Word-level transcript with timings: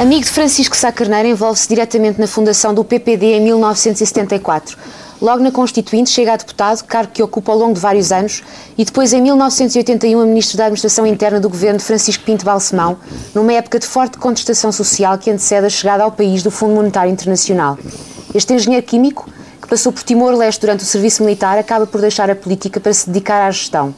Amigo 0.00 0.22
de 0.22 0.30
Francisco 0.30 0.76
Sá 0.76 0.92
Carneiro, 0.92 1.26
envolve-se 1.26 1.68
diretamente 1.68 2.20
na 2.20 2.28
fundação 2.28 2.72
do 2.72 2.84
PPD 2.84 3.32
em 3.32 3.40
1974. 3.40 4.78
Logo 5.20 5.42
na 5.42 5.50
Constituinte 5.50 6.08
chega 6.10 6.34
a 6.34 6.36
deputado, 6.36 6.84
cargo 6.84 7.10
que 7.12 7.20
ocupa 7.20 7.50
ao 7.50 7.58
longo 7.58 7.74
de 7.74 7.80
vários 7.80 8.12
anos, 8.12 8.44
e 8.78 8.84
depois 8.84 9.12
em 9.12 9.20
1981 9.20 10.20
a 10.20 10.24
Ministro 10.24 10.56
da 10.56 10.66
Administração 10.66 11.04
Interna 11.04 11.40
do 11.40 11.48
Governo 11.48 11.80
Francisco 11.80 12.22
Pinto 12.22 12.44
Balsemão, 12.44 12.96
numa 13.34 13.52
época 13.52 13.80
de 13.80 13.86
forte 13.86 14.18
contestação 14.18 14.70
social 14.70 15.18
que 15.18 15.32
antecede 15.32 15.66
a 15.66 15.70
chegada 15.70 16.04
ao 16.04 16.12
país 16.12 16.44
do 16.44 16.50
Fundo 16.52 16.76
Monetário 16.76 17.12
Internacional. 17.12 17.76
Este 18.32 18.54
engenheiro 18.54 18.86
químico, 18.86 19.28
que 19.60 19.66
passou 19.66 19.90
por 19.90 20.04
Timor-Leste 20.04 20.60
durante 20.60 20.84
o 20.84 20.86
serviço 20.86 21.24
militar, 21.24 21.58
acaba 21.58 21.88
por 21.88 22.00
deixar 22.00 22.30
a 22.30 22.36
política 22.36 22.78
para 22.78 22.92
se 22.92 23.10
dedicar 23.10 23.44
à 23.44 23.50
gestão 23.50 23.92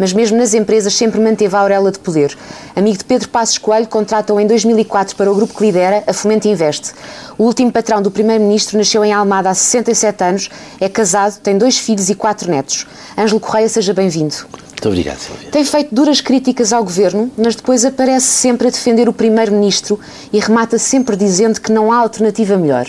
mas 0.00 0.14
mesmo 0.14 0.38
nas 0.38 0.54
empresas 0.54 0.94
sempre 0.94 1.20
manteve 1.20 1.54
a 1.54 1.60
auréola 1.60 1.92
de 1.92 1.98
poder. 1.98 2.34
Amigo 2.74 2.96
de 2.96 3.04
Pedro 3.04 3.28
Passos 3.28 3.58
Coelho, 3.58 3.86
contratam 3.86 4.40
em 4.40 4.46
2004 4.46 5.14
para 5.14 5.30
o 5.30 5.34
grupo 5.34 5.54
que 5.54 5.62
lidera 5.62 6.02
a 6.06 6.12
Fomento 6.14 6.48
Investe. 6.48 6.92
O 7.36 7.44
último 7.44 7.70
patrão 7.70 8.00
do 8.00 8.10
primeiro-ministro 8.10 8.78
nasceu 8.78 9.04
em 9.04 9.12
Almada 9.12 9.50
há 9.50 9.54
67 9.54 10.24
anos, 10.24 10.50
é 10.80 10.88
casado, 10.88 11.38
tem 11.40 11.58
dois 11.58 11.76
filhos 11.76 12.08
e 12.08 12.14
quatro 12.14 12.50
netos. 12.50 12.86
Ângelo 13.16 13.38
Correia, 13.38 13.68
seja 13.68 13.92
bem-vindo. 13.92 14.34
Muito 14.70 14.88
obrigado, 14.88 15.18
Silvia. 15.18 15.50
Tem 15.50 15.62
feito 15.62 15.94
duras 15.94 16.22
críticas 16.22 16.72
ao 16.72 16.82
governo, 16.82 17.30
mas 17.36 17.54
depois 17.54 17.84
aparece 17.84 18.26
sempre 18.26 18.68
a 18.68 18.70
defender 18.70 19.06
o 19.06 19.12
primeiro-ministro 19.12 20.00
e 20.32 20.40
remata 20.40 20.78
sempre 20.78 21.14
dizendo 21.14 21.60
que 21.60 21.70
não 21.70 21.92
há 21.92 21.98
alternativa 21.98 22.56
melhor. 22.56 22.88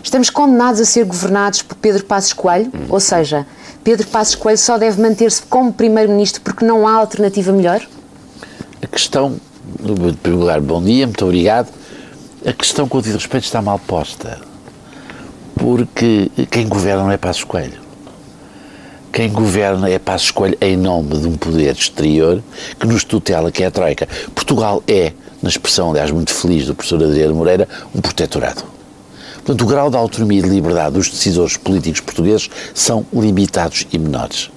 Estamos 0.00 0.30
condenados 0.30 0.80
a 0.80 0.84
ser 0.84 1.04
governados 1.04 1.60
por 1.60 1.74
Pedro 1.74 2.04
Passos 2.04 2.32
Coelho, 2.32 2.70
hum. 2.72 2.86
ou 2.88 3.00
seja, 3.00 3.44
Pedro 3.84 4.06
Passos 4.08 4.34
Coelho 4.34 4.58
só 4.58 4.76
deve 4.76 5.00
manter-se 5.00 5.42
como 5.42 5.72
Primeiro-Ministro 5.72 6.42
porque 6.42 6.64
não 6.64 6.86
há 6.86 6.92
alternativa 6.92 7.52
melhor? 7.52 7.80
A 8.82 8.86
questão, 8.86 9.40
em 9.80 10.14
primeiro 10.14 10.38
lugar, 10.38 10.60
bom 10.60 10.82
dia, 10.82 11.06
muito 11.06 11.24
obrigado. 11.24 11.68
A 12.46 12.52
questão, 12.52 12.88
com 12.88 12.98
o 12.98 13.02
devido 13.02 13.18
respeito, 13.18 13.44
está 13.44 13.60
mal 13.60 13.78
posta. 13.78 14.40
Porque 15.56 16.30
quem 16.50 16.68
governa 16.68 17.02
não 17.02 17.10
é 17.10 17.16
Passos 17.16 17.44
Coelho. 17.44 17.80
Quem 19.12 19.30
governa 19.30 19.88
é 19.88 19.98
Passos 19.98 20.30
Coelho 20.30 20.56
em 20.60 20.76
nome 20.76 21.18
de 21.18 21.26
um 21.26 21.36
poder 21.36 21.74
exterior 21.74 22.42
que 22.78 22.86
nos 22.86 23.02
tutela, 23.04 23.50
que 23.50 23.64
é 23.64 23.66
a 23.66 23.70
Troika. 23.70 24.06
Portugal 24.34 24.82
é, 24.86 25.12
na 25.42 25.48
expressão, 25.48 25.90
aliás, 25.90 26.10
muito 26.10 26.32
feliz 26.32 26.66
do 26.66 26.74
professor 26.74 27.02
Adriano 27.02 27.34
Moreira, 27.34 27.68
um 27.94 28.00
protetorado. 28.00 28.77
Portanto, 29.48 29.64
o 29.64 29.66
grau 29.66 29.88
de 29.88 29.96
autonomia 29.96 30.40
e 30.40 30.42
de 30.42 30.48
liberdade 30.50 30.92
dos 30.92 31.08
decisores 31.08 31.56
políticos 31.56 32.02
portugueses 32.02 32.50
são 32.74 33.06
limitados 33.10 33.86
e 33.90 33.98
menores. 33.98 34.50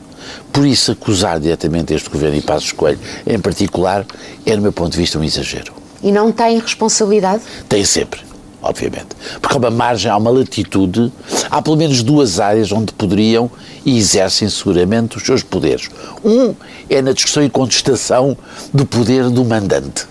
Por 0.51 0.65
isso, 0.65 0.91
acusar 0.91 1.39
diretamente 1.39 1.93
este 1.93 2.09
governo 2.09 2.35
e 2.35 2.41
Passos 2.41 2.73
Coelho, 2.73 2.99
em 3.25 3.39
particular, 3.39 4.05
é, 4.45 4.53
do 4.53 4.61
meu 4.61 4.73
ponto 4.73 4.91
de 4.91 4.97
vista, 4.97 5.17
um 5.17 5.23
exagero. 5.23 5.71
E 6.03 6.11
não 6.11 6.29
tem 6.29 6.59
responsabilidade? 6.59 7.41
Tem 7.69 7.85
sempre, 7.85 8.19
obviamente. 8.61 9.15
Porque 9.39 9.55
há 9.55 9.59
uma 9.59 9.71
margem, 9.71 10.11
há 10.11 10.17
uma 10.17 10.29
latitude, 10.29 11.09
há 11.49 11.61
pelo 11.61 11.77
menos 11.77 12.03
duas 12.03 12.41
áreas 12.41 12.69
onde 12.73 12.91
poderiam 12.91 13.49
e 13.85 13.97
exercem 13.97 14.49
seguramente 14.49 15.15
os 15.15 15.23
seus 15.23 15.41
poderes. 15.41 15.89
Um 16.21 16.53
é 16.89 17.01
na 17.01 17.13
discussão 17.13 17.41
e 17.41 17.49
contestação 17.49 18.37
do 18.73 18.85
poder 18.85 19.29
do 19.29 19.45
mandante. 19.45 20.05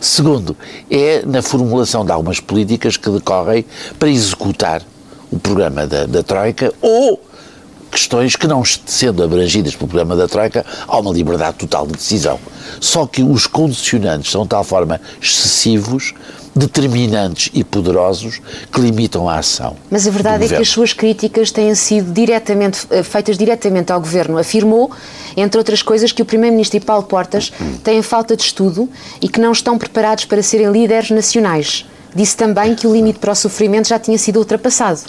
Segundo, 0.00 0.56
é 0.90 1.24
na 1.24 1.42
formulação 1.42 2.04
de 2.04 2.12
algumas 2.12 2.40
políticas 2.40 2.96
que 2.96 3.10
decorrem 3.10 3.64
para 3.98 4.08
executar 4.08 4.82
o 5.30 5.38
programa 5.38 5.86
da, 5.86 6.06
da 6.06 6.22
Troika 6.22 6.72
ou 6.80 7.20
questões 7.90 8.36
que, 8.36 8.46
não 8.46 8.62
sendo 8.64 9.22
abrangidas 9.22 9.74
pelo 9.74 9.88
programa 9.88 10.14
da 10.14 10.28
Troika, 10.28 10.64
há 10.86 10.98
uma 10.98 11.12
liberdade 11.12 11.58
total 11.58 11.86
de 11.86 11.94
decisão. 11.94 12.38
Só 12.80 13.06
que 13.06 13.22
os 13.22 13.46
condicionantes 13.46 14.30
são 14.30 14.42
de 14.44 14.48
tal 14.48 14.62
forma 14.62 15.00
excessivos 15.20 16.14
determinantes 16.54 17.50
e 17.54 17.62
poderosos 17.62 18.40
que 18.72 18.80
limitam 18.80 19.28
a 19.28 19.38
ação. 19.38 19.76
Mas 19.90 20.06
a 20.06 20.10
verdade 20.10 20.44
é 20.44 20.48
que 20.48 20.54
as 20.54 20.68
suas 20.68 20.92
críticas 20.92 21.50
têm 21.50 21.74
sido 21.74 22.12
diretamente, 22.12 22.86
eh, 22.90 23.02
feitas 23.02 23.38
diretamente 23.38 23.92
ao 23.92 24.00
Governo. 24.00 24.38
Afirmou, 24.38 24.90
entre 25.36 25.58
outras 25.58 25.82
coisas, 25.82 26.12
que 26.12 26.22
o 26.22 26.24
Primeiro-Ministro 26.24 26.78
e 26.78 26.80
Paulo 26.80 27.04
Portas 27.04 27.52
têm 27.84 28.02
falta 28.02 28.36
de 28.36 28.42
estudo 28.42 28.88
e 29.20 29.28
que 29.28 29.40
não 29.40 29.52
estão 29.52 29.78
preparados 29.78 30.24
para 30.24 30.42
serem 30.42 30.70
líderes 30.72 31.10
nacionais. 31.10 31.86
Disse 32.14 32.36
também 32.36 32.74
que 32.74 32.86
o 32.86 32.92
limite 32.92 33.20
para 33.20 33.32
o 33.32 33.36
sofrimento 33.36 33.88
já 33.88 33.98
tinha 33.98 34.18
sido 34.18 34.38
ultrapassado. 34.38 35.02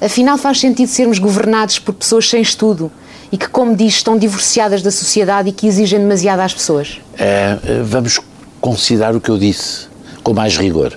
Afinal, 0.00 0.38
faz 0.38 0.60
sentido 0.60 0.88
sermos 0.88 1.18
governados 1.18 1.80
por 1.80 1.92
pessoas 1.92 2.28
sem 2.28 2.40
estudo 2.40 2.90
e 3.32 3.36
que, 3.36 3.48
como 3.48 3.74
diz, 3.74 3.94
estão 3.94 4.16
divorciadas 4.16 4.80
da 4.80 4.92
sociedade 4.92 5.48
e 5.48 5.52
que 5.52 5.66
exigem 5.66 5.98
demasiado 5.98 6.40
às 6.40 6.54
pessoas? 6.54 7.00
É, 7.18 7.58
vamos 7.84 8.20
considerar 8.60 9.16
o 9.16 9.20
que 9.20 9.28
eu 9.28 9.36
disse 9.36 9.88
com 10.28 10.34
mais 10.34 10.58
rigor. 10.58 10.92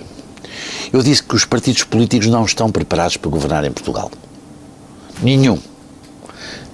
Eu 0.92 1.02
disse 1.02 1.22
que 1.22 1.34
os 1.34 1.46
partidos 1.46 1.84
políticos 1.84 2.26
não 2.26 2.44
estão 2.44 2.70
preparados 2.70 3.16
para 3.16 3.30
governar 3.30 3.64
em 3.64 3.70
Portugal. 3.70 4.10
Nenhum. 5.22 5.58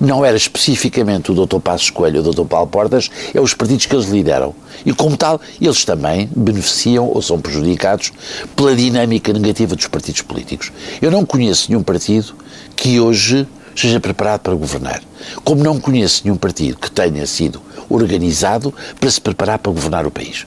Não 0.00 0.24
era 0.24 0.36
especificamente 0.36 1.30
o 1.30 1.46
Dr. 1.46 1.60
Passos 1.60 1.90
Coelho 1.90 2.20
ou 2.20 2.28
o 2.28 2.34
Dr. 2.34 2.48
Paulo 2.48 2.66
Portas, 2.66 3.08
é 3.32 3.40
os 3.40 3.54
partidos 3.54 3.86
que 3.86 3.94
eles 3.94 4.08
lideram. 4.08 4.56
E, 4.84 4.92
como 4.92 5.16
tal, 5.16 5.40
eles 5.60 5.84
também 5.84 6.28
beneficiam 6.34 7.06
ou 7.06 7.22
são 7.22 7.40
prejudicados 7.40 8.12
pela 8.56 8.74
dinâmica 8.74 9.32
negativa 9.32 9.76
dos 9.76 9.86
partidos 9.86 10.22
políticos. 10.22 10.72
Eu 11.00 11.12
não 11.12 11.24
conheço 11.24 11.70
nenhum 11.70 11.84
partido 11.84 12.34
que 12.74 12.98
hoje 12.98 13.46
esteja 13.72 14.00
preparado 14.00 14.40
para 14.40 14.54
governar. 14.56 15.00
Como 15.44 15.62
não 15.62 15.78
conheço 15.78 16.22
nenhum 16.24 16.36
partido 16.36 16.76
que 16.76 16.90
tenha 16.90 17.24
sido 17.24 17.62
organizado 17.88 18.74
para 18.98 19.08
se 19.08 19.20
preparar 19.20 19.60
para 19.60 19.70
governar 19.70 20.04
o 20.04 20.10
país. 20.10 20.44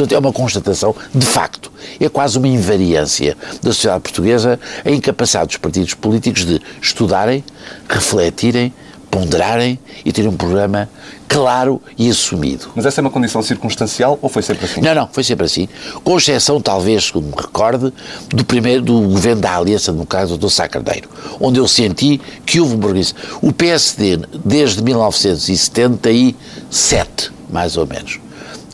Portanto, 0.00 0.14
é 0.14 0.18
uma 0.18 0.32
constatação 0.32 0.96
de 1.14 1.26
facto. 1.26 1.70
É 2.00 2.08
quase 2.08 2.38
uma 2.38 2.48
invariância 2.48 3.36
da 3.62 3.70
sociedade 3.70 4.00
portuguesa 4.00 4.58
a 4.82 4.90
incapacidade 4.90 5.48
dos 5.48 5.58
partidos 5.58 5.92
políticos 5.92 6.46
de 6.46 6.58
estudarem, 6.80 7.44
refletirem, 7.86 8.72
ponderarem 9.10 9.78
e 10.02 10.10
terem 10.10 10.30
um 10.30 10.36
programa 10.36 10.88
claro 11.28 11.82
e 11.98 12.08
assumido. 12.08 12.70
Mas 12.74 12.86
essa 12.86 12.98
é 12.98 13.02
uma 13.02 13.10
condição 13.10 13.42
circunstancial 13.42 14.18
ou 14.22 14.30
foi 14.30 14.40
sempre 14.40 14.64
assim? 14.64 14.80
Não, 14.80 14.94
não, 14.94 15.06
foi 15.12 15.22
sempre 15.22 15.44
assim. 15.44 15.68
Com 16.02 16.16
exceção, 16.16 16.62
talvez, 16.62 17.04
segundo 17.04 17.26
me 17.26 17.34
recorde, 17.36 17.92
do 18.30 18.42
primeiro, 18.42 18.80
do 18.80 19.02
governo 19.02 19.42
da 19.42 19.54
Aliança, 19.54 19.92
no 19.92 20.06
caso 20.06 20.38
do 20.38 20.48
Sacardeiro, 20.48 21.10
onde 21.38 21.60
eu 21.60 21.68
senti 21.68 22.18
que 22.46 22.58
houve 22.58 22.74
uma 22.74 22.86
organização. 22.86 23.20
O 23.42 23.52
PSD, 23.52 24.16
desde 24.42 24.82
1977, 24.82 27.32
mais 27.50 27.76
ou 27.76 27.86
menos, 27.86 28.18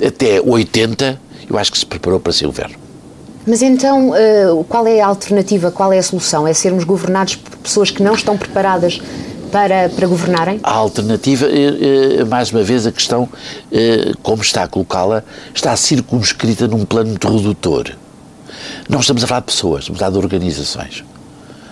até 0.05 0.41
80, 0.41 1.21
eu 1.49 1.59
acho 1.59 1.73
que 1.73 1.79
se 1.79 1.87
preparou 1.87 2.21
para 2.21 2.33
ser 2.33 2.47
governo. 2.47 2.77
Mas 3.47 3.63
então, 3.63 4.11
uh, 4.11 4.65
qual 4.65 4.87
é 4.87 5.01
a 5.01 5.07
alternativa, 5.07 5.71
qual 5.71 5.93
é 5.93 5.99
a 5.99 6.03
solução? 6.03 6.49
É 6.49 6.53
sermos 6.53 6.83
governados 6.83 7.37
por 7.37 7.57
pessoas 7.59 7.93
que 7.93 8.03
não 8.03 8.15
estão 8.15 8.37
preparadas 8.37 9.01
para, 9.53 9.89
para 9.89 10.07
governarem? 10.09 10.59
A 10.65 10.73
alternativa, 10.73 11.47
uh, 11.47 12.23
uh, 12.23 12.27
mais 12.27 12.51
uma 12.51 12.65
vez, 12.65 12.87
a 12.87 12.93
questão, 12.93 13.29
como 14.23 14.43
está 14.43 14.65
a 14.65 14.69
colocá-la, 14.69 15.23
está 15.55 15.77
circunscrita 15.77 16.67
num 16.67 16.85
plano 16.85 17.11
muito 17.11 17.29
redutor. 17.29 17.93
Não 18.89 18.99
estamos 18.99 19.23
a 19.23 19.27
falar 19.29 19.41
de 19.41 19.47
pessoas, 19.47 19.81
estamos 19.83 20.01
a 20.01 20.07
falar 20.07 20.19
de 20.19 20.19
organizações. 20.19 21.05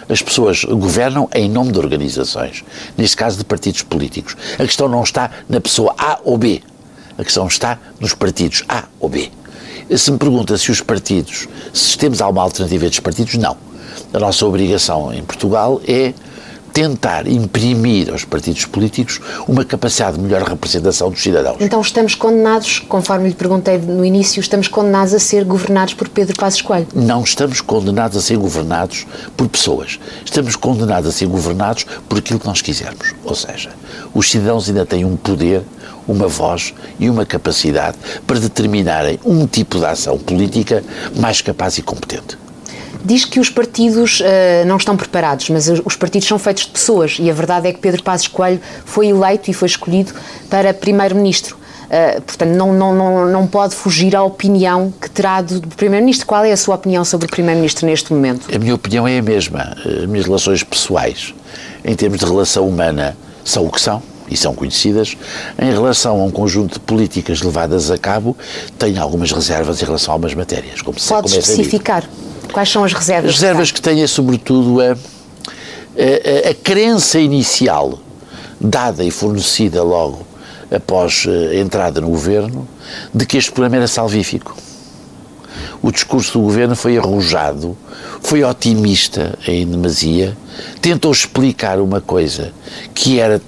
As 0.09 0.23
pessoas 0.23 0.65
governam 0.65 1.29
em 1.35 1.49
nome 1.49 1.73
de 1.73 1.79
organizações, 1.79 2.62
neste 2.97 3.17
caso 3.17 3.39
de 3.39 3.45
partidos 3.45 3.83
políticos. 3.83 4.37
A 4.55 4.65
questão 4.65 4.89
não 4.89 5.03
está 5.03 5.31
na 5.49 5.61
pessoa 5.61 5.95
A 5.99 6.21
ou 6.23 6.39
B. 6.39 6.62
A 7.19 7.25
questão 7.25 7.47
está 7.47 7.78
nos 8.00 8.14
partidos 8.14 8.64
A 8.69 8.84
ou 9.00 9.08
B. 9.08 9.30
Se 9.97 10.10
me 10.10 10.19
pergunta 10.19 10.56
se 10.56 10.70
os 10.70 10.80
partidos, 10.80 11.47
se 11.72 11.97
temos 11.98 12.20
alguma 12.20 12.42
alternativa 12.42 12.84
estes 12.86 13.00
partidos, 13.00 13.34
não. 13.34 13.56
A 14.12 14.19
nossa 14.19 14.44
obrigação 14.47 15.12
em 15.12 15.22
Portugal 15.22 15.80
é 15.86 16.14
tentar 16.75 17.28
imprimir 17.28 18.11
aos 18.11 18.25
partidos 18.25 18.66
políticos 18.66 19.20
uma 19.46 19.64
capacidade 19.64 20.16
de 20.16 20.22
melhor 20.25 20.43
representação 20.43 21.08
dos 21.08 21.22
cidadãos. 21.22 21.58
Então 21.61 21.81
estamos 21.81 22.16
condenados, 22.16 22.81
conforme 22.81 23.28
lhe 23.28 23.34
perguntei 23.34 23.78
no 23.78 24.05
início, 24.05 24.40
estamos 24.40 24.67
condenados 24.67 25.14
a 25.14 25.20
ser 25.20 25.44
governados 25.44 25.94
por 25.94 26.08
Pedro 26.08 26.34
Passos 26.37 26.62
Coelho? 26.62 26.88
Não 26.93 27.22
estamos 27.22 27.60
condenados 27.60 28.17
a 28.17 28.20
ser 28.20 28.37
governados 28.38 29.06
por 29.37 29.49
pessoas. 29.49 30.00
Estamos 30.25 30.56
condenados 30.56 31.08
a 31.08 31.12
ser 31.12 31.26
governados 31.26 31.87
por 32.08 32.19
aquilo 32.19 32.40
que 32.40 32.46
nós 32.46 32.60
quisermos. 32.60 33.14
Ou 33.22 33.37
seja, 33.37 33.70
os 34.12 34.28
cidadãos 34.28 34.69
ainda 34.69 34.84
têm 34.84 35.05
um 35.05 35.17
poder 35.17 35.62
uma 36.06 36.29
voz 36.29 36.75
e 36.99 37.09
uma 37.09 37.25
capacidade 37.25 37.97
para 38.27 38.39
determinarem 38.39 39.19
um 39.25 39.47
tipo 39.47 39.79
de 39.79 39.85
ação 39.85 40.19
política 40.19 40.83
mais 41.17 41.41
capaz 41.41 41.79
e 41.79 41.83
competente. 41.83 42.39
Diz 43.05 43.27
que 43.27 43.39
os 43.39 43.51
partidos 43.51 44.21
uh, 44.21 44.25
não 44.67 44.79
estão 44.79 44.97
preparados, 44.97 45.51
mas 45.51 45.69
os 45.69 45.95
partidos 45.95 46.27
são 46.27 46.39
feitos 46.39 46.65
de 46.65 46.71
pessoas 46.71 47.19
e 47.21 47.29
a 47.29 47.35
verdade 47.35 47.69
é 47.69 47.73
que 47.73 47.79
Pedro 47.79 48.03
Passos 48.03 48.29
Coelho 48.29 48.61
foi 48.87 49.09
eleito 49.09 49.51
e 49.51 49.55
foi 49.55 49.69
escolhido 49.69 50.15
para 50.49 50.73
primeiro-ministro. 50.73 51.59
Uh, 51.85 52.23
portanto, 52.23 52.49
não, 52.49 52.73
não, 52.73 52.95
não, 52.95 53.27
não 53.27 53.47
pode 53.47 53.75
fugir 53.75 54.17
à 54.17 54.23
opinião 54.23 54.91
que 54.99 55.11
terá 55.11 55.43
do, 55.43 55.61
do 55.61 55.77
Primeiro-Ministro. 55.77 56.27
Qual 56.27 56.43
é 56.47 56.53
a 56.53 56.56
sua 56.56 56.77
opinião 56.77 57.05
sobre 57.05 57.27
o 57.27 57.31
Primeiro-Ministro 57.31 57.85
neste 57.85 58.11
momento? 58.11 58.49
A 58.55 58.59
minha 58.59 58.75
opinião 58.75 59.06
é 59.06 59.19
a 59.19 59.23
mesma. 59.23 59.77
As 59.85 60.06
minhas 60.06 60.25
relações 60.25 60.62
pessoais, 60.62 61.35
em 61.85 61.95
termos 61.95 62.19
de 62.19 62.25
relação 62.25 62.67
humana, 62.67 63.15
são 63.45 63.67
o 63.67 63.71
que 63.71 63.83
são 63.83 64.03
e 64.29 64.37
são 64.37 64.55
conhecidas, 64.55 65.17
em 65.59 65.71
relação 65.71 66.21
a 66.21 66.25
um 66.25 66.31
conjunto 66.31 66.75
de 66.75 66.81
políticas 66.81 67.43
levadas 67.43 67.91
a 67.91 67.99
cabo, 67.99 68.37
tenho 68.79 69.00
algumas 69.03 69.32
reservas 69.32 69.82
em 69.82 69.85
relação 69.85 70.12
a 70.12 70.15
algumas 70.15 70.35
matérias. 70.35 70.81
Como 70.82 70.99
se, 70.99 71.09
Pode 71.09 71.29
como 71.29 71.41
especificar 71.41 72.09
quais 72.55 72.71
são 72.71 72.85
as 72.85 72.93
reservas? 72.93 73.31
As 73.31 73.41
reservas 73.41 73.71
que, 73.71 73.75
que 73.75 73.82
têm 73.82 74.03
é, 74.03 74.06
sobretudo, 74.06 74.81
a, 74.81 74.93
a, 74.93 76.50
a, 76.50 76.55
crença 76.55 77.19
inicial 77.19 77.99
dada 78.61 79.05
e 79.05 79.11
fornecida 79.11 79.82
logo 79.82 80.25
após 80.70 81.27
a 81.29 81.56
entrada 81.56 82.00
no 82.00 82.09
governo 82.09 82.67
de 83.12 83.27
que 83.27 83.37
este 83.37 83.50
programa 83.50 83.77
era 83.77 83.88
salvífico. 83.88 84.56
O 85.82 85.93
discurso 85.93 86.38
do 86.38 86.44
governo 86.44 86.75
foi 86.75 86.97
arrojado, 86.97 87.77
foi 88.23 88.43
otimista 88.43 89.38
em 89.47 89.67
demasia, 89.67 90.37
tentou 90.81 91.12
explicar 91.12 91.79
uma 91.79 92.00
coisa 92.00 92.53
que 92.94 93.20
era 93.20 93.41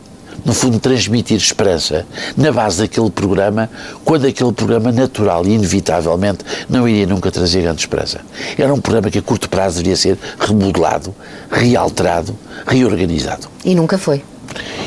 no 0.45 0.53
fundo, 0.53 0.79
transmitir 0.79 1.37
esperança 1.37 2.07
na 2.37 2.53
base 2.53 2.79
daquele 2.79 3.11
programa, 3.11 3.69
quando 4.05 4.27
aquele 4.27 4.53
programa, 4.53 4.93
natural 4.93 5.47
e 5.47 5.53
inevitavelmente, 5.53 6.45
não 6.69 6.89
iria 6.89 7.07
nunca 7.07 7.31
trazer 7.31 7.63
grande 7.63 7.81
esperança. 7.81 8.21
Era 8.57 8.73
um 8.73 8.81
programa 8.81 9.11
que 9.11 9.19
a 9.19 9.23
curto 9.23 9.49
prazo 9.49 9.77
deveria 9.77 9.97
ser 9.97 10.19
remodelado, 10.39 11.15
realterado, 11.51 12.37
reorganizado. 12.67 13.49
E 13.65 13.75
nunca 13.75 13.99
foi. 13.99 14.23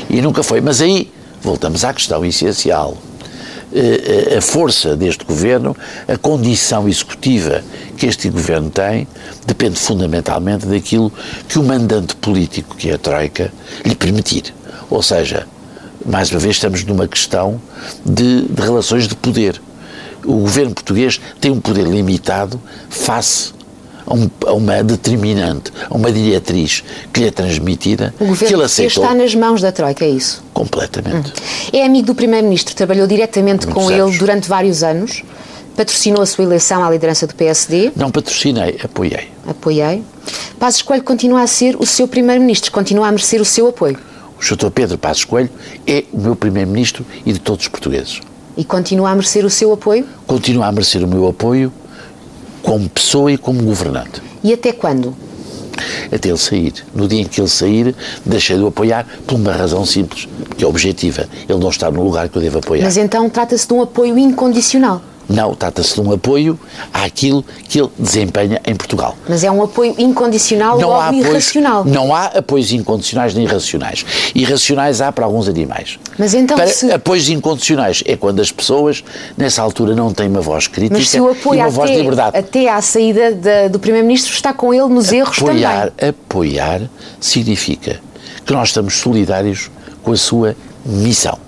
E 0.08 0.20
nunca 0.20 0.42
foi. 0.42 0.60
Mas 0.60 0.80
aí 0.80 1.10
voltamos 1.42 1.84
à 1.84 1.92
questão 1.92 2.24
essencial. 2.24 2.96
Eh, 3.72 4.32
eh, 4.32 4.36
a 4.38 4.40
força 4.40 4.96
deste 4.96 5.24
governo, 5.24 5.76
a 6.08 6.18
condição 6.18 6.88
executiva 6.88 7.62
que 7.96 8.06
este 8.06 8.28
governo 8.28 8.68
tem, 8.68 9.06
depende 9.46 9.78
fundamentalmente 9.78 10.66
daquilo 10.66 11.12
que 11.48 11.56
o 11.56 11.62
mandante 11.62 12.16
político, 12.16 12.74
que 12.74 12.90
é 12.90 12.94
a 12.94 12.98
Troika, 12.98 13.52
lhe 13.84 13.94
permitir. 13.94 14.52
Ou 14.90 15.02
seja, 15.02 15.46
mais 16.04 16.30
uma 16.30 16.40
vez 16.40 16.56
estamos 16.56 16.84
numa 16.84 17.06
questão 17.06 17.60
de, 18.04 18.42
de 18.42 18.62
relações 18.62 19.06
de 19.06 19.14
poder. 19.14 19.60
O 20.24 20.34
governo 20.40 20.74
português 20.74 21.20
tem 21.40 21.50
um 21.50 21.60
poder 21.60 21.86
limitado 21.86 22.60
face 22.90 23.52
a, 24.06 24.14
um, 24.14 24.28
uma 24.54 24.82
determinante, 24.82 25.72
a 25.88 25.94
uma 25.94 26.10
diretriz 26.10 26.82
que 27.12 27.20
lhe 27.20 27.28
é 27.28 27.30
transmitida. 27.30 28.12
O 28.18 28.26
governo 28.26 28.48
que 28.48 28.54
ele 28.54 28.64
aceitou. 28.64 29.04
está 29.04 29.14
nas 29.14 29.34
mãos 29.34 29.62
da 29.62 29.72
Troika, 29.72 30.04
é 30.04 30.10
isso? 30.10 30.42
Completamente. 30.52 31.30
Hum. 31.30 31.70
É 31.72 31.84
amigo 31.84 32.08
do 32.08 32.14
Primeiro-Ministro, 32.14 32.74
trabalhou 32.74 33.06
diretamente 33.06 33.66
Muitos 33.66 33.84
com 33.84 33.88
anos. 33.88 34.10
ele 34.10 34.18
durante 34.18 34.48
vários 34.48 34.82
anos, 34.82 35.22
patrocinou 35.76 36.20
a 36.20 36.26
sua 36.26 36.44
eleição 36.44 36.84
à 36.84 36.90
liderança 36.90 37.26
do 37.26 37.34
PSD. 37.34 37.92
Não 37.96 38.10
patrocinei, 38.10 38.78
apoiei. 38.82 39.28
Apoiei. 39.46 40.02
Passos 40.58 40.82
Coelho 40.82 41.02
continua 41.02 41.42
a 41.42 41.46
ser 41.46 41.76
o 41.76 41.86
seu 41.86 42.06
Primeiro-Ministro, 42.06 42.70
continua 42.72 43.08
a 43.08 43.10
merecer 43.10 43.40
o 43.40 43.44
seu 43.44 43.68
apoio. 43.68 43.98
O 44.40 44.56
Dr. 44.56 44.70
Pedro 44.70 44.98
Passos 44.98 45.24
Coelho 45.24 45.50
é 45.86 46.04
o 46.12 46.18
meu 46.18 46.34
Primeiro-Ministro 46.34 47.04
e 47.24 47.32
de 47.32 47.38
todos 47.38 47.66
os 47.66 47.68
portugueses. 47.68 48.20
E 48.56 48.64
continua 48.64 49.10
a 49.10 49.14
merecer 49.14 49.44
o 49.44 49.50
seu 49.50 49.72
apoio? 49.72 50.06
Continua 50.26 50.66
a 50.66 50.72
merecer 50.72 51.04
o 51.04 51.08
meu 51.08 51.28
apoio 51.28 51.72
como 52.62 52.88
pessoa 52.88 53.30
e 53.30 53.38
como 53.38 53.62
governante. 53.62 54.22
E 54.42 54.52
até 54.52 54.72
quando? 54.72 55.14
Até 56.12 56.28
ele 56.28 56.38
sair. 56.38 56.74
No 56.94 57.06
dia 57.06 57.20
em 57.20 57.24
que 57.24 57.40
ele 57.40 57.48
sair, 57.48 57.94
deixei 58.24 58.56
de 58.56 58.62
o 58.62 58.66
apoiar 58.66 59.06
por 59.26 59.36
uma 59.36 59.52
razão 59.52 59.84
simples, 59.86 60.28
que 60.56 60.64
é 60.64 60.66
objetiva. 60.66 61.28
Ele 61.48 61.58
não 61.58 61.70
está 61.70 61.90
no 61.90 62.02
lugar 62.02 62.28
que 62.28 62.36
eu 62.36 62.42
devo 62.42 62.58
apoiar. 62.58 62.84
Mas 62.84 62.96
então 62.96 63.28
trata-se 63.30 63.66
de 63.66 63.72
um 63.72 63.82
apoio 63.82 64.18
incondicional. 64.18 65.02
Não, 65.30 65.54
trata-se 65.54 65.94
de 65.94 66.00
um 66.00 66.12
apoio 66.12 66.58
àquilo 66.92 67.44
que 67.68 67.78
ele 67.78 67.88
desempenha 67.96 68.60
em 68.66 68.74
Portugal. 68.74 69.16
Mas 69.28 69.44
é 69.44 69.50
um 69.50 69.62
apoio 69.62 69.94
incondicional 69.96 70.76
não 70.76 70.90
ou 70.90 71.14
irracional? 71.14 71.84
Não 71.84 72.12
há 72.12 72.26
apoios 72.26 72.72
incondicionais 72.72 73.32
nem 73.32 73.44
irracionais. 73.44 74.04
Irracionais 74.34 75.00
há 75.00 75.12
para 75.12 75.24
alguns 75.24 75.48
animais. 75.48 76.00
Mas 76.18 76.34
então 76.34 76.56
para 76.56 76.66
se... 76.66 76.90
Apoios 76.90 77.28
incondicionais 77.28 78.02
é 78.06 78.16
quando 78.16 78.40
as 78.40 78.50
pessoas, 78.50 79.04
nessa 79.36 79.62
altura, 79.62 79.94
não 79.94 80.12
têm 80.12 80.26
uma 80.26 80.40
voz 80.40 80.66
crítica 80.66 80.98
Mas 80.98 81.08
se 81.08 81.20
o 81.20 81.30
apoio 81.30 81.58
e 81.58 81.62
uma 81.62 81.68
até, 81.68 81.76
voz 81.76 81.90
de 81.90 81.96
liberdade. 81.96 82.36
até 82.36 82.68
à 82.68 82.82
saída 82.82 83.32
de, 83.32 83.68
do 83.68 83.78
Primeiro-Ministro 83.78 84.32
está 84.32 84.52
com 84.52 84.74
ele 84.74 84.88
nos 84.88 85.12
erros 85.12 85.38
apoiar, 85.38 85.90
também. 85.92 86.10
Apoiar 86.10 86.82
significa 87.20 88.00
que 88.44 88.52
nós 88.52 88.70
estamos 88.70 88.94
solidários 88.94 89.70
com 90.02 90.10
a 90.10 90.16
sua 90.16 90.56
missão, 90.84 91.38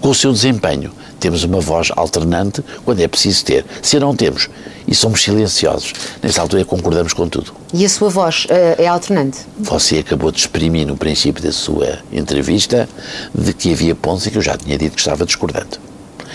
com 0.00 0.10
o 0.10 0.14
seu 0.14 0.32
desempenho 0.32 0.92
temos 1.20 1.44
uma 1.44 1.60
voz 1.60 1.90
alternante 1.94 2.64
quando 2.84 3.00
é 3.00 3.06
preciso 3.06 3.44
ter. 3.44 3.64
Se 3.82 3.98
não 4.00 4.16
temos 4.16 4.48
e 4.88 4.94
somos 4.94 5.22
silenciosos, 5.22 5.92
nessa 6.22 6.40
altura 6.42 6.64
concordamos 6.64 7.12
com 7.12 7.28
tudo. 7.28 7.52
E 7.72 7.84
a 7.84 7.88
sua 7.88 8.08
voz 8.08 8.46
uh, 8.46 8.82
é 8.82 8.88
alternante? 8.88 9.38
Você 9.58 9.98
acabou 9.98 10.32
de 10.32 10.38
exprimir 10.38 10.86
no 10.86 10.96
princípio 10.96 11.42
da 11.42 11.52
sua 11.52 11.98
entrevista 12.10 12.88
de 13.34 13.52
que 13.52 13.72
havia 13.72 13.94
pontos 13.94 14.26
em 14.26 14.30
que 14.30 14.38
eu 14.38 14.42
já 14.42 14.56
tinha 14.56 14.76
dito 14.76 14.94
que 14.94 15.00
estava 15.00 15.24
discordante. 15.24 15.78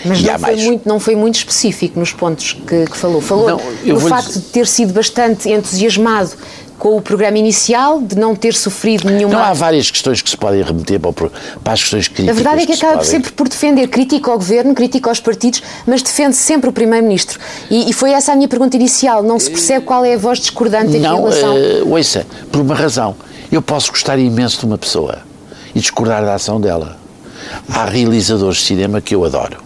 Mas 0.04 0.22
não 0.22 0.38
foi, 0.38 0.56
muito, 0.56 0.88
não 0.88 1.00
foi, 1.00 1.16
muito, 1.16 1.34
específico 1.36 1.98
nos 1.98 2.12
pontos 2.12 2.52
que, 2.52 2.84
que 2.86 2.96
falou. 2.96 3.20
Falou 3.20 3.48
não, 3.48 3.94
no 3.94 4.00
facto 4.00 4.28
dizer... 4.28 4.40
de 4.40 4.46
ter 4.46 4.66
sido 4.66 4.92
bastante 4.92 5.50
entusiasmado 5.50 6.32
com 6.78 6.96
o 6.96 7.00
programa 7.00 7.38
inicial, 7.38 8.00
de 8.00 8.16
não 8.16 8.34
ter 8.34 8.54
sofrido 8.54 9.10
nenhuma. 9.10 9.34
Não 9.34 9.42
há 9.42 9.52
várias 9.52 9.90
questões 9.90 10.20
que 10.20 10.30
se 10.30 10.36
podem 10.36 10.62
remeter 10.62 11.00
para, 11.00 11.12
para 11.12 11.72
as 11.72 11.80
questões 11.80 12.08
críticas. 12.08 12.30
A 12.30 12.34
verdade 12.34 12.62
é 12.62 12.66
que, 12.66 12.72
que 12.72 12.78
acaba 12.78 12.98
podem... 12.98 13.10
sempre 13.10 13.32
por 13.32 13.48
defender, 13.48 13.88
critica 13.88 14.30
ao 14.30 14.36
governo, 14.36 14.74
critica 14.74 15.10
aos 15.10 15.20
partidos, 15.20 15.62
mas 15.86 16.02
defende 16.02 16.36
sempre 16.36 16.68
o 16.68 16.72
Primeiro-Ministro. 16.72 17.38
E, 17.70 17.90
e, 17.90 17.92
foi 17.92 18.12
essa 18.12 18.32
a 18.32 18.36
minha 18.36 18.48
pergunta 18.48 18.76
inicial. 18.76 19.22
Não 19.22 19.38
se 19.38 19.50
percebe 19.50 19.84
qual 19.84 20.04
é 20.04 20.14
a 20.14 20.18
voz 20.18 20.38
discordante 20.38 20.98
não, 20.98 21.14
em 21.14 21.20
relação. 21.20 21.56
Uh, 21.56 21.92
ouça, 21.92 22.26
por 22.52 22.60
uma 22.60 22.74
razão. 22.74 23.16
Eu 23.50 23.62
posso 23.62 23.90
gostar 23.90 24.18
imenso 24.18 24.60
de 24.60 24.66
uma 24.66 24.76
pessoa 24.76 25.18
e 25.74 25.80
discordar 25.80 26.24
da 26.24 26.34
ação 26.34 26.60
dela. 26.60 26.96
Há 27.68 27.84
realizadores 27.84 28.58
de 28.58 28.64
cinema 28.64 29.00
que 29.00 29.14
eu 29.14 29.24
adoro 29.24 29.65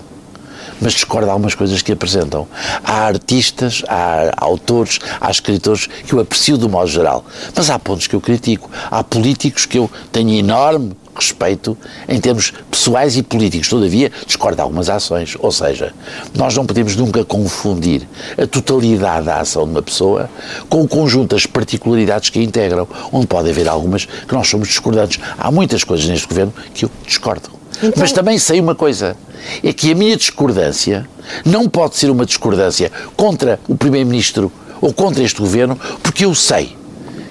mas 0.80 0.94
discordo 0.94 1.26
de 1.26 1.32
algumas 1.32 1.54
coisas 1.54 1.82
que 1.82 1.92
apresentam. 1.92 2.46
Há 2.84 3.06
artistas, 3.06 3.82
há 3.88 4.32
autores, 4.36 4.98
há 5.20 5.30
escritores 5.30 5.86
que 5.86 6.12
eu 6.12 6.20
aprecio 6.20 6.56
do 6.56 6.68
modo 6.68 6.88
geral, 6.88 7.24
mas 7.54 7.70
há 7.70 7.78
pontos 7.78 8.06
que 8.06 8.14
eu 8.14 8.20
critico. 8.20 8.70
Há 8.90 9.02
políticos 9.04 9.66
que 9.66 9.78
eu 9.78 9.90
tenho 10.12 10.30
enorme 10.30 10.96
respeito 11.14 11.76
em 12.08 12.20
termos 12.20 12.52
pessoais 12.70 13.16
e 13.16 13.22
políticos. 13.22 13.68
Todavia, 13.68 14.10
discordo 14.26 14.56
de 14.56 14.62
algumas 14.62 14.88
ações. 14.88 15.36
Ou 15.38 15.52
seja, 15.52 15.92
nós 16.34 16.56
não 16.56 16.64
podemos 16.64 16.96
nunca 16.96 17.24
confundir 17.24 18.08
a 18.38 18.46
totalidade 18.46 19.26
da 19.26 19.40
ação 19.40 19.64
de 19.64 19.70
uma 19.70 19.82
pessoa 19.82 20.30
com 20.68 20.82
o 20.82 20.88
conjunto 20.88 21.34
das 21.34 21.46
particularidades 21.46 22.30
que 22.30 22.38
a 22.38 22.42
integram, 22.42 22.88
onde 23.12 23.26
pode 23.26 23.50
haver 23.50 23.68
algumas 23.68 24.04
que 24.06 24.34
nós 24.34 24.48
somos 24.48 24.68
discordantes. 24.68 25.20
Há 25.38 25.50
muitas 25.50 25.84
coisas 25.84 26.08
neste 26.08 26.26
governo 26.26 26.52
que 26.72 26.84
eu 26.84 26.90
discordo. 27.04 27.59
Então... 27.82 27.92
Mas 27.96 28.12
também 28.12 28.38
sei 28.38 28.60
uma 28.60 28.74
coisa: 28.74 29.16
é 29.62 29.72
que 29.72 29.90
a 29.90 29.94
minha 29.94 30.16
discordância 30.16 31.08
não 31.44 31.68
pode 31.68 31.96
ser 31.96 32.10
uma 32.10 32.26
discordância 32.26 32.90
contra 33.16 33.58
o 33.68 33.76
Primeiro-Ministro 33.76 34.52
ou 34.80 34.92
contra 34.92 35.22
este 35.22 35.40
governo, 35.40 35.78
porque 36.02 36.24
eu 36.24 36.34
sei 36.34 36.76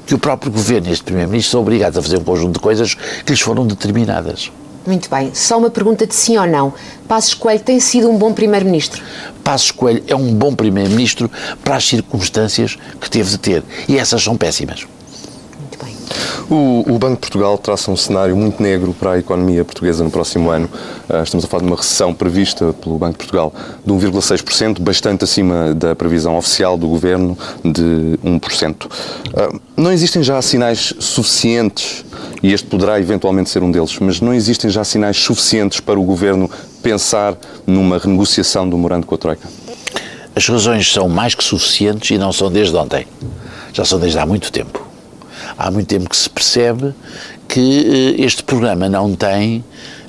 que 0.05 0.15
o 0.15 0.19
próprio 0.19 0.51
governo 0.51 0.87
e 0.89 0.91
este 0.91 1.03
Primeiro-Ministro 1.03 1.51
são 1.51 1.61
obrigados 1.61 1.97
a 1.97 2.01
fazer 2.01 2.17
um 2.17 2.23
conjunto 2.23 2.53
de 2.53 2.59
coisas 2.59 2.95
que 2.95 3.31
lhes 3.31 3.41
foram 3.41 3.65
determinadas. 3.65 4.51
Muito 4.85 5.09
bem. 5.09 5.31
Só 5.35 5.57
uma 5.57 5.69
pergunta 5.69 6.07
de 6.07 6.15
sim 6.15 6.37
ou 6.37 6.47
não. 6.47 6.73
Passos 7.07 7.35
Coelho 7.35 7.59
tem 7.59 7.79
sido 7.79 8.09
um 8.09 8.17
bom 8.17 8.33
Primeiro-Ministro? 8.33 9.03
Passos 9.43 9.69
Coelho 9.69 10.03
é 10.07 10.15
um 10.15 10.33
bom 10.33 10.55
Primeiro-Ministro 10.55 11.29
para 11.63 11.75
as 11.75 11.87
circunstâncias 11.87 12.77
que 12.99 13.09
teve 13.09 13.29
de 13.29 13.37
ter. 13.37 13.63
E 13.87 13.97
essas 13.97 14.23
são 14.23 14.35
péssimas. 14.35 14.87
O, 16.49 16.95
o, 16.95 16.97
Banco 16.97 17.13
de 17.13 17.19
Portugal 17.19 17.59
traça 17.59 17.91
um 17.91 17.95
cenário 17.95 18.35
muito 18.35 18.61
negro 18.63 18.91
para 18.91 19.11
a 19.11 19.19
economia 19.19 19.63
portuguesa 19.63 20.03
no 20.03 20.09
próximo 20.09 20.49
ano. 20.49 20.67
Uh, 21.07 21.21
estamos 21.21 21.45
a 21.45 21.47
falar 21.47 21.61
de 21.61 21.67
uma 21.67 21.75
recessão 21.75 22.11
prevista 22.11 22.73
pelo 22.73 22.97
Banco 22.97 23.11
de 23.11 23.17
Portugal 23.19 23.53
de 23.85 23.93
1,6%, 23.93 24.81
bastante 24.81 25.23
acima 25.23 25.75
da 25.75 25.95
previsão 25.95 26.35
oficial 26.35 26.75
do 26.75 26.87
governo 26.87 27.37
de 27.63 28.17
1%. 28.25 28.85
Uh, 28.85 28.89
ah, 29.35 29.59
não 29.77 29.91
existem 29.91 30.23
já 30.23 30.41
sinais 30.41 30.91
suficientes, 30.99 32.03
e 32.41 32.51
este 32.51 32.65
poderá 32.65 32.99
eventualmente 32.99 33.51
ser 33.51 33.61
um 33.61 33.69
deles, 33.69 33.95
mas 33.99 34.19
não 34.19 34.33
existem 34.33 34.71
já 34.71 34.83
sinais 34.83 35.17
suficientes 35.17 35.79
para 35.79 35.99
o 35.99 36.03
governo 36.03 36.49
pensar 36.81 37.37
numa 37.67 37.99
renegociação 37.99 38.67
do 38.67 38.75
morando 38.75 39.05
com 39.05 39.13
a 39.13 39.17
Troika? 39.19 39.47
As 40.35 40.47
razões 40.47 40.91
são 40.91 41.07
mais 41.07 41.35
que 41.35 41.43
suficientes 41.43 42.09
e 42.09 42.17
não 42.17 42.33
são 42.33 42.51
desde 42.51 42.75
ontem. 42.75 43.05
Já 43.71 43.85
são 43.85 43.99
desde 43.99 44.17
há 44.17 44.25
muito 44.25 44.51
tempo 44.51 44.88
há 45.59 45.69
muito 45.69 45.87
tempo 45.87 46.09
que 46.09 46.15
se 46.15 46.29
percebe 46.29 46.93
que 47.47 48.15
eh, 48.17 48.23
este 48.23 48.41
programa 48.41 48.87
não 48.87 49.13
tem 49.13 49.63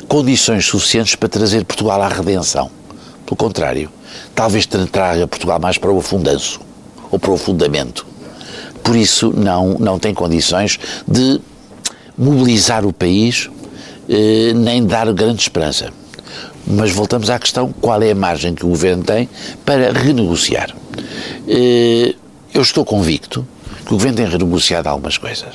condições 0.07 0.65
suficientes 0.65 1.17
para 1.17 1.29
trazer 1.29 1.65
Portugal 1.65 2.01
à 2.01 2.09
redenção. 2.09 2.71
Pelo 3.27 3.37
contrário, 3.37 3.91
talvez 4.35 4.65
traga 4.67 5.27
Portugal 5.27 5.59
mais 5.59 5.77
para 5.77 5.91
o 5.91 5.99
afundanço 5.99 6.61
ou 7.11 7.19
para 7.19 7.33
o 7.33 7.37
fundamento. 7.37 8.07
Por 8.85 8.95
isso, 8.95 9.33
não, 9.37 9.77
não 9.79 9.99
tem 9.99 10.15
condições 10.15 10.79
de 11.07 11.41
mobilizar 12.17 12.87
o 12.87 12.93
país 12.93 13.51
eh, 14.09 14.53
nem 14.55 14.87
dar 14.87 15.13
grande 15.13 15.43
esperança. 15.43 15.91
Mas 16.65 16.93
voltamos 16.93 17.29
à 17.29 17.39
questão: 17.41 17.73
qual 17.81 18.01
é 18.01 18.13
a 18.13 18.15
margem 18.15 18.55
que 18.55 18.65
o 18.65 18.69
governo 18.69 19.03
tem 19.03 19.29
para 19.65 19.93
renegociar? 19.93 20.75
Eh, 21.49 22.15
eu 22.55 22.63
estou 22.63 22.85
convicto 22.85 23.47
que 23.91 23.95
o 23.95 23.97
governo 23.97 24.19
tem 24.19 24.27
renegociado 24.27 24.89
algumas 24.89 25.19
coisas. 25.19 25.49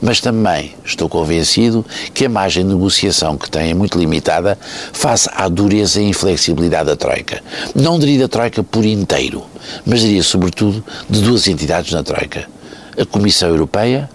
Mas 0.00 0.20
também 0.20 0.76
estou 0.84 1.08
convencido 1.08 1.84
que 2.14 2.24
a 2.24 2.28
margem 2.28 2.64
de 2.64 2.72
negociação 2.72 3.36
que 3.36 3.50
tem 3.50 3.72
é 3.72 3.74
muito 3.74 3.98
limitada 3.98 4.56
face 4.92 5.28
à 5.34 5.48
dureza 5.48 6.00
e 6.00 6.08
inflexibilidade 6.08 6.86
da 6.86 6.94
Troika. 6.94 7.42
Não 7.74 7.98
diria 7.98 8.20
da 8.20 8.28
Troika 8.28 8.62
por 8.62 8.84
inteiro, 8.84 9.42
mas 9.84 10.02
diria 10.02 10.22
sobretudo 10.22 10.84
de 11.10 11.20
duas 11.20 11.48
entidades 11.48 11.92
na 11.92 12.04
Troika: 12.04 12.48
a 12.96 13.04
Comissão 13.04 13.48
Europeia 13.48 14.08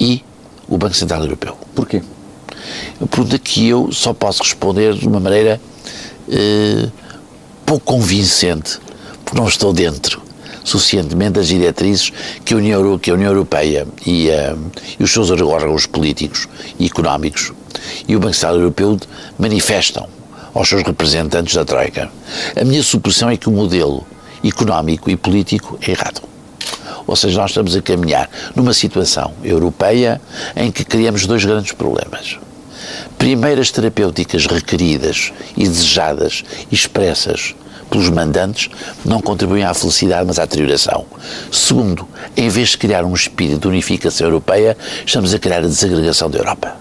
e 0.00 0.24
o 0.66 0.78
Banco 0.78 0.94
Central 0.94 1.20
Europeu. 1.24 1.58
Porquê? 1.74 2.02
Pergunta 3.10 3.38
que 3.38 3.68
eu 3.68 3.92
só 3.92 4.14
posso 4.14 4.42
responder 4.42 4.94
de 4.94 5.06
uma 5.06 5.20
maneira 5.20 5.60
eh, 6.26 6.88
pouco 7.66 7.84
convincente, 7.84 8.78
porque 9.22 9.38
não 9.38 9.46
estou 9.46 9.74
dentro 9.74 10.23
suficientemente 10.64 11.32
das 11.32 11.48
diretrizes 11.48 12.12
que 12.44 12.54
a 12.54 12.56
União, 12.56 12.98
que 12.98 13.10
a 13.10 13.14
União 13.14 13.30
Europeia 13.30 13.86
e, 14.04 14.28
uh, 14.30 14.58
e 14.98 15.04
os 15.04 15.12
seus 15.12 15.30
órgãos 15.30 15.86
políticos 15.86 16.48
e 16.78 16.86
económicos 16.86 17.52
e 18.08 18.16
o 18.16 18.20
Banco 18.20 18.34
Central 18.34 18.56
Europeu 18.56 18.98
manifestam 19.38 20.08
aos 20.54 20.68
seus 20.68 20.82
representantes 20.82 21.54
da 21.54 21.64
Troika. 21.64 22.10
A 22.58 22.64
minha 22.64 22.82
suposição 22.82 23.28
é 23.28 23.36
que 23.36 23.48
o 23.48 23.52
modelo 23.52 24.06
económico 24.42 25.10
e 25.10 25.16
político 25.16 25.78
é 25.82 25.90
errado. 25.90 26.22
Ou 27.06 27.16
seja, 27.16 27.40
nós 27.40 27.50
estamos 27.50 27.76
a 27.76 27.82
caminhar 27.82 28.30
numa 28.54 28.72
situação 28.72 29.32
europeia 29.42 30.20
em 30.56 30.70
que 30.70 30.84
criamos 30.84 31.26
dois 31.26 31.44
grandes 31.44 31.72
problemas. 31.72 32.38
Primeiro, 33.18 33.60
as 33.60 33.70
terapêuticas 33.70 34.46
requeridas 34.46 35.32
e 35.56 35.64
desejadas 35.64 36.44
expressas 36.70 37.54
pelos 37.94 38.10
mandantes 38.10 38.68
não 39.04 39.20
contribuem 39.20 39.62
à 39.62 39.72
felicidade, 39.72 40.26
mas 40.26 40.40
à 40.40 40.44
deterioração. 40.44 41.06
Segundo, 41.52 42.08
em 42.36 42.48
vez 42.48 42.70
de 42.70 42.78
criar 42.78 43.04
um 43.04 43.14
espírito 43.14 43.60
de 43.60 43.68
unificação 43.68 44.26
europeia, 44.26 44.76
estamos 45.06 45.32
a 45.32 45.38
criar 45.38 45.58
a 45.58 45.68
desagregação 45.68 46.28
da 46.28 46.38
Europa. 46.38 46.76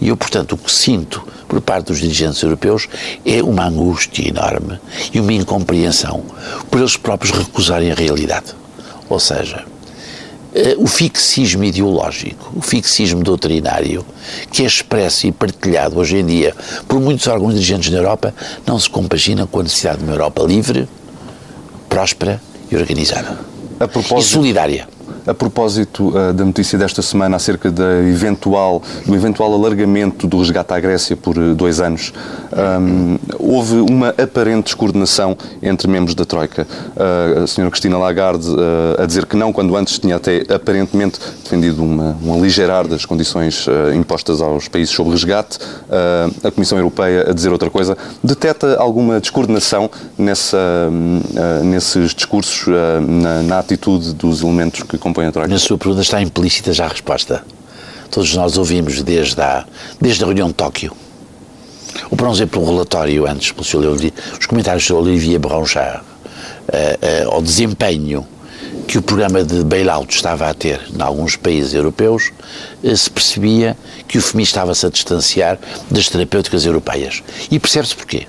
E 0.00 0.08
eu, 0.08 0.16
portanto, 0.16 0.52
o 0.52 0.56
que 0.56 0.70
sinto 0.70 1.26
por 1.48 1.60
parte 1.60 1.86
dos 1.86 1.98
dirigentes 1.98 2.40
europeus 2.42 2.88
é 3.24 3.42
uma 3.42 3.66
angústia 3.66 4.28
enorme 4.28 4.78
e 5.12 5.18
uma 5.18 5.32
incompreensão 5.32 6.22
por 6.70 6.78
eles 6.78 6.96
próprios 6.96 7.36
recusarem 7.36 7.90
a 7.90 7.94
realidade. 7.94 8.54
Ou 9.08 9.18
seja, 9.18 9.64
o 10.78 10.86
fixismo 10.86 11.64
ideológico, 11.64 12.52
o 12.54 12.62
fixismo 12.62 13.22
doutrinário, 13.22 14.04
que 14.50 14.62
é 14.62 14.66
expresso 14.66 15.26
e 15.26 15.32
partilhado 15.32 15.98
hoje 15.98 16.16
em 16.16 16.26
dia 16.26 16.54
por 16.88 17.00
muitos 17.00 17.26
órgãos 17.26 17.54
dirigentes 17.54 17.90
na 17.90 17.98
Europa, 17.98 18.34
não 18.66 18.78
se 18.78 18.88
compagina 18.88 19.46
com 19.46 19.60
a 19.60 19.62
necessidade 19.62 19.98
de 19.98 20.04
uma 20.04 20.12
Europa 20.12 20.42
livre, 20.42 20.88
próspera 21.88 22.40
e 22.70 22.76
organizada. 22.76 23.38
e 24.18 24.22
solidária 24.22 24.95
a 25.26 25.34
propósito 25.34 26.08
uh, 26.08 26.32
da 26.32 26.44
notícia 26.44 26.78
desta 26.78 27.02
semana 27.02 27.36
acerca 27.36 27.70
da 27.70 28.02
eventual, 28.04 28.82
do 29.04 29.14
eventual 29.14 29.52
alargamento 29.52 30.26
do 30.26 30.38
resgate 30.38 30.72
à 30.72 30.78
Grécia 30.78 31.16
por 31.16 31.36
uh, 31.36 31.54
dois 31.54 31.80
anos, 31.80 32.12
um, 32.80 33.18
houve 33.38 33.76
uma 33.76 34.10
aparente 34.10 34.64
descoordenação 34.66 35.36
entre 35.60 35.88
membros 35.88 36.14
da 36.14 36.24
Troika. 36.24 36.66
Uh, 36.96 37.42
a 37.42 37.46
senhora 37.46 37.70
Cristina 37.70 37.98
Lagarde 37.98 38.46
a 38.98 39.06
dizer 39.06 39.26
que 39.26 39.36
não, 39.36 39.52
quando 39.52 39.76
antes 39.76 39.98
tinha 39.98 40.16
até 40.16 40.42
aparentemente 40.52 41.18
defendido 41.42 41.82
uma, 41.82 42.16
um 42.22 42.34
aligeirar 42.34 42.86
das 42.86 43.04
condições 43.04 43.66
impostas 43.94 44.40
aos 44.40 44.68
países 44.68 44.94
sob 44.94 45.10
resgate, 45.10 45.58
a 46.44 46.50
Comissão 46.50 46.78
Europeia 46.78 47.26
a 47.30 47.32
dizer 47.32 47.50
outra 47.50 47.70
coisa. 47.70 47.96
Deteta 48.22 48.76
alguma 48.78 49.20
descoordenação 49.20 49.90
nessa, 50.18 50.90
nesses 51.64 52.14
discursos, 52.14 52.66
na, 53.06 53.42
na 53.42 53.58
atitude 53.58 54.14
dos 54.14 54.42
elementos 54.42 54.82
que 54.82 54.98
compõem 54.98 55.15
Na 55.48 55.58
sua 55.58 55.78
pergunta 55.78 56.02
está 56.02 56.20
implícita 56.20 56.74
já 56.74 56.84
a 56.84 56.88
resposta. 56.88 57.42
Todos 58.10 58.34
nós 58.34 58.58
ouvimos 58.58 59.02
desde 59.02 59.40
a, 59.40 59.64
desde 60.00 60.22
a 60.22 60.26
reunião 60.26 60.48
de 60.48 60.54
Tóquio. 60.54 60.92
O 62.10 62.16
por 62.16 62.28
exemplo, 62.28 62.62
um 62.62 62.66
relatório 62.66 63.26
antes, 63.26 63.50
pelo 63.50 63.64
Sr. 63.64 64.12
os 64.38 64.46
comentários 64.46 64.86
do. 64.86 64.96
Olivier 64.96 65.38
Branchard, 65.38 66.02
uh, 66.02 67.28
uh, 67.28 67.32
ao 67.32 67.40
desempenho 67.40 68.26
que 68.86 68.98
o 68.98 69.02
programa 69.02 69.42
de 69.42 69.64
bailout 69.64 70.14
estava 70.14 70.48
a 70.48 70.54
ter 70.54 70.80
em 70.94 71.00
alguns 71.00 71.34
países 71.34 71.72
europeus, 71.72 72.30
uh, 72.82 72.96
se 72.96 73.10
percebia 73.10 73.76
que 74.06 74.18
o 74.18 74.22
FMI 74.22 74.42
estava-se 74.42 74.84
a 74.84 74.90
distanciar 74.90 75.58
das 75.90 76.08
terapêuticas 76.08 76.66
europeias. 76.66 77.22
E 77.50 77.58
percebe-se 77.58 77.96
porquê. 77.96 78.26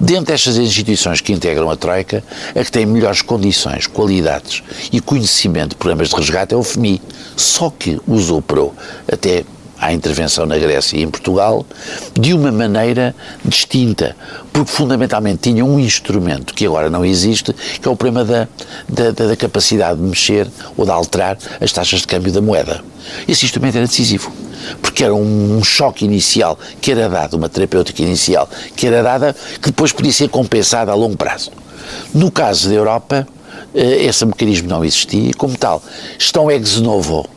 Dentro 0.00 0.26
destas 0.26 0.56
instituições 0.56 1.20
que 1.20 1.32
integram 1.32 1.70
a 1.70 1.76
Troika, 1.76 2.22
a 2.54 2.64
que 2.64 2.72
tem 2.72 2.86
melhores 2.86 3.22
condições, 3.22 3.86
qualidades 3.86 4.62
e 4.92 5.00
conhecimento 5.00 5.70
de 5.70 5.76
programas 5.76 6.08
de 6.08 6.16
resgate 6.16 6.54
é 6.54 6.56
o 6.56 6.62
FMI. 6.62 7.00
Só 7.36 7.70
que 7.70 8.00
usou 8.06 8.38
operou 8.38 8.74
até 9.10 9.44
à 9.78 9.92
intervenção 9.92 10.46
na 10.46 10.56
Grécia 10.56 10.96
e 10.96 11.02
em 11.02 11.10
Portugal 11.10 11.64
de 12.18 12.32
uma 12.32 12.50
maneira 12.50 13.14
distinta, 13.44 14.16
porque 14.52 14.70
fundamentalmente 14.70 15.50
tinha 15.50 15.64
um 15.64 15.78
instrumento 15.78 16.54
que 16.54 16.66
agora 16.66 16.88
não 16.88 17.04
existe, 17.04 17.52
que 17.52 17.86
é 17.86 17.90
o 17.90 17.96
problema 17.96 18.24
da, 18.24 18.48
da, 18.88 19.10
da 19.10 19.36
capacidade 19.36 20.00
de 20.00 20.06
mexer 20.06 20.48
ou 20.76 20.84
de 20.84 20.90
alterar 20.90 21.36
as 21.60 21.72
taxas 21.72 22.00
de 22.00 22.06
câmbio 22.06 22.32
da 22.32 22.40
moeda. 22.40 22.82
Esse 23.28 23.44
instrumento 23.44 23.76
era 23.76 23.86
decisivo, 23.86 24.32
porque 24.80 25.04
era 25.04 25.14
um, 25.14 25.58
um 25.58 25.64
choque 25.64 26.04
inicial 26.04 26.58
que 26.80 26.90
era 26.90 27.08
dado, 27.08 27.34
uma 27.34 27.48
terapêutica 27.48 28.02
inicial 28.02 28.48
que 28.74 28.86
era 28.86 29.02
dada, 29.02 29.34
que 29.60 29.70
depois 29.70 29.92
podia 29.92 30.12
ser 30.12 30.28
compensada 30.28 30.92
a 30.92 30.94
longo 30.94 31.16
prazo. 31.16 31.50
No 32.12 32.30
caso 32.30 32.68
da 32.68 32.74
Europa, 32.74 33.26
eh, 33.74 34.04
esse 34.04 34.24
mecanismo 34.24 34.68
não 34.68 34.84
existia 34.84 35.30
e, 35.30 35.34
como 35.34 35.56
tal, 35.56 35.82
estão 36.18 36.50
ex 36.50 36.80
novo 36.80 37.28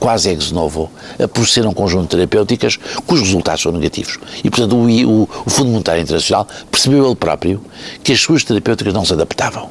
quase 0.00 0.30
ex 0.30 0.50
novo, 0.50 0.90
por 1.34 1.46
ser 1.46 1.66
um 1.66 1.74
conjunto 1.74 2.04
de 2.04 2.08
terapêuticas 2.16 2.78
cujos 3.06 3.28
resultados 3.28 3.62
são 3.62 3.70
negativos. 3.70 4.18
E, 4.42 4.48
portanto, 4.48 4.74
o, 4.74 4.86
o, 4.86 5.28
o 5.44 5.50
Fundo 5.50 5.70
Monetário 5.70 6.02
Internacional 6.02 6.48
percebeu 6.70 7.04
ele 7.04 7.14
próprio 7.14 7.62
que 8.02 8.12
as 8.12 8.20
suas 8.20 8.42
terapêuticas 8.42 8.94
não 8.94 9.04
se 9.04 9.12
adaptavam. 9.12 9.68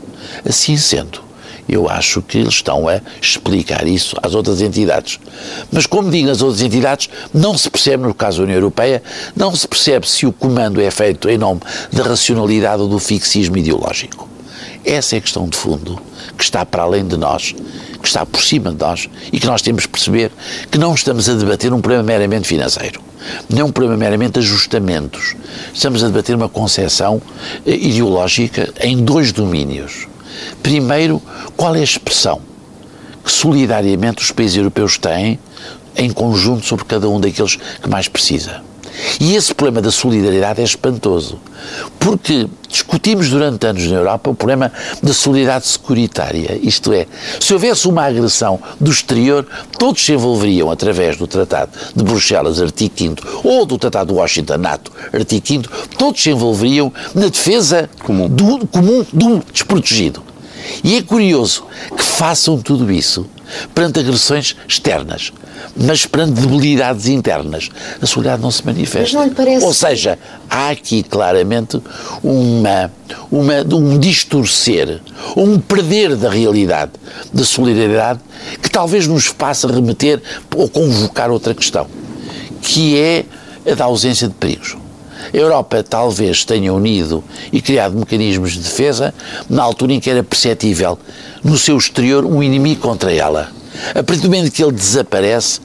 Assim 0.48 0.78
sendo, 0.78 1.22
eu 1.70 1.90
acho 1.90 2.22
que 2.22 2.38
eles 2.38 2.56
estão 2.56 2.88
a 2.88 3.00
explicar 3.22 3.88
isso 3.88 4.16
às 4.22 4.34
outras 4.34 4.62
entidades. 4.62 5.20
Mas, 5.72 5.86
como 5.86 6.10
digo, 6.10 6.30
as 6.30 6.42
outras 6.42 6.62
entidades 6.62 7.10
não 7.34 7.58
se 7.58 7.70
percebe, 7.70 8.04
no 8.04 8.14
caso 8.14 8.38
da 8.38 8.44
União 8.44 8.58
Europeia, 8.58 9.04
não 9.36 9.56
se 9.56 9.68
percebe 9.68 10.08
se 10.08 10.26
o 10.26 10.32
comando 10.32 10.82
é 10.82 10.90
feito 10.92 11.30
em 11.30 11.38
nome 11.38 11.62
da 11.92 12.04
racionalidade 12.04 12.82
ou 12.82 12.88
do 12.88 13.00
fixismo 13.00 13.58
ideológico. 13.58 14.28
Essa 14.84 15.16
é 15.16 15.20
a 15.20 15.22
questão 15.22 15.48
de 15.48 15.58
fundo 15.58 16.02
que 16.38 16.44
está 16.44 16.66
para 16.66 16.84
além 16.84 17.06
de 17.06 17.18
nós 17.18 17.54
que 18.02 18.08
está 18.08 18.26
por 18.26 18.42
cima 18.42 18.72
de 18.72 18.78
nós 18.80 19.10
e 19.32 19.40
que 19.40 19.46
nós 19.46 19.62
temos 19.62 19.86
que 19.86 19.92
perceber 19.92 20.32
que 20.72 20.78
não 20.78 20.94
estamos 20.94 21.30
a 21.30 21.34
debater 21.34 21.74
um 21.74 21.82
problema 21.82 22.04
meramente 22.04 22.48
financeiro, 22.48 23.02
nem 23.50 23.64
um 23.64 23.72
problema 23.72 23.98
meramente 23.98 24.34
de 24.34 24.40
ajustamentos. 24.40 25.36
Estamos 25.74 26.04
a 26.04 26.08
debater 26.08 26.36
uma 26.36 26.50
concepção 26.50 27.22
eh, 27.66 27.76
ideológica 27.76 28.74
em 28.82 29.04
dois 29.04 29.32
domínios. 29.32 30.08
Primeiro, 30.62 31.22
qual 31.56 31.76
é 31.76 31.80
a 31.80 31.84
expressão 31.84 32.42
que 33.24 33.32
solidariamente 33.32 34.24
os 34.24 34.32
países 34.32 34.58
europeus 34.58 34.98
têm 34.98 35.40
em 35.96 36.10
conjunto 36.10 36.66
sobre 36.66 36.86
cada 36.86 37.10
um 37.10 37.20
daqueles 37.20 37.56
que 37.56 37.90
mais 37.90 38.08
precisa. 38.08 38.62
E 39.20 39.36
esse 39.36 39.54
problema 39.54 39.82
da 39.82 39.92
solidariedade 39.92 40.62
é 40.62 40.64
espantoso, 40.64 41.40
porque 42.00 42.48
discutimos 42.68 43.30
durante 43.30 43.66
anos 43.66 43.86
na 43.88 43.98
Europa 43.98 44.30
o 44.30 44.36
problema 44.36 44.72
da 45.02 45.14
solidariedade 45.14 45.68
securitária, 45.68 46.60
isto 46.62 46.94
é, 46.94 47.08
se 47.40 47.54
houvesse 47.54 47.88
uma 47.88 48.04
agressão 48.04 48.60
do 48.80 48.92
exterior, 48.92 49.46
todos 49.78 50.04
se 50.04 50.14
envolveriam 50.14 50.72
através 50.72 51.18
do 51.18 51.28
Tratado 51.28 51.72
de 51.96 52.04
Bruxelas, 52.04 52.62
artigo 52.62 52.94
5 52.96 53.42
ou 53.44 53.66
do 53.66 53.78
Tratado 53.78 54.14
de 54.14 54.20
Washington, 54.20 54.58
NATO, 54.58 54.92
artigo 55.14 55.46
5 55.46 55.70
todos 55.98 56.22
se 56.22 56.30
envolveriam 56.30 56.94
na 57.14 57.28
defesa 57.28 57.90
comum 58.04 58.30
do, 58.30 58.68
comum 58.68 59.06
do 59.12 59.44
desprotegido. 59.52 60.24
E 60.84 60.98
é 60.98 61.02
curioso 61.02 61.64
que 61.96 62.04
façam 62.04 62.62
tudo 62.62 62.92
isso 62.92 63.26
perante 63.74 64.00
agressões 64.00 64.56
externas, 64.68 65.32
mas 65.76 66.06
perante 66.06 66.42
debilidades 66.42 67.08
internas. 67.08 67.70
A 68.02 68.06
solidariedade 68.06 68.42
não 68.42 68.52
se 68.52 68.66
manifesta. 68.66 69.00
Mas 69.00 69.14
não 69.14 69.24
lhe 69.26 69.36
parece... 69.36 69.66
Ou 69.66 69.74
seja, 69.74 70.18
há 70.50 70.70
aqui 70.70 71.04
claramente 71.04 71.82
uma, 72.24 72.92
uma, 73.32 73.62
um 73.76 73.98
distorcer, 73.98 75.02
um 75.36 75.60
perder 75.60 76.16
da 76.16 76.30
realidade 76.30 76.92
da 77.34 77.44
solidariedade 77.44 78.20
que 78.62 78.70
talvez 78.70 79.08
nos 79.08 79.26
faça 79.26 79.68
remeter 79.68 80.22
ou 80.56 80.70
convocar 80.70 81.30
outra 81.30 81.54
questão, 81.54 81.88
que 82.62 82.98
é 82.98 83.26
a 83.70 83.76
da 83.76 83.86
ausência 83.86 84.28
de 84.28 84.34
perigos. 84.34 84.76
A 85.34 85.38
Europa 85.38 85.84
talvez 85.84 86.46
tenha 86.46 86.74
unido 86.74 87.24
e 87.52 87.62
criado 87.62 87.98
mecanismos 87.98 88.54
de 88.54 88.60
defesa 88.60 89.14
na 89.50 89.64
altura 89.64 89.94
em 89.94 90.00
que 90.00 90.10
era 90.10 90.24
perceptível 90.24 90.98
no 91.44 91.58
seu 91.58 91.78
exterior 91.78 92.26
um 92.26 92.42
inimigo 92.42 92.82
contra 92.82 93.12
ela. 93.14 93.59
A 93.96 94.04
partir 94.04 94.22
do 94.22 94.30
momento 94.30 94.52
que 94.52 94.64
ele 94.64 94.72
desaparece, 94.72 95.60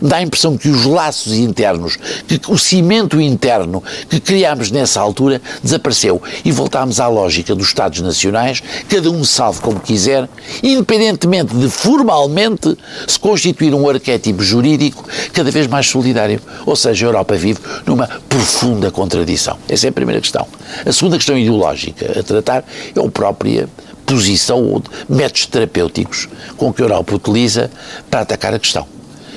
dá 0.00 0.16
a 0.16 0.22
impressão 0.22 0.56
que 0.56 0.68
os 0.68 0.84
laços 0.84 1.32
internos, 1.34 1.96
que 2.26 2.40
o 2.48 2.58
cimento 2.58 3.20
interno 3.20 3.82
que 4.08 4.20
criámos 4.20 4.70
nessa 4.70 5.00
altura 5.00 5.40
desapareceu 5.62 6.22
e 6.44 6.50
voltámos 6.50 7.00
à 7.00 7.08
lógica 7.08 7.54
dos 7.54 7.68
Estados 7.68 8.00
Nacionais, 8.00 8.62
cada 8.88 9.10
um 9.10 9.24
salve 9.24 9.60
como 9.60 9.80
quiser, 9.80 10.28
independentemente 10.62 11.54
de 11.54 11.68
formalmente 11.68 12.76
se 13.06 13.18
constituir 13.18 13.74
um 13.74 13.88
arquétipo 13.88 14.42
jurídico 14.42 15.04
cada 15.32 15.50
vez 15.50 15.66
mais 15.66 15.86
solidário. 15.86 16.40
Ou 16.66 16.76
seja, 16.76 17.06
a 17.06 17.08
Europa 17.08 17.36
vive 17.36 17.60
numa 17.86 18.06
profunda 18.28 18.90
contradição. 18.90 19.58
Essa 19.68 19.86
é 19.86 19.90
a 19.90 19.92
primeira 19.92 20.20
questão. 20.20 20.46
A 20.84 20.92
segunda 20.92 21.16
questão 21.16 21.36
ideológica 21.36 22.18
a 22.18 22.22
tratar 22.22 22.64
é 22.94 23.00
a 23.00 23.10
própria 23.10 23.68
posição 24.08 24.64
ou 24.64 24.82
métodos 25.08 25.46
terapêuticos 25.46 26.28
com 26.56 26.72
que 26.72 26.80
a 26.80 26.86
Europa 26.86 27.14
utiliza 27.14 27.70
para 28.10 28.20
atacar 28.20 28.54
a 28.54 28.58
questão. 28.58 28.86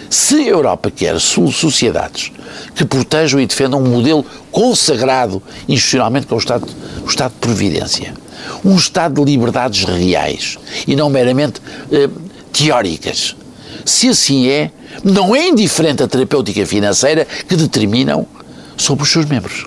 Se 0.10 0.36
a 0.36 0.48
Europa 0.48 0.90
quer 0.90 1.20
sociedades 1.20 2.32
que 2.75 2.84
protejam 2.84 3.40
e 3.40 3.46
defendam 3.46 3.82
um 3.82 3.88
modelo 3.88 4.25
consagrado 4.51 5.42
institucionalmente 5.68 6.28
com 6.28 6.36
o 6.36 6.38
Estado, 6.38 6.68
o 7.04 7.08
Estado 7.08 7.32
de 7.34 7.40
Providência, 7.40 8.13
um 8.63 8.75
Estado 8.75 9.24
de 9.24 9.32
liberdades 9.32 9.84
reais 9.84 10.58
e 10.88 10.96
não 10.96 11.10
meramente 11.10 11.62
eh, 11.92 12.10
teóricas, 12.51 13.36
se 13.86 14.10
assim 14.10 14.48
é, 14.50 14.72
não 15.04 15.36
é 15.36 15.48
indiferente 15.48 16.04
a 16.04 16.08
terapêutica 16.08 16.66
financeira 16.66 17.25
que 17.48 17.56
determinam 17.56 18.28
sobre 18.75 19.04
os 19.04 19.12
seus 19.12 19.25
membros. 19.25 19.66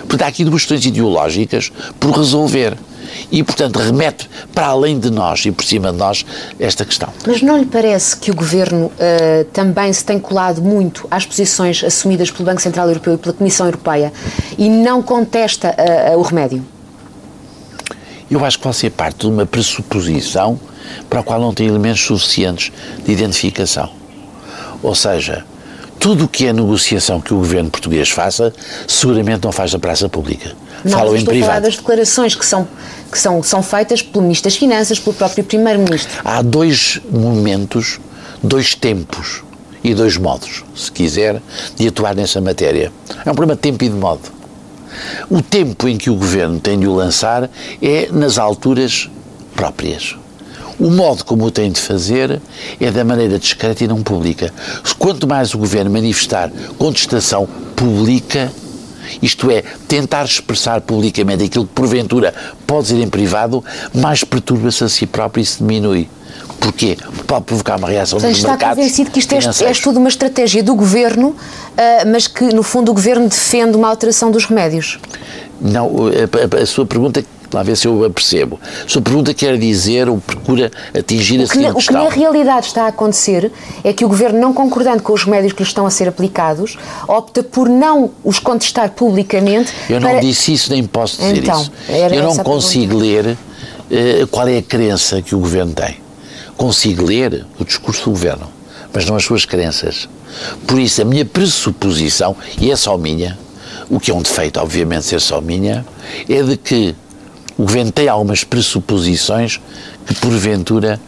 Portanto, 0.00 0.22
há 0.22 0.26
aqui 0.26 0.44
duas 0.44 0.62
questões 0.62 0.86
ideológicas 0.86 1.70
por 2.00 2.12
resolver 2.12 2.76
e, 3.30 3.42
portanto, 3.42 3.76
remete 3.76 4.28
para 4.54 4.66
além 4.66 4.98
de 4.98 5.10
nós 5.10 5.44
e 5.44 5.52
por 5.52 5.64
cima 5.64 5.92
de 5.92 5.98
nós 5.98 6.24
esta 6.58 6.84
questão. 6.84 7.08
Mas 7.26 7.42
não 7.42 7.58
lhe 7.58 7.66
parece 7.66 8.16
que 8.16 8.30
o 8.30 8.34
Governo 8.34 8.86
uh, 8.86 9.44
também 9.52 9.92
se 9.92 10.04
tem 10.04 10.18
colado 10.18 10.62
muito 10.62 11.06
às 11.10 11.24
posições 11.24 11.82
assumidas 11.84 12.30
pelo 12.30 12.44
Banco 12.44 12.60
Central 12.60 12.88
Europeu 12.88 13.14
e 13.14 13.18
pela 13.18 13.34
Comissão 13.34 13.66
Europeia 13.66 14.12
e 14.58 14.68
não 14.68 15.02
contesta 15.02 15.74
uh, 16.14 16.18
o 16.18 16.22
remédio? 16.22 16.64
Eu 18.30 18.44
acho 18.44 18.58
que 18.58 18.72
ser 18.72 18.90
parte 18.90 19.20
de 19.20 19.26
uma 19.26 19.44
pressuposição 19.44 20.58
para 21.08 21.20
a 21.20 21.22
qual 21.22 21.40
não 21.40 21.52
tem 21.52 21.66
elementos 21.66 22.02
suficientes 22.02 22.72
de 23.04 23.12
identificação. 23.12 23.90
Ou 24.82 24.94
seja, 24.94 25.44
tudo 26.02 26.24
o 26.24 26.28
que 26.28 26.46
é 26.46 26.52
negociação 26.52 27.20
que 27.20 27.32
o 27.32 27.36
governo 27.36 27.70
português 27.70 28.10
faça, 28.10 28.52
seguramente 28.88 29.44
não 29.44 29.52
faz 29.52 29.70
da 29.70 29.78
praça 29.78 30.08
pública. 30.08 30.52
Não, 30.84 30.98
Falam 30.98 31.16
em 31.16 31.24
privado. 31.24 31.48
Falar 31.48 31.60
das 31.60 31.76
declarações 31.76 32.34
que 32.34 32.44
são 32.44 32.66
que 33.12 33.18
são, 33.18 33.42
são 33.42 33.62
feitas 33.62 34.00
pelo 34.00 34.22
Ministro 34.22 34.50
das 34.50 34.58
Finanças, 34.58 34.98
pelo 34.98 35.14
próprio 35.14 35.44
Primeiro-Ministro. 35.44 36.10
Há 36.24 36.40
dois 36.40 36.98
momentos, 37.10 38.00
dois 38.42 38.74
tempos 38.74 39.44
e 39.84 39.94
dois 39.94 40.16
modos, 40.16 40.64
se 40.74 40.90
quiser, 40.90 41.40
de 41.76 41.86
atuar 41.86 42.14
nessa 42.14 42.40
matéria. 42.40 42.90
É 43.24 43.30
um 43.30 43.34
problema 43.34 43.54
de 43.54 43.60
tempo 43.60 43.84
e 43.84 43.88
de 43.90 43.94
modo. 43.94 44.22
O 45.28 45.42
tempo 45.42 45.86
em 45.88 45.98
que 45.98 46.08
o 46.08 46.14
governo 46.14 46.58
tem 46.58 46.80
de 46.80 46.86
o 46.86 46.94
lançar 46.94 47.50
é 47.82 48.08
nas 48.10 48.38
alturas 48.38 49.10
próprias. 49.54 50.16
O 50.78 50.90
modo 50.90 51.24
como 51.24 51.44
o 51.44 51.50
tem 51.50 51.70
de 51.70 51.80
fazer 51.80 52.40
é 52.80 52.90
da 52.90 53.04
maneira 53.04 53.38
discreta 53.38 53.84
e 53.84 53.88
não 53.88 54.02
pública. 54.02 54.52
Quanto 54.98 55.26
mais 55.26 55.54
o 55.54 55.58
governo 55.58 55.90
manifestar 55.90 56.50
contestação 56.78 57.46
pública, 57.76 58.50
isto 59.20 59.50
é, 59.50 59.62
tentar 59.86 60.24
expressar 60.24 60.80
publicamente 60.80 61.44
aquilo 61.44 61.66
que 61.66 61.72
porventura 61.72 62.34
pode 62.66 62.88
dizer 62.88 63.02
em 63.02 63.08
privado, 63.08 63.64
mais 63.94 64.24
perturba-se 64.24 64.84
a 64.84 64.88
si 64.88 65.06
próprio 65.06 65.42
e 65.42 65.46
se 65.46 65.58
diminui. 65.58 66.08
Porquê? 66.60 66.96
Pode 67.26 67.44
provocar 67.44 67.76
uma 67.76 67.88
reação 67.88 68.18
Portanto, 68.18 68.30
dos 68.30 68.38
está 68.38 68.50
mercados. 68.52 68.78
Está 68.78 68.82
convencido 68.82 69.10
que 69.10 69.18
isto 69.18 69.64
é, 69.64 69.70
é 69.70 69.74
tudo 69.74 69.98
uma 69.98 70.08
estratégia 70.08 70.62
do 70.62 70.74
governo, 70.74 71.28
uh, 71.30 71.36
mas 72.06 72.28
que 72.28 72.44
no 72.54 72.62
fundo 72.62 72.92
o 72.92 72.94
governo 72.94 73.28
defende 73.28 73.76
uma 73.76 73.88
alteração 73.88 74.30
dos 74.30 74.44
remédios? 74.44 74.98
Não, 75.60 75.90
a, 76.06 76.58
a, 76.58 76.62
a 76.62 76.66
sua 76.66 76.86
pergunta 76.86 77.24
lá 77.54 77.62
ver 77.62 77.76
se 77.76 77.86
eu 77.86 78.04
a 78.04 78.10
percebo. 78.10 78.58
A 78.84 78.88
sua 78.88 79.02
pergunta 79.02 79.34
quer 79.34 79.58
dizer 79.58 80.08
ou 80.08 80.18
procura 80.18 80.70
atingir 80.96 81.40
o 81.40 81.44
a 81.44 81.46
seguinte 81.46 81.70
O 81.70 81.76
que 81.76 81.92
na 81.92 82.08
realidade 82.08 82.66
está 82.66 82.84
a 82.84 82.88
acontecer 82.88 83.52
é 83.84 83.92
que 83.92 84.04
o 84.04 84.08
Governo, 84.08 84.40
não 84.40 84.52
concordando 84.52 85.02
com 85.02 85.12
os 85.12 85.24
remédios 85.24 85.52
que 85.52 85.62
lhe 85.62 85.68
estão 85.68 85.86
a 85.86 85.90
ser 85.90 86.08
aplicados, 86.08 86.78
opta 87.08 87.42
por 87.42 87.68
não 87.68 88.10
os 88.24 88.38
contestar 88.38 88.90
publicamente. 88.90 89.72
Eu 89.88 90.00
não 90.00 90.10
para... 90.10 90.20
disse 90.20 90.52
isso, 90.52 90.70
nem 90.70 90.84
posso 90.84 91.18
dizer 91.18 91.38
então, 91.38 91.60
isso. 91.60 91.72
Eu 91.88 92.22
não 92.22 92.36
consigo 92.38 92.96
ler 92.96 93.26
uh, 93.26 94.26
qual 94.30 94.48
é 94.48 94.58
a 94.58 94.62
crença 94.62 95.20
que 95.22 95.34
o 95.34 95.38
Governo 95.38 95.72
tem. 95.72 95.96
Consigo 96.56 97.04
ler 97.04 97.46
o 97.58 97.64
discurso 97.64 98.04
do 98.04 98.10
Governo, 98.10 98.48
mas 98.92 99.06
não 99.06 99.16
as 99.16 99.24
suas 99.24 99.44
crenças. 99.44 100.08
Por 100.66 100.78
isso, 100.78 101.02
a 101.02 101.04
minha 101.04 101.24
pressuposição, 101.24 102.36
e 102.60 102.70
é 102.70 102.76
só 102.76 102.96
minha, 102.96 103.38
o 103.90 104.00
que 104.00 104.10
é 104.10 104.14
um 104.14 104.22
defeito, 104.22 104.60
obviamente, 104.60 105.04
ser 105.04 105.20
só 105.20 105.40
minha, 105.40 105.84
é 106.28 106.42
de 106.42 106.56
que 106.56 106.94
o 107.56 107.62
governo 107.62 107.92
tem 107.92 108.08
algumas 108.08 108.44
pressuposições 108.44 109.60
que, 110.06 110.14
porventura, 110.14 111.00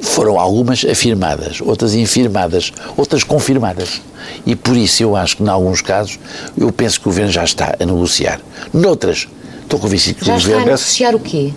foram 0.00 0.38
algumas 0.38 0.84
afirmadas, 0.84 1.60
outras 1.60 1.94
infirmadas, 1.94 2.72
outras 2.96 3.22
confirmadas. 3.22 4.00
E 4.46 4.56
por 4.56 4.76
isso 4.76 5.02
eu 5.02 5.16
acho 5.16 5.36
que, 5.36 5.42
em 5.42 5.48
alguns 5.48 5.82
casos, 5.82 6.18
eu 6.56 6.70
penso 6.72 7.00
que 7.00 7.08
o 7.08 7.10
governo 7.10 7.32
já 7.32 7.44
está 7.44 7.76
a 7.78 7.84
negociar. 7.84 8.40
Noutras, 8.72 9.28
estou 9.62 9.78
convencido 9.78 10.18
que 10.18 10.26
já 10.26 10.34
o 10.34 10.36
governo. 10.36 10.66
Já 10.66 10.74
está 10.74 10.74
a 10.74 10.76
negociar 10.76 11.14
o 11.14 11.20
quê? 11.20 11.52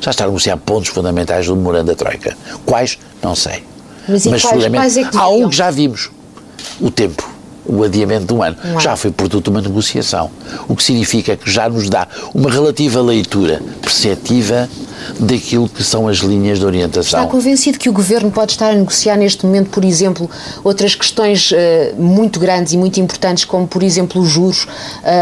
Já 0.00 0.10
está 0.10 0.24
a 0.24 0.26
negociar 0.26 0.56
pontos 0.56 0.88
fundamentais 0.88 1.46
do 1.46 1.56
memorando 1.56 1.86
da 1.86 1.94
Troika. 1.94 2.36
Quais? 2.64 2.98
Não 3.22 3.34
sei. 3.34 3.62
Mas, 4.08 4.26
Mas 4.26 4.42
quais, 4.42 4.42
seguramente 4.42 4.76
quais 4.76 4.96
é 4.96 5.18
há 5.18 5.28
um 5.28 5.48
que 5.48 5.56
já 5.56 5.70
vimos: 5.70 6.10
o 6.80 6.90
tempo 6.90 7.33
o 7.66 7.82
adiamento 7.82 8.26
de 8.26 8.34
um 8.34 8.42
ano. 8.42 8.56
Um 8.64 8.80
já 8.80 8.96
foi 8.96 9.10
produto 9.10 9.44
de 9.44 9.50
uma 9.50 9.60
negociação. 9.60 10.30
O 10.68 10.76
que 10.76 10.82
significa 10.82 11.36
que 11.36 11.50
já 11.50 11.68
nos 11.68 11.88
dá 11.88 12.06
uma 12.34 12.50
relativa 12.50 13.00
leitura 13.00 13.62
perceptiva 13.80 14.68
daquilo 15.18 15.68
que 15.68 15.82
são 15.82 16.08
as 16.08 16.18
linhas 16.18 16.58
de 16.58 16.66
orientação. 16.66 17.20
Está 17.20 17.30
convencido 17.30 17.78
que 17.78 17.88
o 17.88 17.92
Governo 17.92 18.30
pode 18.30 18.52
estar 18.52 18.70
a 18.70 18.74
negociar 18.74 19.16
neste 19.16 19.44
momento, 19.44 19.70
por 19.70 19.84
exemplo, 19.84 20.30
outras 20.62 20.94
questões 20.94 21.50
uh, 21.50 21.54
muito 21.98 22.40
grandes 22.40 22.72
e 22.72 22.78
muito 22.78 22.98
importantes, 23.00 23.44
como, 23.44 23.66
por 23.66 23.82
exemplo, 23.82 24.20
os 24.22 24.28
juros 24.28 24.64
uh, 24.64 24.68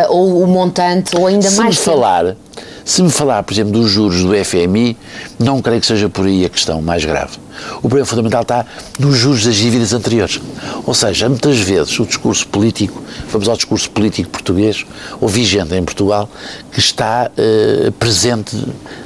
ou 0.08 0.42
o 0.42 0.46
montante, 0.46 1.16
ou 1.16 1.26
ainda 1.26 1.48
Se 1.48 1.56
mais. 1.56 1.78
Se 1.78 1.84
falar, 1.84 2.36
se 2.84 3.02
me 3.02 3.10
falar, 3.10 3.42
por 3.42 3.52
exemplo, 3.52 3.72
dos 3.72 3.90
juros 3.90 4.22
do 4.22 4.32
FMI, 4.44 4.96
não 5.38 5.62
creio 5.62 5.80
que 5.80 5.86
seja 5.86 6.08
por 6.08 6.26
aí 6.26 6.44
a 6.44 6.48
questão 6.48 6.82
mais 6.82 7.04
grave. 7.04 7.38
O 7.78 7.82
problema 7.82 8.06
fundamental 8.06 8.42
está 8.42 8.66
nos 8.98 9.16
juros 9.16 9.44
das 9.44 9.56
dívidas 9.56 9.92
anteriores. 9.92 10.40
Ou 10.84 10.94
seja, 10.94 11.28
muitas 11.28 11.58
vezes 11.58 11.98
o 12.00 12.06
discurso 12.06 12.46
político, 12.48 13.02
vamos 13.30 13.48
ao 13.48 13.56
discurso 13.56 13.90
político 13.90 14.30
português, 14.30 14.84
ou 15.20 15.28
vigente 15.28 15.74
em 15.74 15.84
Portugal, 15.84 16.28
que 16.72 16.80
está 16.80 17.30
eh, 17.36 17.92
presente 17.98 18.56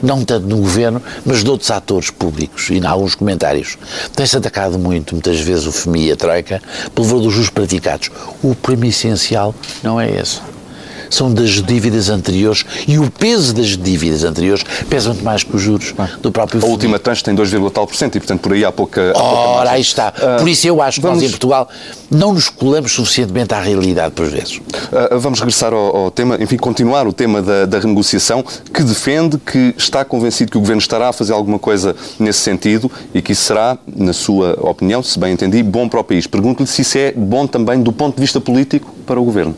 não 0.03 0.25
tanto 0.25 0.47
no 0.47 0.59
governo, 0.59 1.03
mas 1.25 1.43
noutros 1.43 1.71
atores 1.71 2.11
públicos 2.11 2.71
e 2.71 2.75
em 2.75 2.87
alguns 2.87 3.15
comentários. 3.15 3.77
Tem-se 4.15 4.37
atacado 4.37 4.79
muito, 4.79 5.15
muitas 5.15 5.41
vezes, 5.41 5.67
o 5.67 5.73
FMI 5.73 6.09
e 6.09 6.13
a 6.13 6.17
Troika 6.17 6.63
pelo 6.95 7.07
valor 7.07 7.23
dos 7.23 7.35
juros 7.35 7.51
praticados. 7.51 8.11
O 8.43 8.55
problema 8.55 8.87
essencial 8.87 9.55
não 9.83 10.01
é 10.01 10.11
esse 10.11 10.56
são 11.11 11.33
das 11.33 11.63
dívidas 11.63 12.09
anteriores 12.09 12.65
e 12.87 12.99
o 12.99 13.11
peso 13.11 13.55
das 13.55 13.77
dívidas 13.77 14.25
anteriores 14.25 14.65
pesa 14.89 15.11
muito 15.11 15.25
mais 15.25 15.43
que 15.43 15.55
os 15.55 15.63
juros 15.63 15.95
do 16.21 16.31
próprio 16.31 16.63
A 16.65 16.67
última 16.67 16.99
taxa 16.99 17.25
tem 17.25 17.35
2, 17.35 17.51
tal 17.73 17.87
por 17.87 17.97
cento 17.97 18.17
e, 18.17 18.21
portanto, 18.21 18.41
por 18.41 18.53
aí 18.53 18.65
há 18.65 18.73
pouca. 18.73 19.13
Há 19.15 19.23
Ora, 19.23 19.71
aí 19.71 19.81
está. 19.81 20.13
Uh, 20.17 20.39
por 20.39 20.49
isso 20.49 20.67
eu 20.67 20.81
acho 20.83 21.01
que 21.01 21.07
vamos... 21.07 21.23
nós 21.23 21.29
em 21.29 21.31
Portugal 21.31 21.69
não 22.11 22.33
nos 22.33 22.49
colamos 22.49 22.93
suficientemente 22.93 23.55
à 23.55 23.61
realidade, 23.61 24.13
por 24.15 24.27
vezes. 24.27 24.57
Uh, 24.57 25.19
vamos 25.19 25.41
regressar 25.41 25.73
ao, 25.73 25.97
ao, 25.97 26.11
tema, 26.11 26.37
enfim, 26.41 26.57
continuar 26.57 27.07
o 27.07 27.13
tema 27.13 27.43
da, 27.43 27.67
da 27.67 27.79
renegociação, 27.79 28.45
que 28.73 28.83
defende 28.83 29.39
que 29.39 29.75
está 29.77 30.05
convencido 30.05 30.51
que 30.51 30.59
o 30.59 30.61
Governo 30.61 30.81
estará 30.81 31.09
a 31.09 31.13
fazer 31.13 31.33
alguma 31.33 31.59
coisa 31.59 31.95
nesse 32.19 32.41
sentido 32.41 32.91
e 33.15 33.21
que 33.23 33.33
isso 33.33 33.45
será, 33.45 33.79
na 33.95 34.13
sua 34.13 34.57
opinião, 34.61 35.03
se 35.03 35.19
bem 35.19 35.33
entendi, 35.33 35.63
bom 35.63 35.89
para 35.89 36.01
o 36.01 36.05
país. 36.05 36.27
Pergunto-lhe 36.27 36.69
se 36.69 36.83
isso 36.83 36.99
é 36.99 37.13
bom 37.13 37.47
também 37.47 37.83
do 37.83 37.93
ponto 37.93 38.17
de 38.17 38.21
vista 38.21 38.41
político 38.41 38.95
para 39.07 39.21
o 39.21 39.25
Governo. 39.25 39.55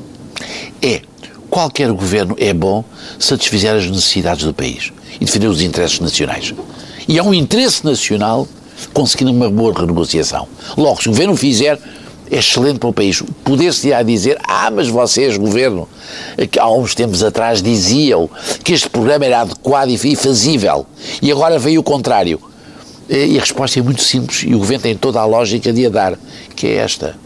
É 0.83 1.03
qualquer 1.51 1.91
governo 1.93 2.37
é 2.39 2.53
bom 2.53 2.85
satisfazer 3.19 3.75
as 3.75 3.87
necessidades 3.87 4.45
do 4.45 4.55
país 4.55 4.93
e 5.21 5.25
defender 5.25 5.49
os 5.49 5.61
interesses 5.61 6.01
nacionais. 6.01 6.55
E 7.07 7.19
é 7.19 7.23
um 7.23 7.33
interesse 7.33 7.85
nacional 7.85 8.47
conseguir 8.93 9.25
uma 9.27 9.51
boa 9.51 9.73
renegociação. 9.73 10.47
Logo, 10.77 11.03
se 11.03 11.09
o 11.09 11.13
governo 11.13 11.37
fizer, 11.37 11.79
é 12.31 12.39
excelente 12.39 12.79
para 12.79 12.89
o 12.89 12.93
país. 12.93 13.23
Poder-se 13.43 13.93
a 13.93 14.03
dizer, 14.03 14.39
ah, 14.45 14.71
mas 14.71 14.89
vocês, 14.89 15.37
governo, 15.37 15.89
que 16.51 16.59
há 16.59 16.69
uns 16.69 16.95
tempos 16.95 17.23
atrás 17.23 17.63
diziam 17.63 18.29
que 18.63 18.73
este 18.73 18.89
programa 18.89 19.25
era 19.25 19.41
adequado 19.41 19.89
e 19.89 20.17
fazível, 20.17 20.87
e 21.23 21.33
agora 21.33 21.59
veio 21.59 21.81
o 21.81 21.85
contrário. 21.85 22.41
E 23.09 23.39
a 23.39 23.41
resposta 23.41 23.79
é 23.79 23.83
muito 23.83 24.03
simples 24.03 24.43
e 24.47 24.55
o 24.55 24.59
governo 24.59 24.83
tem 24.83 24.95
toda 24.95 25.19
a 25.19 25.25
lógica 25.25 25.73
de 25.73 25.87
a 25.87 25.89
dar, 25.89 26.19
que 26.55 26.67
é 26.67 26.75
esta 26.75 27.17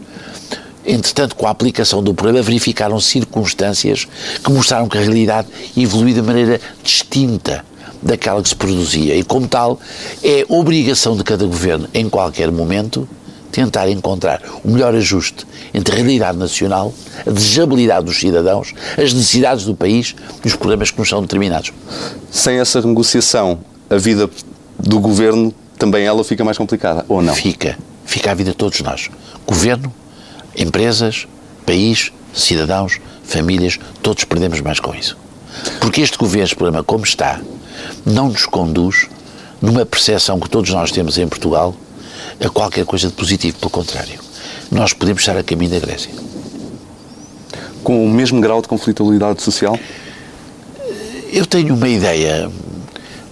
Entretanto, 0.85 1.35
com 1.35 1.47
a 1.47 1.49
aplicação 1.49 2.03
do 2.03 2.13
programa, 2.13 2.41
verificaram 2.41 2.99
circunstâncias 2.99 4.07
que 4.43 4.51
mostraram 4.51 4.87
que 4.87 4.97
a 4.97 5.01
realidade 5.01 5.47
evoluiu 5.77 6.15
de 6.15 6.21
maneira 6.21 6.59
distinta 6.83 7.63
daquela 8.01 8.41
que 8.41 8.49
se 8.49 8.55
produzia. 8.55 9.15
E, 9.15 9.23
como 9.23 9.47
tal, 9.47 9.79
é 10.23 10.45
obrigação 10.49 11.15
de 11.15 11.23
cada 11.23 11.45
governo, 11.45 11.87
em 11.93 12.09
qualquer 12.09 12.51
momento, 12.51 13.07
tentar 13.51 13.87
encontrar 13.89 14.41
o 14.63 14.71
melhor 14.71 14.93
ajuste 14.95 15.45
entre 15.73 15.93
a 15.93 15.97
realidade 15.97 16.37
nacional, 16.37 16.93
a 17.25 17.29
desejabilidade 17.29 18.05
dos 18.05 18.19
cidadãos, 18.19 18.73
as 18.97 19.13
necessidades 19.13 19.63
do 19.63 19.75
país 19.75 20.15
e 20.43 20.47
os 20.47 20.55
problemas 20.55 20.91
que 20.91 20.99
nos 20.99 21.07
são 21.07 21.21
determinados. 21.21 21.71
Sem 22.31 22.57
essa 22.57 22.81
negociação, 22.81 23.59
a 23.89 23.95
vida 23.95 24.29
do 24.77 24.99
governo 24.99 25.53
também 25.77 26.03
ela 26.05 26.23
fica 26.23 26.43
mais 26.43 26.57
complicada, 26.57 27.05
ou 27.07 27.21
não? 27.21 27.33
Fica. 27.33 27.77
Fica 28.05 28.31
a 28.31 28.33
vida 28.33 28.51
de 28.51 28.57
todos 28.57 28.81
nós. 28.81 29.09
Governo, 29.45 29.93
empresas, 30.55 31.27
país, 31.65 32.11
cidadãos, 32.33 32.99
famílias, 33.23 33.79
todos 34.01 34.23
perdemos 34.23 34.61
mais 34.61 34.79
com 34.79 34.93
isso. 34.93 35.17
Porque 35.79 36.01
este 36.01 36.17
governo, 36.17 36.43
este 36.43 36.55
problema 36.55 36.83
como 36.83 37.03
está, 37.03 37.39
não 38.05 38.29
nos 38.29 38.45
conduz 38.45 39.07
numa 39.61 39.85
percepção 39.85 40.39
que 40.39 40.49
todos 40.49 40.69
nós 40.71 40.91
temos 40.91 41.17
em 41.17 41.27
Portugal 41.27 41.75
a 42.43 42.49
qualquer 42.49 42.85
coisa 42.85 43.07
de 43.07 43.13
positivo, 43.13 43.57
pelo 43.57 43.69
contrário. 43.69 44.19
Nós 44.71 44.93
podemos 44.93 45.21
estar 45.21 45.37
a 45.37 45.43
caminho 45.43 45.71
da 45.71 45.79
Grécia. 45.79 46.11
Com 47.83 48.03
o 48.05 48.09
mesmo 48.09 48.41
grau 48.41 48.61
de 48.61 48.67
conflitualidade 48.67 49.41
social? 49.41 49.77
Eu 51.31 51.45
tenho 51.45 51.75
uma 51.75 51.87
ideia 51.87 52.51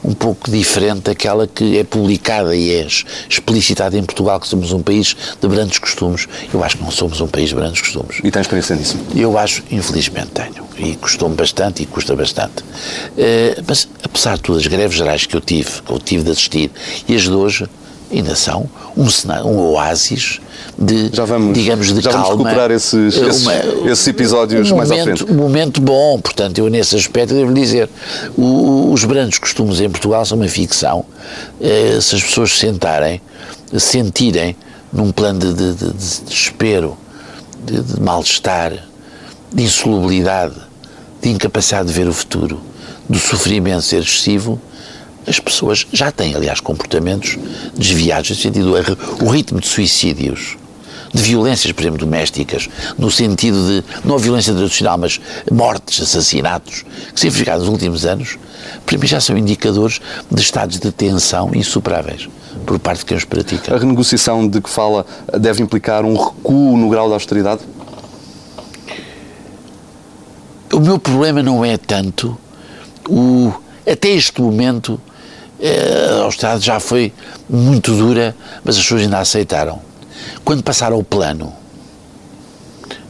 um 0.04 0.14
pouco 0.14 0.50
diferente 0.50 1.02
daquela 1.02 1.48
que 1.48 1.78
é 1.78 1.84
publicada 1.84 2.56
e 2.56 2.74
é 2.74 2.88
explicitada 3.30 3.98
em 3.98 4.04
Portugal, 4.04 4.40
que 4.40 4.48
somos 4.48 4.72
um 4.72 4.82
país 4.82 5.16
de 5.40 5.48
grandes 5.48 5.80
costumes. 5.80 6.28
Eu 6.54 6.64
acho 6.64 6.78
que 6.78 6.84
não 6.84 6.92
somos 6.92 7.22
um 7.22 7.28
país 7.28 7.50
de 7.50 7.56
grandes 7.56 7.82
costumes. 7.82 8.20
E 8.24 8.32
tem 8.32 8.42
experiência 8.42 8.76
nisso? 8.76 8.98
Eu 9.16 9.38
acho, 9.38 9.64
infelizmente 9.72 10.30
tenho. 10.32 10.66
E 10.78 10.96
custou-me 10.96 11.36
bastante 11.36 11.84
e 11.84 11.86
custa 11.86 12.16
bastante. 12.16 12.64
Uh, 12.64 13.64
mas, 13.68 13.88
apesar 14.04 14.36
de 14.36 14.44
todas 14.44 14.62
as 14.64 14.68
greves 14.68 14.98
gerais 14.98 15.26
que 15.26 15.36
eu 15.36 15.42
tive, 15.42 15.82
que 15.82 15.92
eu 15.92 16.00
tive 16.00 16.24
de 16.24 16.32
assistir, 16.32 16.72
e 17.08 17.16
as 17.16 17.24
de 17.24 17.32
hoje, 17.32 17.68
ainda 18.12 18.36
são 18.36 18.70
um, 18.98 19.08
um 19.48 19.58
oásis 19.72 20.40
de, 20.78 21.10
já 21.14 21.26
vamos, 21.26 21.54
digamos, 21.54 21.94
de 21.94 22.02
já 22.02 22.12
calma. 22.12 22.28
vamos 22.28 22.44
recuperar 22.44 22.72
esses, 22.72 23.16
esses, 23.16 23.44
uma, 23.44 23.54
esses 23.92 24.08
episódios 24.08 24.72
um 24.72 24.78
mais 24.78 24.90
momento, 24.90 25.02
à 25.02 25.16
frente. 25.16 25.32
Um 25.32 25.36
momento 25.36 25.82
bom, 25.82 26.20
portanto, 26.20 26.58
eu 26.58 26.70
nesse 26.70 26.96
aspecto 26.96 27.34
devo 27.34 27.54
dizer, 27.54 27.90
o, 28.38 28.92
os 28.92 29.04
grandes 29.04 29.38
costumes 29.38 29.80
em 29.80 29.90
Portugal 29.90 30.26
são 30.26 30.38
uma 30.38 30.48
ficção. 30.48 31.06
Eh, 31.60 32.00
se 32.02 32.16
as 32.16 32.24
pessoas 32.24 32.52
se 32.52 32.60
sentarem, 32.60 33.22
sentirem 33.78 34.56
num 34.92 35.12
plano 35.12 35.40
de, 35.40 35.54
de, 35.54 35.74
de, 35.74 35.94
de 35.94 36.22
desespero, 36.22 36.98
de, 37.64 37.82
de 37.82 38.02
mal-estar, 38.02 38.74
de 39.54 39.64
insolubilidade, 39.64 40.56
de 41.22 41.30
incapacidade 41.30 41.88
de 41.88 41.94
ver 41.94 42.08
o 42.08 42.14
futuro, 42.14 42.60
do 43.08 43.20
sofrimento 43.20 43.82
ser 43.82 44.02
excessivo, 44.02 44.60
as 45.28 45.40
pessoas 45.40 45.86
já 45.92 46.12
têm, 46.12 46.36
aliás, 46.36 46.60
comportamentos 46.60 47.38
desviados, 47.78 48.30
no 48.30 48.36
sentido, 48.36 48.74
o 49.22 49.30
ritmo 49.30 49.60
de 49.60 49.68
suicídios, 49.68 50.58
de 51.14 51.22
violências, 51.22 51.72
por 51.74 51.82
exemplo, 51.82 52.00
domésticas, 52.00 52.70
no 52.98 53.12
sentido 53.12 53.58
de, 53.68 53.84
não 54.06 54.16
a 54.16 54.18
violência 54.18 54.54
tradicional, 54.54 54.98
mas 54.98 55.20
mortes, 55.52 56.02
assassinatos, 56.02 56.86
que 57.14 57.20
se 57.20 57.30
verificaram 57.30 57.60
nos 57.60 57.70
últimos 57.70 58.06
anos, 58.06 58.38
para 58.86 58.98
mim 58.98 59.08
já 59.08 59.20
são 59.20 59.38
indicadores 59.38 60.00
de 60.30 60.42
estados 60.42 60.80
de 60.80 60.92
tensão 60.92 61.52
insuperáveis 61.54 62.30
por 62.66 62.80
parte 62.80 63.00
de 63.00 63.06
quem 63.06 63.18
os 63.18 63.26
pratica. 63.26 63.76
A 63.76 63.78
renegociação 63.78 64.48
de 64.48 64.62
que 64.62 64.70
fala 64.70 65.06
deve 65.38 65.62
implicar 65.62 66.06
um 66.06 66.16
recuo 66.16 66.78
no 66.78 66.90
grau 66.90 67.10
da 67.10 67.16
austeridade? 67.16 67.62
O 70.74 70.80
meu 70.80 70.98
problema 70.98 71.44
não 71.44 71.66
é 71.66 71.78
tanto 71.78 72.38
o. 73.10 73.52
Até 73.86 74.10
este 74.10 74.42
momento, 74.42 75.02
a 75.62 76.24
austeridade 76.24 76.66
já 76.66 76.80
foi 76.80 77.14
muito 77.50 77.96
dura, 77.96 78.36
mas 78.64 78.76
as 78.76 78.84
pessoas 78.84 79.04
ainda 79.04 79.20
aceitaram. 79.20 79.80
Quando 80.44 80.64
passaram 80.64 80.98
o 80.98 81.04
plano 81.04 81.54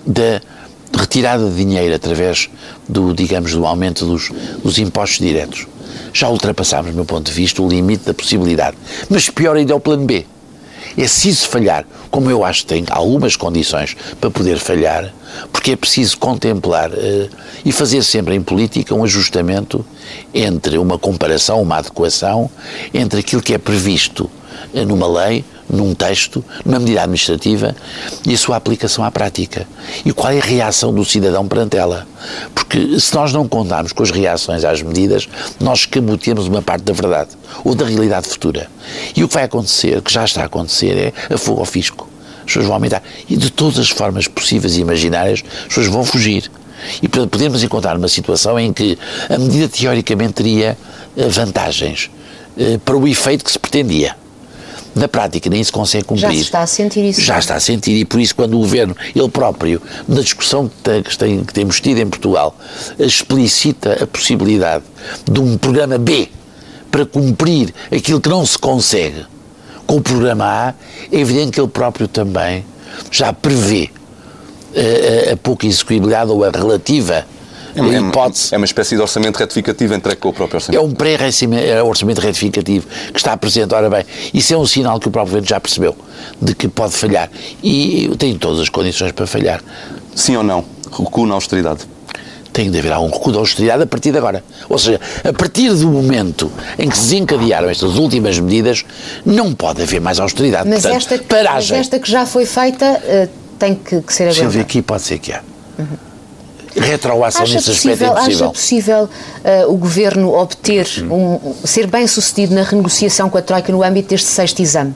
da 0.06 0.42
retirada 0.98 1.50
de 1.50 1.56
dinheiro 1.56 1.96
através 1.96 2.50
do, 2.88 3.14
digamos, 3.14 3.54
do 3.54 3.66
aumento 3.66 4.06
dos, 4.06 4.30
dos 4.62 4.78
impostos 4.78 5.20
diretos, 5.20 5.68
já 6.14 6.30
ultrapassámos, 6.30 6.92
do 6.92 6.96
meu 6.96 7.06
ponto 7.06 7.26
de 7.26 7.32
vista, 7.32 7.62
o 7.62 7.70
limite 7.70 8.06
da 8.06 8.14
possibilidade. 8.14 8.78
Mas 9.10 9.30
pior 9.30 9.56
ainda 9.56 9.72
é 9.72 9.76
o 9.76 9.80
plano 9.80 10.06
B. 10.06 10.26
É 10.97 11.04
isso 11.04 11.47
falhar, 11.47 11.86
como 12.10 12.30
eu 12.30 12.43
acho 12.43 12.62
que 12.62 12.67
tem 12.67 12.86
algumas 12.89 13.36
condições 13.36 13.95
para 14.19 14.30
poder 14.30 14.58
falhar, 14.58 15.13
porque 15.51 15.71
é 15.71 15.75
preciso 15.75 16.17
contemplar 16.17 16.91
uh, 16.91 17.30
e 17.63 17.71
fazer 17.71 18.04
sempre 18.04 18.36
em 18.36 18.41
política 18.41 18.93
um 18.93 19.04
ajustamento 19.04 19.86
entre 20.34 20.77
uma 20.77 20.97
comparação, 20.97 21.62
uma 21.62 21.77
adequação 21.77 22.49
entre 22.93 23.21
aquilo 23.21 23.41
que 23.41 23.54
é 23.54 23.58
previsto 23.58 24.30
uh, 24.73 24.86
numa 24.86 25.08
lei, 25.08 25.45
num 25.72 25.96
texto, 25.96 26.44
numa 26.66 26.80
medida 26.80 27.02
administrativa 27.02 27.76
e 28.26 28.34
a 28.34 28.38
sua 28.38 28.58
aplicação 28.58 29.04
à 29.04 29.10
prática. 29.10 29.68
E 30.06 30.12
qual 30.12 30.32
é 30.32 30.40
a 30.40 30.44
reação 30.44 30.94
do 30.94 31.06
cidadão 31.06 31.48
perante 31.48 31.78
ela? 31.78 32.06
Porque 32.54 33.00
se 33.00 33.16
nós 33.16 33.32
não 33.32 33.48
contarmos 33.48 33.94
com 33.94 34.04
as 34.04 34.12
reações 34.12 34.64
às 34.64 34.82
medidas, 34.82 35.28
nós 35.60 35.80
escabotemos 35.80 36.48
uma 36.48 36.62
parte 36.62 36.84
da 36.84 36.94
verdade 36.94 37.32
ou 37.64 37.74
da 37.74 37.86
realidade 37.86 38.28
futura. 38.28 38.70
E 39.16 39.24
o 39.24 39.28
que 39.28 39.34
vai 39.34 39.44
acontecer, 39.44 40.02
que 40.02 40.12
já 40.12 40.26
está 40.26 40.42
a 40.42 40.46
acontecer, 40.46 41.14
é 41.30 41.34
a 41.34 41.38
fuga 41.38 41.62
ao 41.62 41.66
fisco. 41.66 42.10
As 42.40 42.46
pessoas 42.46 42.66
vão 42.66 42.76
aumentar. 42.76 43.02
E 43.30 43.38
de 43.38 43.50
todas 43.50 43.80
as 43.80 43.90
formas 43.90 44.28
possíveis 44.28 44.76
e 44.76 44.82
imaginárias, 44.82 45.44
as 45.62 45.68
pessoas 45.68 45.88
vão 45.88 46.04
fugir. 46.04 46.52
E 47.02 47.08
podemos 47.08 47.64
encontrar 47.64 47.96
uma 47.96 48.08
situação 48.08 48.60
em 48.60 48.74
que 48.74 48.98
a 49.30 49.38
medida 49.38 49.70
teoricamente 49.70 50.34
teria 50.34 50.78
eh, 51.16 51.28
vantagens 51.28 52.10
eh, 52.58 52.80
para 52.84 52.98
o 52.98 53.08
efeito 53.08 53.46
que 53.46 53.52
se 53.52 53.60
pretendia 53.60 54.16
na 54.95 55.08
prática 55.08 55.49
nem 55.49 55.63
se 55.63 55.71
consegue 55.71 56.04
cumprir. 56.04 56.21
Já 56.21 56.32
se 56.32 56.41
está 56.41 56.62
a 56.62 56.67
sentir 56.67 57.06
isso. 57.06 57.21
Já 57.21 57.39
está 57.39 57.56
a 57.56 57.60
sentir 57.60 57.97
e 57.97 58.06
por 58.06 58.19
isso 58.19 58.36
quando 58.36 58.56
o 58.56 58.60
Governo, 58.60 58.95
ele 59.15 59.30
próprio, 59.30 59.82
na 60.08 60.21
discussão 60.21 60.67
que, 60.69 61.17
tem, 61.17 61.43
que 61.43 61.54
temos 61.54 61.80
tido 61.80 61.99
em 61.99 62.08
Portugal, 62.08 62.56
explicita 62.99 64.04
a 64.04 64.08
possibilidade 64.08 64.84
de 65.30 65.39
um 65.39 65.58
programa 65.58 65.97
B 65.97 66.30
para 66.89 67.06
cumprir 67.06 67.73
aquilo 67.91 68.19
que 68.19 68.30
não 68.30 68.45
se 68.45 68.58
consegue 68.58 69.25
com 69.88 69.97
o 69.97 70.01
programa 70.01 70.45
A, 70.45 70.73
é 71.12 71.19
evidente 71.19 71.51
que 71.51 71.60
ele 71.60 71.67
próprio 71.67 72.08
também 72.08 72.65
já 73.10 73.32
prevê 73.32 73.89
a, 74.75 74.80
eh, 74.80 75.30
a, 75.30 75.34
a 75.34 75.38
pouca 75.38 75.65
execuibilidade 75.65 76.32
ou 76.32 76.43
a 76.43 76.49
relativa 76.49 77.25
é 77.76 77.82
uma, 77.82 78.10
hipótese. 78.10 78.54
É 78.54 78.58
uma 78.58 78.66
espécie 78.66 78.96
de 78.96 79.02
orçamento 79.02 79.38
retificativo 79.38 79.94
entregue 79.94 80.20
com 80.20 80.30
o 80.30 80.34
próprio 80.34 80.58
orçamento. 80.58 80.82
É 80.82 80.86
um 80.86 80.92
pré-orçamento 80.92 82.22
retificativo 82.22 82.88
que 83.12 83.20
está 83.20 83.36
presente. 83.38 83.74
Ora 83.74 83.90
bem, 83.90 84.06
isso 84.34 84.54
é 84.54 84.58
um 84.58 84.66
sinal 84.66 85.00
que 85.00 85.08
o 85.08 85.12
próprio 85.12 85.32
governo 85.32 85.48
já 85.48 85.60
percebeu 85.60 85.96
de 86.42 86.54
que 86.54 86.68
pode 86.68 86.94
falhar. 86.94 87.30
E 87.64 88.10
tem 88.18 88.38
todas 88.38 88.60
as 88.60 88.70
condições 88.70 89.12
para 89.12 89.28
falhar. 89.28 89.62
Sim 90.16 90.38
ou 90.38 90.44
não? 90.44 90.64
Recuo 90.92 91.26
na 91.26 91.36
austeridade 91.36 91.88
tem 92.52 92.70
de 92.70 92.80
haver 92.80 92.92
um 92.98 93.10
recuo 93.10 93.32
da 93.32 93.40
austeridade 93.40 93.84
a 93.84 93.88
partir 93.88 94.12
de 94.12 94.18
agora. 94.18 94.44
Ou 94.68 94.78
seja, 94.78 95.00
a 95.24 95.32
partir 95.32 95.74
do 95.74 95.88
momento 95.88 96.52
em 96.78 96.90
que 96.90 96.98
se 96.98 97.04
desencadearam 97.04 97.70
estas 97.70 97.96
últimas 97.96 98.38
medidas, 98.40 98.84
não 99.26 99.54
pode 99.54 99.82
haver 99.82 100.02
mais 100.02 100.20
austeridade. 100.20 100.68
Mas, 100.68 100.82
Portanto, 100.82 101.14
esta, 101.14 101.24
paragem. 101.24 101.78
mas 101.78 101.88
esta 101.88 101.98
que 101.98 102.12
já 102.12 102.26
foi 102.26 102.46
feita 102.46 102.86
uh, 102.86 103.30
tem 103.58 103.74
que, 103.76 104.02
que 104.02 104.14
ser 104.14 104.24
agora. 104.24 104.36
Silvia, 104.36 104.62
aqui 104.64 104.82
pode 104.82 105.02
ser 105.02 105.20
que 105.20 105.32
há. 105.32 105.42
Uhum 105.80 106.11
retroação 106.76 107.44
acha 107.44 107.54
nesse 107.54 107.72
possível, 107.72 108.14
aspecto 108.14 108.32
é. 108.32 108.36
Acha 108.36 108.50
possível 108.50 109.04
uh, 109.04 109.72
o 109.72 109.78
Governo 109.78 110.34
obter, 110.34 110.88
um, 111.10 111.54
ser 111.64 111.88
bem 111.88 112.08
sucedido 112.08 112.56
na 112.56 112.64
renegociação 112.64 113.30
com 113.30 113.38
a 113.38 113.42
Troika 113.42 113.72
no 113.72 113.84
âmbito 113.84 114.10
deste 114.10 114.28
sexto 114.28 114.62
exame? 114.62 114.94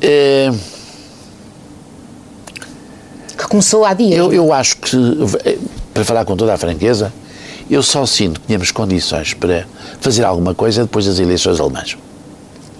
É... 0.00 0.52
Que 3.36 3.46
começou 3.48 3.84
há 3.84 3.94
dias. 3.94 4.18
Eu, 4.18 4.32
eu 4.32 4.52
acho 4.52 4.76
que, 4.76 4.96
para 5.94 6.04
falar 6.04 6.24
com 6.24 6.36
toda 6.36 6.52
a 6.52 6.58
franqueza, 6.58 7.12
eu 7.70 7.82
só 7.82 8.04
sinto 8.04 8.40
que 8.40 8.48
tínhamos 8.48 8.70
condições 8.70 9.34
para 9.34 9.64
fazer 10.00 10.24
alguma 10.24 10.54
coisa 10.54 10.82
depois 10.82 11.06
das 11.06 11.18
eleições 11.18 11.58
alemãs. 11.58 11.96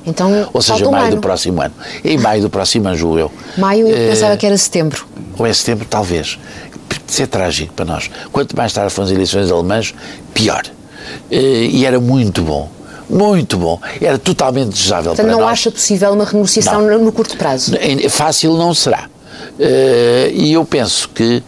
Então, 0.04 0.48
Ou 0.52 0.60
seja, 0.60 0.90
maio 0.90 1.12
um 1.12 1.16
do 1.16 1.20
próximo 1.20 1.62
ano. 1.62 1.74
Em 2.04 2.18
maio 2.18 2.42
do 2.42 2.50
próximo 2.50 2.88
ano, 2.88 2.96
julho 2.96 3.20
eu. 3.20 3.32
Maio, 3.56 3.86
eu 3.86 4.10
pensava 4.10 4.36
que 4.36 4.44
era 4.44 4.56
setembro. 4.58 5.06
Ou 5.38 5.46
é 5.46 5.52
setembro, 5.52 5.86
talvez. 5.88 6.38
Isso 7.12 7.22
é 7.22 7.26
trágico 7.26 7.74
para 7.74 7.84
nós. 7.84 8.10
Quanto 8.32 8.56
mais 8.56 8.72
tarde 8.72 8.90
foram 8.90 9.06
as 9.06 9.12
eleições 9.12 9.50
alemãs, 9.50 9.94
pior. 10.32 10.62
E 11.30 11.84
era 11.84 12.00
muito 12.00 12.40
bom. 12.40 12.70
Muito 13.06 13.58
bom. 13.58 13.78
Era 14.00 14.16
totalmente 14.16 14.70
desejável 14.70 15.10
Portanto, 15.10 15.26
para 15.26 15.34
não 15.34 15.42
nós. 15.42 15.50
acha 15.52 15.70
possível 15.70 16.10
uma 16.14 16.24
renegociação 16.24 16.80
não. 16.80 16.98
no 17.04 17.12
curto 17.12 17.36
prazo? 17.36 17.72
Fácil 18.08 18.56
não 18.56 18.72
será. 18.72 19.10
E 20.32 20.54
eu 20.54 20.64
penso 20.64 21.10
que 21.10 21.42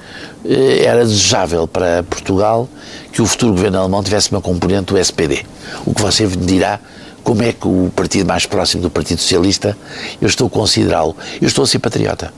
era 0.84 1.02
desejável 1.02 1.66
para 1.66 2.02
Portugal 2.02 2.68
que 3.10 3.22
o 3.22 3.26
futuro 3.26 3.52
governo 3.52 3.78
alemão 3.78 4.02
tivesse 4.02 4.30
uma 4.32 4.42
componente 4.42 4.92
do 4.92 4.98
SPD. 4.98 5.46
O 5.86 5.94
que 5.94 6.02
você 6.02 6.26
dirá 6.26 6.78
como 7.22 7.42
é 7.42 7.54
que 7.54 7.66
o 7.66 7.90
partido 7.96 8.26
mais 8.26 8.44
próximo 8.44 8.82
do 8.82 8.90
Partido 8.90 9.18
Socialista, 9.18 9.74
eu 10.20 10.28
estou 10.28 10.46
a 10.46 10.50
considerá-lo, 10.50 11.16
eu 11.40 11.48
estou 11.48 11.64
a 11.64 11.66
ser 11.66 11.78
patriota. 11.78 12.34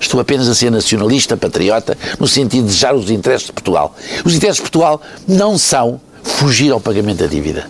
Estou 0.00 0.18
apenas 0.18 0.48
a 0.48 0.54
ser 0.54 0.70
nacionalista, 0.70 1.36
patriota, 1.36 1.96
no 2.18 2.26
sentido 2.26 2.62
de 2.62 2.68
desejar 2.68 2.94
os 2.94 3.10
interesses 3.10 3.46
de 3.46 3.52
Portugal. 3.52 3.94
Os 4.24 4.34
interesses 4.34 4.56
de 4.56 4.62
Portugal 4.62 5.00
não 5.28 5.58
são 5.58 6.00
fugir 6.22 6.72
ao 6.72 6.80
pagamento 6.80 7.18
da 7.18 7.26
dívida. 7.26 7.68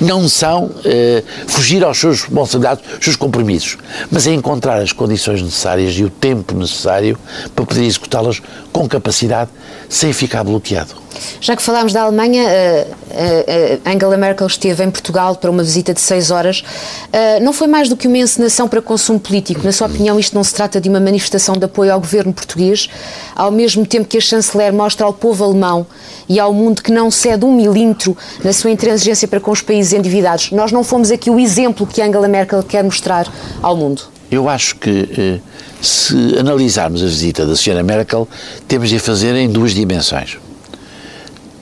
Não 0.00 0.28
são 0.28 0.70
eh, 0.84 1.22
fugir 1.46 1.84
aos 1.84 1.98
seus 1.98 2.22
responsabilidades, 2.22 2.84
aos 2.92 3.04
seus 3.04 3.16
compromissos, 3.16 3.78
mas 4.10 4.26
é 4.26 4.32
encontrar 4.32 4.80
as 4.80 4.92
condições 4.92 5.42
necessárias 5.42 5.94
e 5.94 6.04
o 6.04 6.10
tempo 6.10 6.54
necessário 6.54 7.18
para 7.54 7.64
poder 7.64 7.84
executá-las 7.84 8.40
com 8.72 8.88
capacidade, 8.88 9.50
sem 9.88 10.12
ficar 10.12 10.44
bloqueado. 10.44 11.02
Já 11.40 11.56
que 11.56 11.62
falámos 11.62 11.92
da 11.92 12.02
Alemanha, 12.02 12.44
uh, 12.44 12.90
uh, 12.90 13.90
Angela 13.90 14.16
Merkel 14.16 14.46
esteve 14.46 14.82
em 14.84 14.90
Portugal 14.90 15.36
para 15.36 15.50
uma 15.50 15.62
visita 15.62 15.92
de 15.92 16.00
seis 16.00 16.30
horas. 16.30 16.60
Uh, 16.60 17.42
não 17.42 17.52
foi 17.52 17.66
mais 17.66 17.88
do 17.88 17.96
que 17.96 18.08
uma 18.08 18.18
encenação 18.18 18.68
para 18.68 18.80
consumo 18.80 19.20
político. 19.20 19.60
Na 19.64 19.72
sua 19.72 19.86
opinião, 19.86 20.18
isto 20.18 20.34
não 20.34 20.44
se 20.44 20.54
trata 20.54 20.80
de 20.80 20.88
uma 20.88 21.00
manifestação 21.00 21.54
de 21.56 21.64
apoio 21.64 21.92
ao 21.92 22.00
governo 22.00 22.32
português, 22.32 22.88
ao 23.34 23.50
mesmo 23.50 23.86
tempo 23.86 24.06
que 24.06 24.18
a 24.18 24.20
chanceler 24.20 24.72
mostra 24.72 25.06
ao 25.06 25.12
povo 25.12 25.44
alemão 25.44 25.86
e 26.28 26.38
ao 26.38 26.52
mundo 26.52 26.82
que 26.82 26.92
não 26.92 27.10
cede 27.10 27.44
um 27.44 27.52
milímetro 27.52 28.16
na 28.42 28.52
sua 28.52 28.70
intransigência 28.70 29.28
para 29.28 29.40
com 29.40 29.50
os 29.50 29.61
países 29.62 29.92
endividados. 29.92 30.50
Nós 30.50 30.72
não 30.72 30.84
fomos 30.84 31.10
aqui 31.10 31.30
o 31.30 31.38
exemplo 31.38 31.86
que 31.86 32.02
Angela 32.02 32.28
Merkel 32.28 32.62
quer 32.62 32.84
mostrar 32.84 33.26
ao 33.62 33.76
mundo. 33.76 34.02
Eu 34.30 34.48
acho 34.48 34.76
que, 34.76 35.40
se 35.80 36.38
analisarmos 36.38 37.02
a 37.02 37.06
visita 37.06 37.46
da 37.46 37.52
Sra. 37.52 37.82
Merkel, 37.82 38.28
temos 38.66 38.88
de 38.88 38.96
a 38.96 39.00
fazer 39.00 39.34
em 39.34 39.48
duas 39.48 39.72
dimensões 39.72 40.38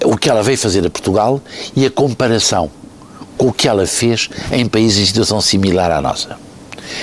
o 0.05 0.17
que 0.17 0.31
ela 0.31 0.43
veio 0.43 0.57
fazer 0.57 0.85
a 0.87 0.91
Portugal 0.91 1.41
e 1.77 1.85
a 1.85 1.91
comparação 1.91 2.71
com 3.37 3.49
o 3.49 3.53
que 3.53 3.69
ela 3.69 3.87
fez 3.87 4.29
em 4.53 4.67
países 4.67 4.99
em 4.99 5.07
situação 5.07 5.41
similar 5.41 5.91
à 5.91 6.01
nossa. 6.01 6.37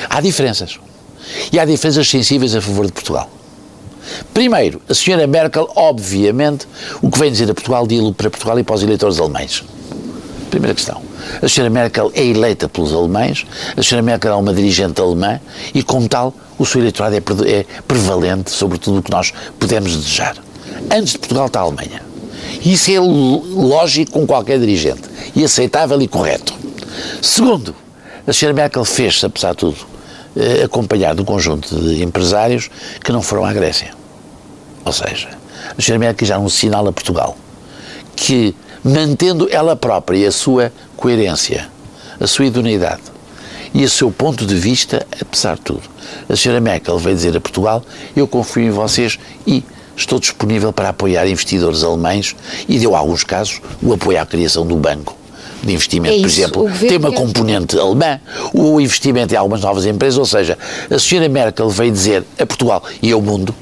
Há 0.09 0.21
diferenças. 0.21 0.79
E 1.51 1.59
há 1.59 1.65
diferenças 1.65 2.07
sensíveis 2.07 2.55
a 2.55 2.61
favor 2.61 2.85
de 2.85 2.91
Portugal. 2.91 3.29
Primeiro, 4.33 4.81
a 4.87 4.93
senhora 4.93 5.27
Merkel, 5.27 5.69
obviamente, 5.75 6.67
o 7.01 7.09
que 7.09 7.19
vem 7.19 7.31
dizer 7.31 7.49
a 7.49 7.53
Portugal, 7.53 7.85
dilo 7.85 8.13
para 8.13 8.29
Portugal 8.29 8.57
e 8.59 8.63
para 8.63 8.75
os 8.75 8.83
eleitores 8.83 9.19
alemães. 9.19 9.63
Primeira 10.49 10.73
questão. 10.73 11.01
A 11.41 11.47
senhora 11.47 11.69
Merkel 11.69 12.11
é 12.13 12.25
eleita 12.25 12.69
pelos 12.69 12.93
alemães, 12.93 13.45
a 13.75 13.83
senhora 13.83 14.03
Merkel 14.03 14.31
é 14.31 14.35
uma 14.35 14.53
dirigente 14.53 15.01
alemã 15.01 15.39
e, 15.73 15.83
como 15.83 16.07
tal, 16.07 16.33
o 16.57 16.65
seu 16.65 16.81
eleitorado 16.81 17.15
é, 17.15 17.51
é 17.51 17.65
prevalente 17.87 18.49
sobre 18.49 18.77
tudo 18.77 18.99
o 18.99 19.03
que 19.03 19.11
nós 19.11 19.33
podemos 19.59 19.95
desejar. 19.95 20.37
Antes 20.91 21.13
de 21.13 21.19
Portugal 21.19 21.47
está 21.47 21.59
a 21.59 21.63
Alemanha. 21.63 22.01
Isso 22.63 22.91
é 22.91 22.99
lógico 22.99 24.11
com 24.11 24.25
qualquer 24.25 24.59
dirigente 24.59 25.03
e 25.35 25.43
aceitável 25.43 26.01
e 26.01 26.07
correto. 26.07 26.53
Segundo, 27.21 27.75
a 28.25 28.33
senhora 28.33 28.55
Merkel 28.55 28.83
fez-se, 28.85 29.25
apesar 29.25 29.51
de 29.51 29.57
tudo, 29.57 29.77
eh, 30.35 30.63
acompanhar 30.63 31.15
de 31.15 31.21
um 31.21 31.25
conjunto 31.25 31.75
de 31.75 32.03
empresários 32.03 32.69
que 33.03 33.11
não 33.11 33.21
foram 33.21 33.45
à 33.45 33.53
Grécia. 33.53 33.91
Ou 34.83 34.93
seja, 34.93 35.29
a 35.77 35.81
senhora 35.81 35.99
Merkel 35.99 36.27
já 36.27 36.39
um 36.39 36.49
sinal 36.49 36.87
a 36.87 36.93
Portugal 36.93 37.37
que, 38.15 38.55
mantendo 38.87 39.47
ela 39.51 39.75
própria 39.75 40.27
a 40.27 40.31
sua 40.31 40.71
coerência, 40.95 41.67
a 42.19 42.25
sua 42.25 42.45
idoneidade 42.45 43.01
e 43.73 43.83
o 43.83 43.89
seu 43.89 44.09
ponto 44.09 44.45
de 44.45 44.55
vista, 44.55 45.05
apesar 45.21 45.55
de 45.55 45.61
tudo, 45.61 45.83
a 46.29 46.35
senhora 46.35 46.61
Merkel 46.61 46.97
veio 46.97 47.15
dizer 47.15 47.35
a 47.35 47.41
Portugal: 47.41 47.83
Eu 48.15 48.27
confio 48.27 48.63
em 48.63 48.71
vocês 48.71 49.19
e 49.45 49.63
estou 49.95 50.19
disponível 50.19 50.71
para 50.71 50.89
apoiar 50.89 51.27
investidores 51.27 51.83
alemães 51.83 52.35
e 52.67 52.79
deu, 52.79 52.95
alguns 52.95 53.23
casos, 53.23 53.61
o 53.81 53.93
apoio 53.93 54.21
à 54.21 54.25
criação 54.25 54.65
do 54.65 54.77
banco 54.77 55.15
de 55.61 55.73
investimento, 55.73 56.15
é 56.15 56.19
por 56.19 56.27
exemplo, 56.27 56.71
tem 56.79 56.97
uma 56.97 57.11
componente 57.11 57.77
alemã, 57.79 58.21
o 58.53 58.79
investimento 58.79 59.33
em 59.33 59.37
algumas 59.37 59.61
novas 59.61 59.87
empresas, 59.87 60.17
ou 60.17 60.25
seja, 60.25 60.57
a 60.89 60.99
senhora 60.99 61.27
Merkel 61.27 61.67
veio 61.69 61.91
dizer 61.91 62.23
a 62.39 62.45
Portugal 62.45 62.83
e 63.01 63.11
ao 63.11 63.19
mundo, 63.19 63.53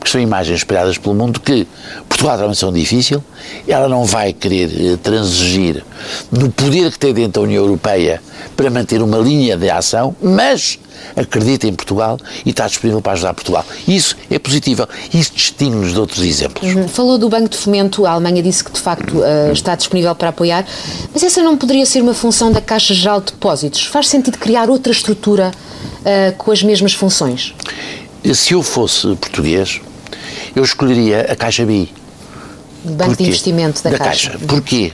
porque 0.00 0.10
são 0.10 0.20
imagens 0.20 0.56
espalhadas 0.58 0.96
pelo 0.96 1.14
mundo, 1.14 1.38
que 1.38 1.68
Portugal 2.08 2.38
é 2.38 2.42
uma 2.42 2.48
missão 2.48 2.72
difícil, 2.72 3.22
ela 3.68 3.86
não 3.86 4.04
vai 4.06 4.32
querer 4.32 4.70
eh, 4.94 4.96
transigir 4.96 5.84
no 6.32 6.50
poder 6.50 6.90
que 6.90 6.98
tem 6.98 7.12
dentro 7.12 7.32
da 7.32 7.40
União 7.42 7.62
Europeia 7.62 8.22
para 8.56 8.70
manter 8.70 9.02
uma 9.02 9.18
linha 9.18 9.58
de 9.58 9.68
ação, 9.68 10.16
mas 10.22 10.78
acredita 11.14 11.66
em 11.66 11.74
Portugal 11.74 12.18
e 12.44 12.50
está 12.50 12.66
disponível 12.66 13.02
para 13.02 13.12
ajudar 13.12 13.34
Portugal. 13.34 13.64
Isso 13.86 14.16
é 14.30 14.38
positivo. 14.38 14.88
Isso 15.12 15.32
distingue-nos 15.34 15.92
de 15.92 16.00
outros 16.00 16.22
exemplos. 16.22 16.74
Uhum. 16.74 16.88
Falou 16.88 17.18
do 17.18 17.28
Banco 17.28 17.50
de 17.50 17.58
Fomento, 17.58 18.06
a 18.06 18.12
Alemanha 18.12 18.42
disse 18.42 18.64
que 18.64 18.72
de 18.72 18.80
facto 18.80 19.18
uh, 19.18 19.52
está 19.52 19.74
disponível 19.74 20.14
para 20.14 20.30
apoiar, 20.30 20.66
mas 21.12 21.22
essa 21.22 21.42
não 21.42 21.56
poderia 21.56 21.84
ser 21.84 22.00
uma 22.02 22.14
função 22.14 22.50
da 22.50 22.60
Caixa 22.60 22.94
Geral 22.94 23.20
de 23.20 23.32
Depósitos? 23.32 23.84
Faz 23.84 24.08
sentido 24.08 24.38
criar 24.38 24.70
outra 24.70 24.92
estrutura 24.92 25.50
uh, 25.52 26.36
com 26.36 26.50
as 26.50 26.62
mesmas 26.62 26.94
funções? 26.94 27.54
Se 28.34 28.52
eu 28.52 28.62
fosse 28.62 29.14
português, 29.16 29.80
eu 30.54 30.62
escolheria 30.62 31.22
a 31.30 31.36
Caixa 31.36 31.64
BI. 31.64 31.92
O 32.84 32.90
Banco 32.90 33.10
Porquê? 33.10 33.24
de 33.24 33.28
Investimento 33.28 33.82
da, 33.82 33.90
da 33.90 33.98
Caixa. 33.98 34.30
Caixa. 34.30 34.46
Porquê? 34.46 34.92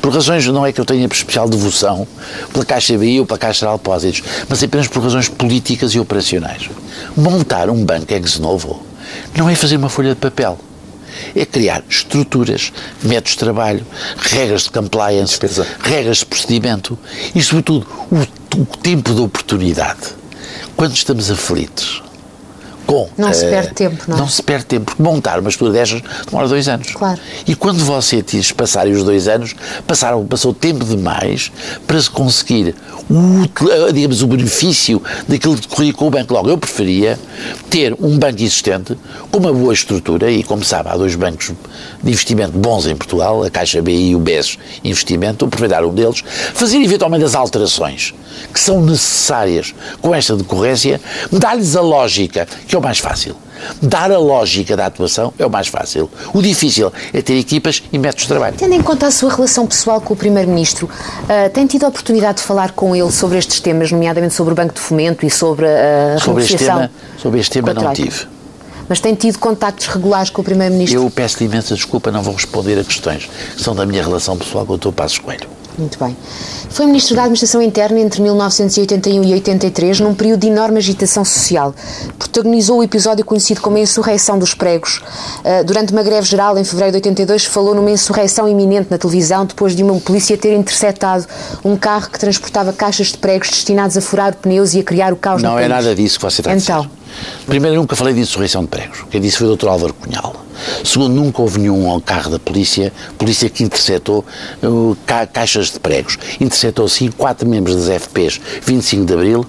Por 0.00 0.12
razões, 0.12 0.46
não 0.46 0.64
é 0.64 0.72
que 0.72 0.80
eu 0.80 0.84
tenha 0.84 1.06
especial 1.06 1.48
devoção 1.48 2.06
pela 2.52 2.64
Caixa 2.64 2.96
BI 2.96 3.20
ou 3.20 3.26
pela 3.26 3.38
Caixa 3.38 3.66
de 3.66 3.72
Depósitos, 3.72 4.22
mas 4.48 4.62
apenas 4.62 4.88
por 4.88 5.02
razões 5.02 5.28
políticas 5.28 5.92
e 5.92 6.00
operacionais. 6.00 6.70
Montar 7.16 7.68
um 7.68 7.84
banco 7.84 8.12
ex 8.14 8.38
novo 8.38 8.82
não 9.36 9.48
é 9.48 9.54
fazer 9.54 9.76
uma 9.76 9.88
folha 9.88 10.10
de 10.10 10.20
papel. 10.20 10.58
É 11.34 11.44
criar 11.44 11.82
estruturas, 11.88 12.72
métodos 13.02 13.32
de 13.32 13.38
trabalho, 13.38 13.84
regras 14.18 14.62
de 14.62 14.70
compliance, 14.70 15.32
Despesa. 15.32 15.66
regras 15.80 16.18
de 16.18 16.26
procedimento 16.26 16.98
e, 17.34 17.42
sobretudo, 17.42 17.86
o, 18.10 18.60
o 18.60 18.64
tempo 18.64 19.12
de 19.12 19.20
oportunidade. 19.20 20.16
Quando 20.76 20.94
estamos 20.94 21.28
aflitos, 21.30 22.02
com. 22.88 23.06
Não 23.18 23.34
se 23.34 23.44
perde 23.44 23.74
tempo, 23.74 24.04
não 24.08 24.16
é? 24.16 24.20
Não 24.20 24.28
se 24.28 24.42
perde 24.42 24.64
tempo, 24.64 24.86
porque 24.86 25.02
montar 25.02 25.38
uma 25.38 25.50
estrutura 25.50 25.78
destas 25.78 26.02
demora 26.26 26.48
dois 26.48 26.66
anos. 26.68 26.90
Claro. 26.92 27.20
E 27.46 27.54
quando 27.54 27.84
você 27.84 28.22
diz 28.22 28.50
passarem 28.50 28.94
os 28.94 29.04
dois 29.04 29.28
anos, 29.28 29.54
passaram, 29.86 30.26
passou 30.26 30.54
tempo 30.54 30.86
demais 30.86 31.52
para 31.86 32.00
se 32.00 32.08
conseguir 32.08 32.74
o, 33.10 33.92
digamos, 33.92 34.22
o 34.22 34.26
benefício 34.26 35.02
daquilo 35.28 35.56
que 35.56 35.68
decorria 35.68 35.92
com 35.92 36.06
o 36.06 36.10
banco. 36.10 36.32
Logo, 36.32 36.48
eu 36.48 36.56
preferia 36.56 37.18
ter 37.68 37.94
um 38.00 38.18
banco 38.18 38.40
existente 38.40 38.96
com 39.30 39.38
uma 39.38 39.52
boa 39.52 39.74
estrutura, 39.74 40.30
e 40.30 40.42
como 40.42 40.64
sabe, 40.64 40.88
há 40.88 40.96
dois 40.96 41.14
bancos 41.14 41.52
de 42.02 42.10
investimento 42.10 42.52
bons 42.56 42.86
em 42.86 42.96
Portugal, 42.96 43.44
a 43.44 43.50
Caixa 43.50 43.82
BI 43.82 44.10
e 44.10 44.16
o 44.16 44.18
BES 44.18 44.58
Investimento, 44.82 45.44
aproveitar 45.44 45.84
um 45.84 45.92
deles, 45.92 46.24
fazer 46.54 46.78
eventualmente 46.78 47.24
as 47.24 47.34
alterações 47.34 48.14
que 48.52 48.60
são 48.60 48.80
necessárias 48.80 49.74
com 50.00 50.14
esta 50.14 50.36
decorrência, 50.36 51.00
dar-lhes 51.32 51.76
a 51.76 51.80
lógica, 51.80 52.46
que 52.66 52.76
é 52.78 52.80
o 52.80 52.82
mais 52.82 52.98
fácil. 52.98 53.34
Dar 53.82 54.10
a 54.10 54.18
lógica 54.18 54.76
da 54.76 54.86
atuação 54.86 55.34
é 55.38 55.44
o 55.44 55.50
mais 55.50 55.66
fácil. 55.66 56.08
O 56.32 56.40
difícil 56.40 56.92
é 57.12 57.20
ter 57.20 57.36
equipas 57.36 57.82
e 57.92 57.98
métodos 57.98 58.22
de 58.22 58.28
trabalho. 58.28 58.56
Tendo 58.56 58.74
em 58.74 58.82
conta 58.82 59.08
a 59.08 59.10
sua 59.10 59.34
relação 59.34 59.66
pessoal 59.66 60.00
com 60.00 60.14
o 60.14 60.16
Primeiro-Ministro, 60.16 60.86
uh, 60.86 61.50
tem 61.50 61.66
tido 61.66 61.84
a 61.84 61.88
oportunidade 61.88 62.38
de 62.38 62.44
falar 62.44 62.72
com 62.72 62.94
ele 62.94 63.10
sobre 63.10 63.36
estes 63.36 63.60
temas, 63.60 63.90
nomeadamente 63.90 64.34
sobre 64.34 64.52
o 64.52 64.56
Banco 64.56 64.74
de 64.74 64.80
Fomento 64.80 65.26
e 65.26 65.30
sobre 65.30 65.66
a 65.66 66.18
sobre 66.20 66.44
este 66.44 66.56
tema, 66.56 66.90
sobre 67.20 67.40
este 67.40 67.50
tema 67.52 67.74
não 67.74 67.92
tive. 67.92 68.26
Mas 68.88 69.00
tem 69.00 69.14
tido 69.14 69.38
contactos 69.38 69.86
regulares 69.86 70.30
com 70.30 70.40
o 70.40 70.44
Primeiro-Ministro? 70.44 71.02
Eu 71.02 71.10
peço-lhe 71.10 71.44
imensa 71.44 71.74
desculpa, 71.74 72.10
não 72.10 72.22
vou 72.22 72.34
responder 72.34 72.78
a 72.78 72.84
questões 72.84 73.28
que 73.54 73.62
são 73.62 73.74
da 73.74 73.84
minha 73.84 74.02
relação 74.02 74.38
pessoal 74.38 74.64
com 74.64 74.74
o 74.74 74.78
Dr. 74.78 74.92
Passos 74.92 75.18
Coelho. 75.18 75.57
Muito 75.78 75.98
bem. 75.98 76.16
Foi 76.70 76.86
Ministro 76.86 77.14
da 77.14 77.22
Administração 77.22 77.62
Interna 77.62 78.00
entre 78.00 78.20
1981 78.20 79.22
e 79.24 79.32
83, 79.34 80.00
num 80.00 80.12
período 80.12 80.40
de 80.40 80.48
enorme 80.48 80.78
agitação 80.78 81.24
social. 81.24 81.72
Protagonizou 82.18 82.78
o 82.78 82.82
episódio 82.82 83.24
conhecido 83.24 83.60
como 83.60 83.76
a 83.76 83.80
Insurreição 83.80 84.38
dos 84.38 84.54
Pregos. 84.54 84.98
Uh, 84.98 85.64
durante 85.64 85.92
uma 85.92 86.02
greve 86.02 86.26
geral, 86.26 86.58
em 86.58 86.64
fevereiro 86.64 86.92
de 86.92 87.08
82, 87.08 87.44
falou 87.44 87.74
numa 87.74 87.90
insurreição 87.90 88.48
iminente 88.48 88.88
na 88.90 88.98
televisão, 88.98 89.46
depois 89.46 89.76
de 89.76 89.82
uma 89.84 89.98
polícia 90.00 90.36
ter 90.36 90.54
interceptado 90.56 91.26
um 91.64 91.76
carro 91.76 92.10
que 92.10 92.18
transportava 92.18 92.72
caixas 92.72 93.08
de 93.08 93.18
pregos 93.18 93.48
destinados 93.48 93.96
a 93.96 94.00
furar 94.00 94.34
pneus 94.34 94.74
e 94.74 94.80
a 94.80 94.82
criar 94.82 95.12
o 95.12 95.16
caos 95.16 95.42
Não 95.42 95.52
no 95.52 95.58
é 95.58 95.68
nada 95.68 95.94
disso 95.94 96.18
que 96.18 96.24
você 96.24 96.40
está 96.40 96.54
então. 96.54 96.80
a 96.80 96.82
dizer. 96.82 96.98
Primeiro, 97.46 97.76
eu 97.76 97.80
nunca 97.80 97.96
falei 97.96 98.12
de 98.12 98.20
insurreição 98.20 98.62
de 98.62 98.68
pregos. 98.68 99.04
Quem 99.10 99.20
disse 99.20 99.38
foi 99.38 99.48
o 99.48 99.56
Dr. 99.56 99.68
Álvaro 99.68 99.94
Cunhal. 99.94 100.34
Segundo, 100.84 101.14
nunca 101.14 101.42
houve 101.42 101.58
nenhum 101.58 101.98
carro 102.00 102.30
da 102.30 102.38
polícia, 102.38 102.92
polícia 103.16 103.48
que 103.48 103.62
interceptou 103.62 104.24
uh, 104.62 104.96
ca 105.06 105.26
caixas 105.26 105.72
de 105.72 105.80
pregos. 105.80 106.18
Interceptou, 106.40 106.88
sim, 106.88 107.10
quatro 107.10 107.48
membros 107.48 107.76
das 107.76 108.02
FPs 108.02 108.40
25 108.64 109.04
de 109.04 109.12
Abril, 109.14 109.46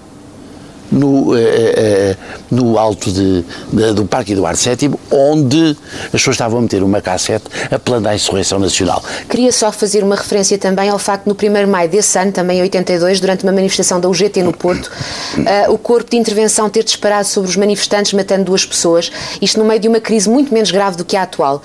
no, 0.90 1.32
uh, 1.32 1.34
uh, 1.34 2.16
no 2.50 2.78
alto 2.78 3.10
de, 3.10 3.44
de, 3.72 3.92
do 3.92 4.04
Parque 4.04 4.32
Eduardo 4.32 4.58
VII, 4.58 4.94
onde 5.10 5.76
as 6.04 6.10
pessoas 6.12 6.34
estavam 6.34 6.58
a 6.58 6.62
meter 6.62 6.82
uma 6.82 7.00
cassete 7.00 7.44
a 7.70 7.78
planar 7.78 8.12
a 8.12 8.16
insurreição 8.16 8.58
nacional. 8.58 9.02
Queria 9.28 9.52
só 9.52 9.70
fazer 9.72 10.02
uma 10.02 10.16
referência 10.16 10.58
também 10.58 10.88
ao 10.88 10.98
facto 10.98 11.26
no 11.26 11.34
1 11.34 11.36
de 11.36 11.66
maio 11.66 11.88
desse 11.88 12.18
ano, 12.18 12.32
também 12.32 12.58
em 12.58 12.62
82, 12.62 13.20
durante 13.20 13.44
uma 13.44 13.52
manifestação 13.52 14.00
da 14.00 14.08
UGT 14.08 14.42
no 14.42 14.52
Porto, 14.52 14.86
uh, 14.86 15.72
o 15.72 15.78
corpo 15.78 16.10
de 16.10 16.16
intervenção 16.16 16.68
ter 16.68 16.84
disparado 16.84 17.26
sobre 17.26 17.48
os 17.48 17.56
manifestantes, 17.56 18.12
matando 18.12 18.44
duas 18.44 18.64
pessoas, 18.64 19.10
isto 19.40 19.58
no 19.58 19.64
meio 19.64 19.80
de 19.80 19.88
uma 19.88 20.00
crise 20.00 20.28
muito 20.28 20.52
menos 20.52 20.70
grave 20.70 20.96
do 20.96 21.04
que 21.04 21.16
a 21.16 21.22
atual. 21.22 21.62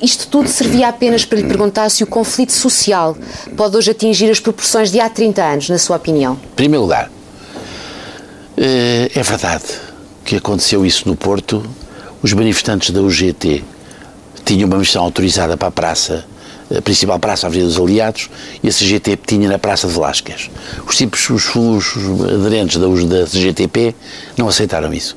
isto 0.00 0.28
tudo 0.28 0.48
servia 0.48 0.88
apenas 0.88 1.24
para 1.24 1.38
lhe 1.38 1.44
perguntar 1.44 1.90
se 1.90 2.02
o 2.02 2.06
conflito 2.06 2.52
social 2.52 3.16
pode 3.56 3.76
hoje 3.76 3.90
atingir 3.90 4.30
as 4.30 4.40
proporções 4.40 4.90
de 4.90 5.00
há 5.00 5.08
30 5.08 5.42
anos, 5.42 5.68
na 5.68 5.78
sua 5.78 5.96
opinião. 5.96 6.34
Em 6.52 6.56
primeiro 6.56 6.82
lugar, 6.82 7.04
eh, 7.06 7.15
é 8.56 9.22
verdade 9.22 9.64
que 10.24 10.36
aconteceu 10.36 10.84
isso 10.84 11.08
no 11.08 11.16
Porto. 11.16 11.64
Os 12.22 12.32
manifestantes 12.32 12.90
da 12.90 13.00
UGT 13.00 13.62
tinham 14.44 14.68
uma 14.68 14.78
missão 14.78 15.02
autorizada 15.02 15.56
para 15.56 15.68
a 15.68 15.70
praça 15.70 16.24
a 16.74 16.82
principal 16.82 17.18
praça, 17.18 17.46
a 17.46 17.48
Avenida 17.48 17.68
dos 17.68 17.78
Aliados, 17.78 18.28
e 18.62 18.68
a 18.68 18.72
CGT 18.72 19.18
tinha 19.24 19.48
na 19.48 19.58
Praça 19.58 19.86
de 19.86 19.94
Velásquez. 19.94 20.50
Os 20.86 20.96
tipos, 20.96 21.28
os, 21.30 21.54
os 21.54 22.24
aderentes 22.24 22.78
da, 22.78 22.86
da 22.86 23.26
CGTP 23.26 23.94
não 24.36 24.48
aceitaram 24.48 24.92
isso 24.92 25.16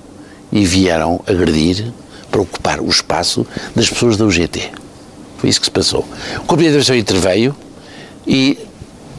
e 0.51 0.65
vieram 0.65 1.21
agredir 1.25 1.91
para 2.29 2.41
ocupar 2.41 2.79
o 2.79 2.87
espaço 2.87 3.45
das 3.75 3.89
pessoas 3.89 4.17
da 4.17 4.25
UGT. 4.25 4.71
Foi 5.37 5.49
isso 5.49 5.59
que 5.59 5.65
se 5.65 5.71
passou. 5.71 6.07
O 6.37 6.43
Comitê 6.43 6.69
de 6.69 6.77
Intervenção 6.77 6.95
interveio 6.95 7.55
e, 8.27 8.57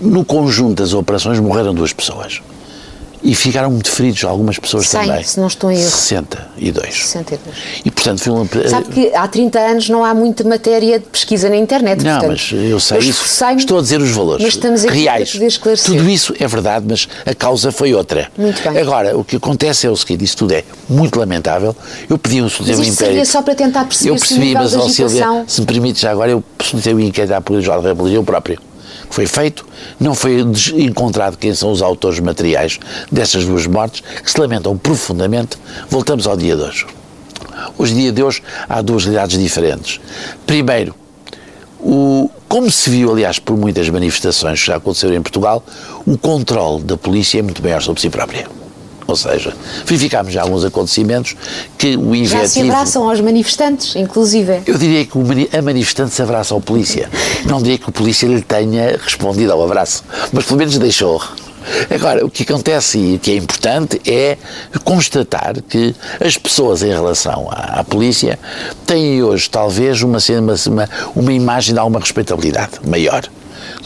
no 0.00 0.24
conjunto 0.24 0.82
das 0.82 0.92
operações, 0.92 1.40
morreram 1.40 1.74
duas 1.74 1.92
pessoas. 1.92 2.40
E 3.22 3.34
ficaram 3.34 3.70
muito 3.70 3.90
feridos 3.90 4.24
algumas 4.24 4.58
pessoas 4.58 4.88
100, 4.88 5.00
também. 5.00 5.24
se 5.24 5.38
não 5.40 5.46
estou 5.46 5.70
em 5.70 5.78
erro. 5.78 5.90
62. 5.90 6.94
62. 6.94 7.56
E, 7.84 7.90
portanto, 7.90 8.20
foi 8.20 8.32
uma... 8.32 8.46
Sabe 8.68 8.88
que 8.88 9.14
há 9.14 9.28
30 9.28 9.58
anos 9.58 9.88
não 9.88 10.04
há 10.04 10.14
muita 10.14 10.42
matéria 10.44 10.98
de 10.98 11.06
pesquisa 11.06 11.48
na 11.48 11.56
internet. 11.56 12.02
Não, 12.02 12.20
portanto, 12.20 12.30
mas 12.30 12.52
eu 12.52 12.80
sei 12.80 12.98
isso. 12.98 13.24
Estou 13.56 13.78
a 13.78 13.82
dizer 13.82 14.00
os 14.00 14.10
valores 14.10 14.42
mas 14.42 14.54
estamos 14.54 14.84
aqui 14.84 15.00
reais. 15.00 15.32
poder 15.32 15.46
esclarecer. 15.46 15.96
Tudo 15.96 16.08
isso 16.08 16.34
é 16.38 16.46
verdade, 16.46 16.86
mas 16.88 17.08
a 17.26 17.34
causa 17.34 17.70
foi 17.70 17.94
outra. 17.94 18.30
Muito 18.36 18.62
bem. 18.62 18.78
Agora, 18.80 19.16
o 19.16 19.22
que 19.22 19.36
acontece 19.36 19.86
é 19.86 19.90
o 19.90 19.96
seguinte, 19.96 20.24
isso 20.24 20.36
tudo 20.36 20.52
é 20.52 20.64
muito 20.88 21.18
lamentável. 21.18 21.76
Eu 22.08 22.18
pedi 22.18 22.42
um 22.42 22.48
solicitei 22.48 22.84
um 22.84 22.92
inquérito. 22.92 23.26
só 23.26 23.42
para 23.42 23.54
tentar 23.54 23.84
perceber 23.84 24.10
Eu 24.10 24.16
percebi, 24.16 24.54
mas, 24.54 24.70
de 24.70 24.76
ó 24.76 24.88
Silvia, 24.88 25.44
se 25.46 25.60
me 25.60 25.66
permite 25.66 26.00
já 26.00 26.10
agora, 26.10 26.30
eu 26.30 26.42
solicitei 26.62 26.94
um 26.94 27.00
inquérito 27.00 27.32
à 27.32 27.40
Polícia 27.40 27.66
Geral 27.66 27.82
da 27.82 27.90
República, 27.90 28.16
eu 28.16 28.24
próprio. 28.24 28.69
Foi 29.10 29.26
feito, 29.26 29.66
não 29.98 30.14
foi 30.14 30.40
encontrado 30.76 31.36
quem 31.36 31.52
são 31.52 31.70
os 31.72 31.82
autores 31.82 32.20
materiais 32.20 32.78
dessas 33.10 33.44
duas 33.44 33.66
mortes, 33.66 34.00
que 34.00 34.30
se 34.30 34.40
lamentam 34.40 34.78
profundamente. 34.78 35.58
Voltamos 35.90 36.26
ao 36.26 36.36
dia 36.36 36.56
de 36.56 36.62
hoje. 36.62 36.86
Hoje, 37.76 37.94
dia 37.94 38.12
de 38.12 38.22
hoje, 38.22 38.42
há 38.68 38.80
duas 38.80 39.04
realidades 39.04 39.38
diferentes. 39.38 40.00
Primeiro, 40.46 40.94
o, 41.80 42.30
como 42.48 42.70
se 42.70 42.88
viu, 42.88 43.10
aliás, 43.10 43.38
por 43.38 43.56
muitas 43.56 43.88
manifestações 43.88 44.60
que 44.60 44.66
já 44.66 44.76
aconteceram 44.76 45.14
em 45.14 45.22
Portugal, 45.22 45.62
o 46.06 46.16
controle 46.16 46.82
da 46.84 46.96
polícia 46.96 47.38
é 47.38 47.42
muito 47.42 47.62
maior 47.62 47.82
sobre 47.82 48.00
si 48.00 48.08
própria. 48.08 48.59
Ou 49.10 49.16
seja, 49.16 49.52
verificámos 49.84 50.32
já 50.32 50.42
alguns 50.42 50.64
acontecimentos 50.64 51.34
que 51.76 51.96
o 51.96 52.14
Já 52.24 52.46
se 52.46 52.60
inventivo... 52.60 52.76
abraçam 52.76 53.10
aos 53.10 53.20
manifestantes, 53.20 53.96
inclusive. 53.96 54.62
Eu 54.64 54.78
diria 54.78 55.04
que 55.04 55.56
a 55.56 55.60
manifestante 55.60 56.14
se 56.14 56.22
abraça 56.22 56.54
ao 56.54 56.60
polícia. 56.60 57.10
Não 57.44 57.60
diria 57.60 57.76
que 57.76 57.88
o 57.88 57.92
polícia 57.92 58.28
lhe 58.28 58.40
tenha 58.40 58.96
respondido 59.02 59.52
ao 59.52 59.64
abraço, 59.64 60.04
mas 60.32 60.44
pelo 60.44 60.58
menos 60.58 60.78
deixou. 60.78 61.20
Agora, 61.92 62.24
o 62.24 62.30
que 62.30 62.44
acontece 62.44 62.98
e 62.98 63.16
o 63.16 63.18
que 63.18 63.32
é 63.32 63.36
importante 63.36 64.00
é 64.08 64.38
constatar 64.84 65.60
que 65.60 65.94
as 66.24 66.38
pessoas 66.38 66.82
em 66.84 66.90
relação 66.90 67.48
à, 67.50 67.80
à 67.80 67.84
polícia 67.84 68.38
têm 68.86 69.22
hoje 69.24 69.50
talvez 69.50 70.02
uma, 70.02 70.18
uma, 70.68 70.88
uma 71.16 71.32
imagem 71.32 71.74
de 71.74 71.80
alguma 71.80 71.98
respeitabilidade 71.98 72.78
maior. 72.86 73.28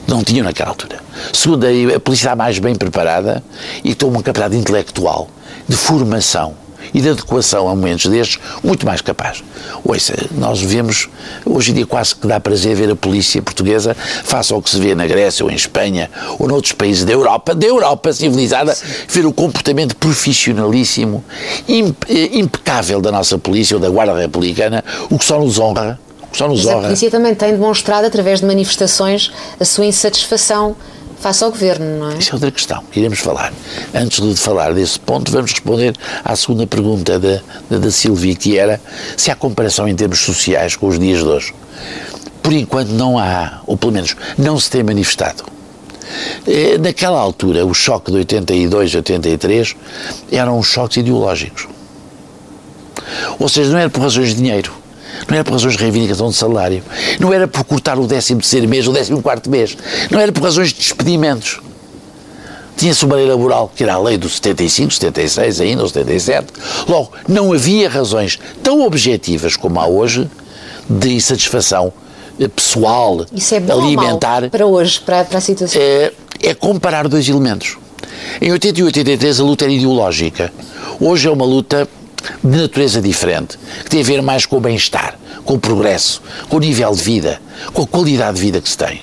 Não 0.06 0.22
tinham 0.22 0.44
naquela 0.44 0.70
altura. 0.70 0.98
Segundo, 1.32 1.66
a 1.66 2.00
polícia 2.00 2.26
está 2.26 2.36
mais 2.36 2.58
bem 2.58 2.74
preparada 2.74 3.42
e 3.82 3.94
tem 3.94 4.08
uma 4.08 4.22
capacidade 4.22 4.56
intelectual, 4.56 5.28
de 5.68 5.76
formação 5.76 6.54
e 6.92 7.00
de 7.00 7.08
adequação 7.08 7.68
a 7.68 7.74
momentos 7.74 8.10
destes 8.10 8.38
muito 8.62 8.84
mais 8.84 9.00
capaz. 9.00 9.42
Ouça, 9.84 10.14
nós 10.32 10.60
vemos, 10.60 11.08
hoje 11.44 11.70
em 11.70 11.74
dia 11.74 11.86
quase 11.86 12.14
que 12.14 12.26
dá 12.26 12.38
prazer 12.40 12.76
ver 12.76 12.90
a 12.90 12.96
polícia 12.96 13.40
portuguesa 13.40 13.94
face 13.94 14.52
ao 14.52 14.60
que 14.60 14.70
se 14.70 14.78
vê 14.78 14.94
na 14.94 15.06
Grécia 15.06 15.44
ou 15.44 15.50
em 15.50 15.54
Espanha 15.54 16.10
ou 16.38 16.48
noutros 16.48 16.72
países 16.72 17.04
da 17.04 17.12
Europa, 17.12 17.54
da 17.54 17.66
Europa 17.66 18.12
civilizada, 18.12 18.76
ver 19.08 19.24
o 19.24 19.32
comportamento 19.32 19.96
profissionalíssimo, 19.96 21.24
eh, 21.68 22.38
impecável 22.38 23.00
da 23.00 23.10
nossa 23.10 23.38
polícia 23.38 23.76
ou 23.76 23.80
da 23.80 23.88
Guarda 23.88 24.14
Republicana, 24.14 24.84
o 25.10 25.18
que 25.18 25.24
só 25.24 25.38
nos 25.38 25.58
honra, 25.58 25.98
só 26.34 26.48
nos 26.48 26.64
Mas 26.64 26.74
a 26.74 26.80
polícia 26.80 27.10
também 27.10 27.34
tem 27.34 27.52
demonstrado, 27.52 28.06
através 28.06 28.40
de 28.40 28.46
manifestações, 28.46 29.32
a 29.58 29.64
sua 29.64 29.86
insatisfação 29.86 30.76
face 31.18 31.42
ao 31.42 31.50
governo, 31.50 32.00
não 32.00 32.10
é? 32.10 32.18
Isso 32.18 32.32
é 32.32 32.34
outra 32.34 32.50
questão 32.50 32.82
que 32.90 33.00
iremos 33.00 33.18
falar. 33.18 33.52
Antes 33.94 34.20
de 34.20 34.34
falar 34.36 34.74
desse 34.74 34.98
ponto, 35.00 35.30
vamos 35.32 35.52
responder 35.52 35.94
à 36.22 36.36
segunda 36.36 36.66
pergunta 36.66 37.18
da, 37.18 37.40
da, 37.70 37.78
da 37.78 37.90
Silvia, 37.90 38.34
que 38.34 38.58
era 38.58 38.80
se 39.16 39.30
há 39.30 39.34
comparação 39.36 39.88
em 39.88 39.94
termos 39.94 40.18
sociais 40.18 40.76
com 40.76 40.88
os 40.88 40.98
dias 40.98 41.20
de 41.20 41.24
hoje. 41.24 41.54
Por 42.42 42.52
enquanto 42.52 42.90
não 42.90 43.18
há, 43.18 43.60
ou 43.66 43.76
pelo 43.76 43.92
menos 43.92 44.14
não 44.36 44.58
se 44.58 44.70
tem 44.70 44.82
manifestado. 44.82 45.44
Eh, 46.46 46.76
Naquela 46.78 47.18
altura, 47.18 47.64
o 47.64 47.72
choque 47.72 48.10
de 48.10 48.18
82 48.18 48.94
a 48.94 48.98
83 48.98 49.76
eram 50.30 50.62
choques 50.62 50.98
ideológicos. 50.98 51.66
Ou 53.38 53.48
seja, 53.48 53.70
não 53.70 53.78
era 53.78 53.88
por 53.88 54.02
razões 54.02 54.30
de 54.30 54.36
dinheiro, 54.36 54.74
não 55.28 55.34
era 55.34 55.44
por 55.44 55.52
razões 55.52 55.74
de 55.76 55.82
reivindicação 55.82 56.28
de 56.30 56.36
salário, 56.36 56.82
não 57.18 57.32
era 57.32 57.46
por 57.48 57.64
cortar 57.64 57.98
o 57.98 58.06
13 58.06 58.36
terceiro 58.36 58.68
mês, 58.68 58.86
o 58.86 58.92
14 58.92 59.22
quarto 59.22 59.50
mês, 59.50 59.76
não 60.10 60.20
era 60.20 60.32
por 60.32 60.42
razões 60.42 60.68
de 60.68 60.76
despedimentos. 60.76 61.60
Tinha-se 62.76 63.04
uma 63.04 63.14
lei 63.14 63.26
laboral, 63.26 63.70
que 63.74 63.84
era 63.84 63.94
a 63.94 63.98
lei 63.98 64.18
do 64.18 64.28
75, 64.28 64.92
76 64.94 65.60
ainda, 65.60 65.82
ou 65.82 65.88
77. 65.88 66.46
Logo, 66.88 67.12
não 67.28 67.52
havia 67.52 67.88
razões 67.88 68.38
tão 68.62 68.82
objetivas 68.82 69.56
como 69.56 69.78
há 69.78 69.86
hoje 69.86 70.28
de 70.90 71.14
insatisfação 71.14 71.92
eh, 72.38 72.48
pessoal, 72.48 73.24
Isso 73.32 73.54
é 73.54 73.60
bom 73.60 73.80
alimentar 73.80 74.50
para 74.50 74.66
hoje, 74.66 75.00
para, 75.00 75.24
para 75.24 75.38
a 75.38 75.40
situação? 75.40 75.80
é, 75.80 76.12
é 76.42 76.52
comparar 76.52 77.06
dois 77.06 77.28
elementos. 77.28 77.78
Em 78.40 78.50
80 78.50 78.80
e 78.80 78.82
83 78.82 79.40
a 79.40 79.44
luta 79.44 79.64
era 79.64 79.72
ideológica. 79.72 80.52
Hoje 81.00 81.28
é 81.28 81.30
uma 81.30 81.44
luta 81.44 81.88
de 82.42 82.56
natureza 82.56 83.00
diferente, 83.00 83.58
que 83.84 83.90
tem 83.90 84.00
a 84.00 84.04
ver 84.04 84.22
mais 84.22 84.46
com 84.46 84.56
o 84.56 84.60
bem-estar, 84.60 85.18
com 85.44 85.54
o 85.54 85.58
progresso, 85.58 86.22
com 86.48 86.56
o 86.56 86.60
nível 86.60 86.92
de 86.92 87.02
vida, 87.02 87.40
com 87.72 87.82
a 87.82 87.86
qualidade 87.86 88.36
de 88.36 88.42
vida 88.42 88.60
que 88.60 88.68
se 88.68 88.78
tem. 88.78 89.02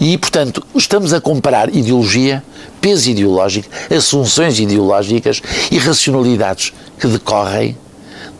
E, 0.00 0.18
portanto, 0.18 0.64
estamos 0.74 1.12
a 1.12 1.20
comparar 1.20 1.74
ideologia, 1.74 2.42
peso 2.80 3.10
ideológico, 3.10 3.68
assunções 3.94 4.58
ideológicas 4.58 5.40
e 5.70 5.78
racionalidades 5.78 6.72
que 6.98 7.06
decorrem 7.06 7.76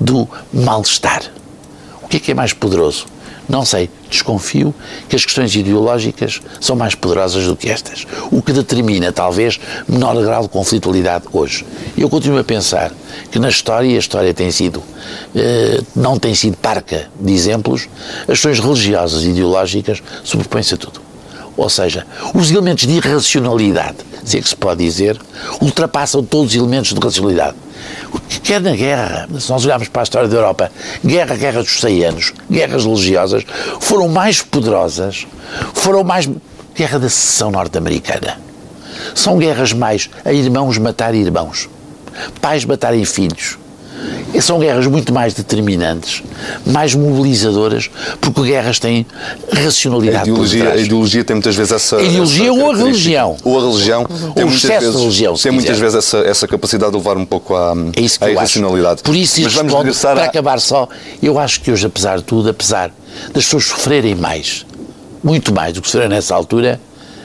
do 0.01 0.29
mal-estar. 0.53 1.23
O 2.03 2.09
que 2.09 2.17
é 2.17 2.21
que 2.21 2.31
é 2.33 2.35
mais 2.35 2.53
poderoso? 2.53 3.07
Não 3.49 3.65
sei, 3.65 3.91
desconfio 4.09 4.75
que 5.09 5.17
as 5.17 5.25
questões 5.25 5.55
ideológicas 5.55 6.41
são 6.61 6.75
mais 6.75 6.95
poderosas 6.95 7.47
do 7.47 7.55
que 7.55 7.69
estas. 7.69 8.07
O 8.31 8.41
que 8.41 8.53
determina, 8.53 9.13
talvez, 9.13 9.61
menor 9.87 10.21
grau 10.23 10.43
de 10.43 10.49
conflitualidade 10.49 11.27
hoje. 11.33 11.65
Eu 11.97 12.09
continuo 12.09 12.39
a 12.39 12.45
pensar 12.45 12.93
que 13.31 13.39
na 13.39 13.49
história, 13.49 13.87
e 13.87 13.97
a 13.97 13.99
história 13.99 14.33
tem 14.33 14.51
sido, 14.51 14.83
eh, 15.37 15.81
não 15.95 16.19
tem 16.19 16.35
sido 16.35 16.57
parca 16.57 17.09
de 17.21 17.33
exemplos, 17.33 17.89
as 18.23 18.27
questões 18.29 18.61
religiosas 18.61 19.25
e 19.25 19.31
ideológicas 19.31 20.03
sobrepõem-se 20.23 20.75
a 20.75 20.77
tudo. 20.77 21.04
Ou 21.57 21.69
seja, 21.71 22.07
os 22.35 22.51
elementos 22.51 22.87
de 22.87 22.95
irracionalidade, 22.95 23.99
se 24.25 24.39
é 24.39 24.41
que 24.41 24.49
se 24.49 24.57
pode 24.57 24.85
dizer, 24.85 25.19
ultrapassam 25.61 26.25
todos 26.25 26.53
os 26.53 26.57
elementos 26.57 26.93
de 26.93 27.01
racionalidade. 27.01 27.57
Quer 28.43 28.61
na 28.61 28.75
guerra, 28.75 29.29
se 29.39 29.51
nós 29.51 29.65
olharmos 29.65 29.89
para 29.89 30.03
a 30.03 30.05
história 30.05 30.29
da 30.29 30.37
Europa, 30.37 30.71
guerra, 31.05 31.37
guerra 31.37 31.63
dos 31.63 31.81
100 31.81 32.05
anos, 32.05 32.33
guerras 32.51 32.85
religiosas, 32.85 33.45
foram 33.81 34.09
mais 34.09 34.43
poderosas, 34.43 35.27
foram 35.73 36.03
mais. 36.03 36.29
Guerra 36.75 36.99
da 36.99 37.09
secessão 37.09 37.53
norte-americana. 37.53 38.41
São 39.15 39.39
guerras 39.39 39.73
mais 39.73 40.11
a 40.25 40.33
irmãos 40.33 40.77
matar 40.77 41.15
irmãos, 41.15 41.69
pais 42.41 42.65
matarem 42.65 43.05
filhos. 43.05 43.59
São 44.41 44.59
guerras 44.59 44.87
muito 44.87 45.13
mais 45.15 45.33
determinantes, 45.33 46.23
mais 46.67 46.95
mobilizadoras, 46.95 47.89
porque 48.21 48.43
guerras 48.43 48.79
têm 48.79 49.07
A 49.53 49.61
racionalidade 49.61 50.25
por 50.31 50.45
ideologia, 50.45 50.71
a 50.73 50.77
ideologia 50.77 51.25
tem 51.25 51.37
muitas 51.37 51.55
vezes 51.55 51.73
essa. 51.73 51.97
A 51.97 52.03
ideologia 52.03 52.51
essa 52.51 52.53
ou 52.61 52.71
a 52.71 52.77
religião. 52.77 53.37
Ou 53.45 53.59
a 53.59 53.63
religião. 53.71 54.05
tem 54.35 54.45
o 54.45 54.49
excesso 54.49 54.67
de 54.81 54.85
vezes, 54.87 55.01
religião, 55.01 55.35
Tem 55.35 55.53
muitas 55.53 55.79
vezes 55.79 55.95
essa, 55.97 56.19
essa 56.19 56.49
capacidade 56.49 56.91
de 56.93 56.99
levar 56.99 57.17
um 57.17 57.25
pouco 57.25 57.55
à, 57.55 57.75
É 57.97 58.01
isso 58.01 58.19
que 58.19 58.25
à 58.25 58.31
irracionalidade. 58.31 58.95
acho. 58.97 59.05
Por 59.05 59.15
isso, 59.17 59.41
Mas 59.43 59.53
vamos 59.55 59.73
regressar 59.73 60.15
para 60.15 60.25
à- 60.25 60.29
acabar 60.29 60.61
só, 60.61 60.89
eu 61.23 61.39
acho 61.39 61.61
que 61.61 61.71
hoje, 61.71 61.87
apesar 61.87 62.19
de 62.19 62.25
tudo, 62.25 62.51
apesar 62.51 62.91
das 63.33 63.45
pessoas 63.45 63.65
sofrerem 63.67 64.15
mais, 64.17 64.67
muito 65.23 65.55
mais 65.55 65.73
do 65.73 65.81
que 65.81 65.87
sofreram 65.89 66.11
nessa 66.15 66.35
altura, 66.35 66.81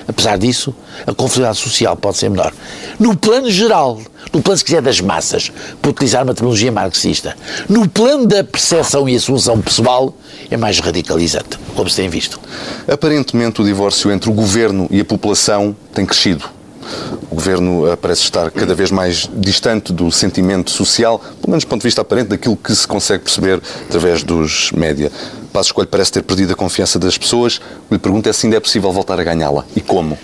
apesar 0.08 0.38
disso, 0.38 0.74
a 1.08 1.14
conflitualidade 1.14 1.58
social 1.58 1.96
pode 1.98 2.18
ser 2.18 2.30
menor. 2.30 2.54
No 3.00 3.16
plano 3.18 3.50
geral, 3.50 4.00
no 4.32 4.42
plano, 4.42 4.58
se 4.58 4.64
quiser, 4.64 4.82
das 4.82 5.02
massas, 5.02 5.52
para 5.82 5.92
utilizar 5.92 6.24
uma 6.24 6.34
terminologia 6.34 6.72
marxista, 6.72 7.36
no 7.68 7.88
plano 7.88 8.28
da 8.28 8.44
percepção 8.44 9.10
e 9.10 9.16
assunção 9.16 9.60
pessoal, 9.60 10.16
é 10.50 10.58
mais 10.58 10.80
radicalizante, 10.80 11.58
como 11.76 11.90
se 11.90 11.96
tem 11.96 12.10
visto. 12.10 12.40
Aparentemente, 12.88 13.62
o 13.62 13.66
divórcio 13.66 14.12
entre 14.12 14.30
o 14.30 14.34
governo 14.34 14.88
e 14.92 15.00
a 15.00 15.06
população 15.06 15.76
tem 15.94 16.06
crescido. 16.06 16.46
O 17.32 17.36
governo 17.36 17.88
eh, 17.88 17.96
parece 17.96 18.24
estar 18.24 18.50
cada 18.50 18.74
vez 18.74 18.90
mais 18.90 19.30
distante 19.36 19.94
do 19.94 20.12
sentimento 20.12 20.72
social, 20.72 21.20
pelo 21.20 21.52
menos 21.52 21.64
do 21.64 21.68
ponto 21.68 21.82
de 21.82 21.88
vista 21.88 22.02
aparente, 22.02 22.30
daquilo 22.30 22.58
que 22.58 22.74
se 22.74 22.88
consegue 22.88 23.24
perceber 23.24 23.62
através 23.88 24.24
dos 24.24 24.72
média. 24.72 25.12
Passo 25.54 25.70
Escolho 25.70 25.88
parece 25.88 26.12
ter 26.14 26.24
perdido 26.24 26.54
a 26.54 26.56
confiança 26.56 26.98
das 26.98 27.18
pessoas. 27.18 27.58
O 27.58 27.90
que 27.90 27.94
lhe 27.94 28.00
pergunto 28.00 28.28
é 28.30 28.34
se 28.34 28.48
ainda 28.48 28.58
é 28.58 28.60
possível 28.60 28.92
voltar 28.92 29.20
a 29.20 29.24
ganhá-la. 29.24 29.66
E 29.76 29.82
como? 29.82 30.18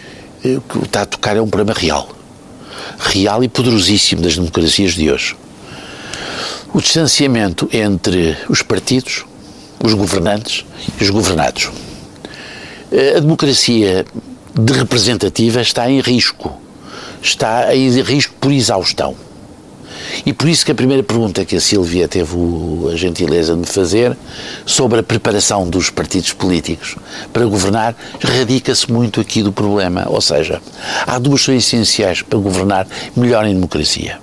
O 0.43 0.61
que 0.61 0.85
está 0.85 1.01
a 1.03 1.05
tocar 1.05 1.37
é 1.37 1.41
um 1.41 1.47
problema 1.47 1.77
real. 1.77 2.09
Real 2.99 3.43
e 3.43 3.47
poderosíssimo 3.47 4.21
das 4.21 4.35
democracias 4.35 4.93
de 4.93 5.11
hoje. 5.11 5.35
O 6.73 6.81
distanciamento 6.81 7.69
entre 7.71 8.37
os 8.49 8.61
partidos, 8.61 9.25
os 9.83 9.93
governantes 9.93 10.65
e 10.99 11.03
os 11.03 11.09
governados. 11.09 11.69
A 12.91 13.19
democracia 13.19 14.05
de 14.53 14.73
representativa 14.73 15.61
está 15.61 15.89
em 15.89 15.99
risco. 15.99 16.61
Está 17.21 17.75
em 17.75 18.01
risco 18.01 18.33
por 18.39 18.51
exaustão. 18.51 19.15
E 20.25 20.33
por 20.33 20.47
isso 20.47 20.65
que 20.65 20.71
a 20.71 20.75
primeira 20.75 21.01
pergunta 21.01 21.43
que 21.43 21.55
a 21.55 21.61
Silvia 21.61 22.07
teve 22.07 22.35
a 22.91 22.95
gentileza 22.95 23.53
de 23.53 23.59
me 23.59 23.65
fazer 23.65 24.15
sobre 24.65 24.99
a 24.99 25.03
preparação 25.03 25.67
dos 25.67 25.89
partidos 25.89 26.33
políticos 26.33 26.95
para 27.33 27.45
governar 27.45 27.95
radica-se 28.21 28.91
muito 28.91 29.19
aqui 29.19 29.41
do 29.41 29.51
problema. 29.51 30.05
Ou 30.07 30.21
seja, 30.21 30.61
há 31.05 31.17
duas 31.17 31.45
coisas 31.45 31.65
essenciais 31.65 32.21
para 32.21 32.37
governar 32.37 32.87
melhor 33.15 33.45
em 33.45 33.53
democracia. 33.53 34.19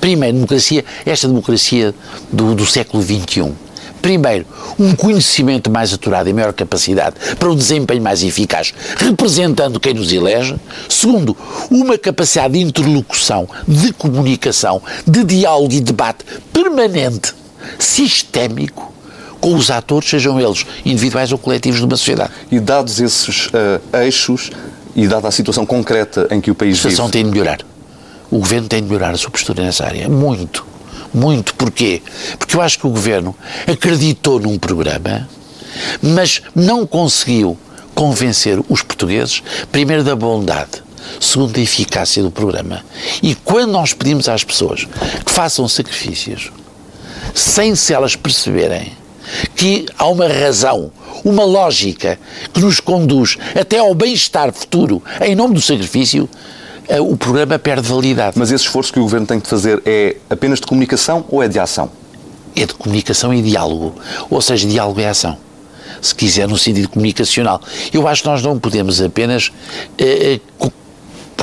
Primeiro, 0.00 0.34
democracia, 0.34 0.84
esta 1.04 1.26
democracia 1.26 1.94
do, 2.32 2.54
do 2.54 2.66
século 2.66 3.02
XXI 3.02 3.65
Primeiro, 4.06 4.46
um 4.78 4.94
conhecimento 4.94 5.68
mais 5.68 5.92
aturado 5.92 6.28
e 6.28 6.32
maior 6.32 6.52
capacidade 6.52 7.16
para 7.40 7.50
um 7.50 7.56
desempenho 7.56 8.00
mais 8.00 8.22
eficaz, 8.22 8.72
representando 8.98 9.80
quem 9.80 9.94
nos 9.94 10.12
elege. 10.12 10.54
Segundo, 10.88 11.36
uma 11.68 11.98
capacidade 11.98 12.54
de 12.54 12.60
interlocução, 12.60 13.48
de 13.66 13.92
comunicação, 13.92 14.80
de 15.04 15.24
diálogo 15.24 15.72
e 15.72 15.80
debate 15.80 16.24
permanente, 16.52 17.34
sistémico, 17.80 18.94
com 19.40 19.56
os 19.56 19.72
atores, 19.72 20.08
sejam 20.08 20.38
eles 20.40 20.64
individuais 20.84 21.32
ou 21.32 21.38
coletivos 21.38 21.80
de 21.80 21.84
uma 21.84 21.96
sociedade. 21.96 22.30
E 22.48 22.60
dados 22.60 23.00
esses 23.00 23.48
uh, 23.48 23.98
eixos 24.04 24.52
e 24.94 25.08
dada 25.08 25.26
a 25.26 25.32
situação 25.32 25.66
concreta 25.66 26.28
em 26.30 26.40
que 26.40 26.52
o 26.52 26.54
país 26.54 26.76
vive... 26.76 26.86
A 26.86 26.90
situação 26.92 27.10
tem 27.10 27.24
de 27.24 27.30
melhorar. 27.32 27.58
O 28.30 28.38
governo 28.38 28.68
tem 28.68 28.80
de 28.80 28.86
melhorar 28.86 29.10
a 29.10 29.16
sua 29.16 29.32
postura 29.32 29.64
nessa 29.64 29.84
área. 29.84 30.08
Muito 30.08 30.75
muito. 31.12 31.54
Porquê? 31.54 32.02
Porque 32.38 32.56
eu 32.56 32.62
acho 32.62 32.78
que 32.78 32.86
o 32.86 32.90
governo 32.90 33.34
acreditou 33.66 34.40
num 34.40 34.58
programa, 34.58 35.28
mas 36.02 36.42
não 36.54 36.86
conseguiu 36.86 37.58
convencer 37.94 38.60
os 38.68 38.82
portugueses, 38.82 39.42
primeiro, 39.72 40.04
da 40.04 40.14
bondade, 40.14 40.82
segundo, 41.20 41.52
da 41.52 41.60
eficácia 41.60 42.22
do 42.22 42.30
programa. 42.30 42.84
E 43.22 43.34
quando 43.34 43.72
nós 43.72 43.92
pedimos 43.92 44.28
às 44.28 44.44
pessoas 44.44 44.86
que 45.24 45.32
façam 45.32 45.66
sacrifícios, 45.66 46.52
sem 47.34 47.74
se 47.74 47.92
elas 47.92 48.14
perceberem 48.14 48.92
que 49.54 49.86
há 49.98 50.06
uma 50.06 50.28
razão, 50.28 50.92
uma 51.24 51.44
lógica 51.44 52.18
que 52.52 52.60
nos 52.60 52.80
conduz 52.80 53.36
até 53.58 53.78
ao 53.78 53.94
bem-estar 53.94 54.52
futuro 54.52 55.02
em 55.20 55.34
nome 55.34 55.54
do 55.54 55.60
sacrifício, 55.60 56.28
o 57.00 57.16
programa 57.16 57.58
perde 57.58 57.88
validade. 57.88 58.38
Mas 58.38 58.50
esse 58.50 58.64
esforço 58.64 58.92
que 58.92 58.98
o 58.98 59.02
Governo 59.02 59.26
tem 59.26 59.38
de 59.38 59.48
fazer 59.48 59.82
é 59.84 60.16
apenas 60.30 60.60
de 60.60 60.66
comunicação 60.66 61.24
ou 61.28 61.42
é 61.42 61.48
de 61.48 61.58
ação? 61.58 61.90
É 62.54 62.64
de 62.64 62.74
comunicação 62.74 63.34
e 63.34 63.42
diálogo. 63.42 63.94
Ou 64.30 64.40
seja, 64.40 64.66
diálogo 64.66 65.00
é 65.00 65.08
ação. 65.08 65.36
Se 66.00 66.14
quiser, 66.14 66.46
no 66.46 66.56
sentido 66.56 66.88
comunicacional. 66.88 67.60
Eu 67.92 68.06
acho 68.06 68.22
que 68.22 68.28
nós 68.28 68.42
não 68.42 68.58
podemos 68.58 69.00
apenas 69.00 69.52
eh, 69.98 70.40
eh 70.62 70.70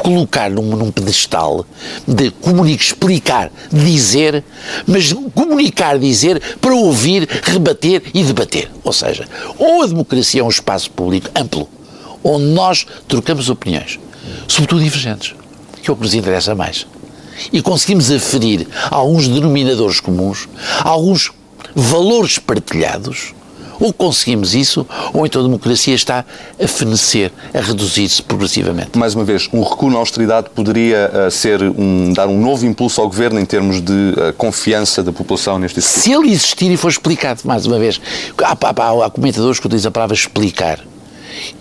colocar 0.03 0.49
num, 0.49 0.75
num, 0.75 0.91
pedestal 0.91 1.65
de 2.05 2.29
comunicar, 2.31 2.83
explicar, 2.83 3.51
dizer, 3.71 4.43
mas 4.85 5.13
comunicar, 5.33 5.97
dizer 5.97 6.41
para 6.59 6.75
ouvir, 6.75 7.27
rebater 7.43 8.03
e 8.13 8.23
debater. 8.23 8.69
Ou 8.83 8.91
seja, 8.91 9.25
ou 9.57 9.81
a 9.81 9.87
democracia 9.87 10.41
é 10.41 10.43
um 10.43 10.49
espaço 10.49 10.91
público 10.91 11.29
amplo, 11.35 11.69
onde 12.23 12.45
nós 12.45 12.85
trocamos 13.07 13.49
opiniões, 13.49 13.99
sobretudo 14.47 14.83
divergentes, 14.83 15.35
que 15.81 15.89
é 15.89 15.93
o 15.93 15.95
que 15.95 16.03
nos 16.03 16.13
interessa 16.13 16.55
mais. 16.55 16.85
E 17.51 17.61
conseguimos 17.61 18.11
aferir 18.11 18.67
alguns 18.91 19.27
denominadores 19.27 19.99
comuns, 19.99 20.47
alguns 20.83 21.31
valores 21.75 22.37
partilhados, 22.37 23.33
ou 23.79 23.91
conseguimos 23.91 24.53
isso, 24.55 24.85
ou 25.13 25.25
então 25.25 25.41
a 25.41 25.43
democracia 25.43 25.93
está 25.93 26.23
a 26.61 26.67
fenecer, 26.67 27.31
a 27.53 27.59
reduzir-se 27.59 28.21
progressivamente. 28.21 28.97
Mais 28.97 29.15
uma 29.15 29.25
vez, 29.25 29.49
um 29.51 29.61
recuo 29.61 29.89
na 29.89 29.97
austeridade 29.97 30.49
poderia 30.51 31.11
uh, 31.11 31.31
ser 31.31 31.61
um, 31.61 32.13
dar 32.13 32.27
um 32.27 32.39
novo 32.39 32.65
impulso 32.65 33.01
ao 33.01 33.07
governo 33.07 33.39
em 33.39 33.45
termos 33.45 33.81
de 33.81 33.91
uh, 33.91 34.33
confiança 34.37 35.03
da 35.03 35.11
população 35.11 35.59
neste 35.59 35.81
Se 35.81 36.11
ele 36.11 36.31
existir 36.31 36.71
e 36.71 36.77
for 36.77 36.89
explicado, 36.89 37.41
mais 37.43 37.65
uma 37.65 37.79
vez, 37.79 37.99
há, 38.41 38.51
há, 38.51 39.05
há 39.05 39.09
comentadores 39.09 39.59
que 39.59 39.65
utilizam 39.65 39.89
a 39.89 39.91
palavra 39.91 40.15
explicar. 40.15 40.79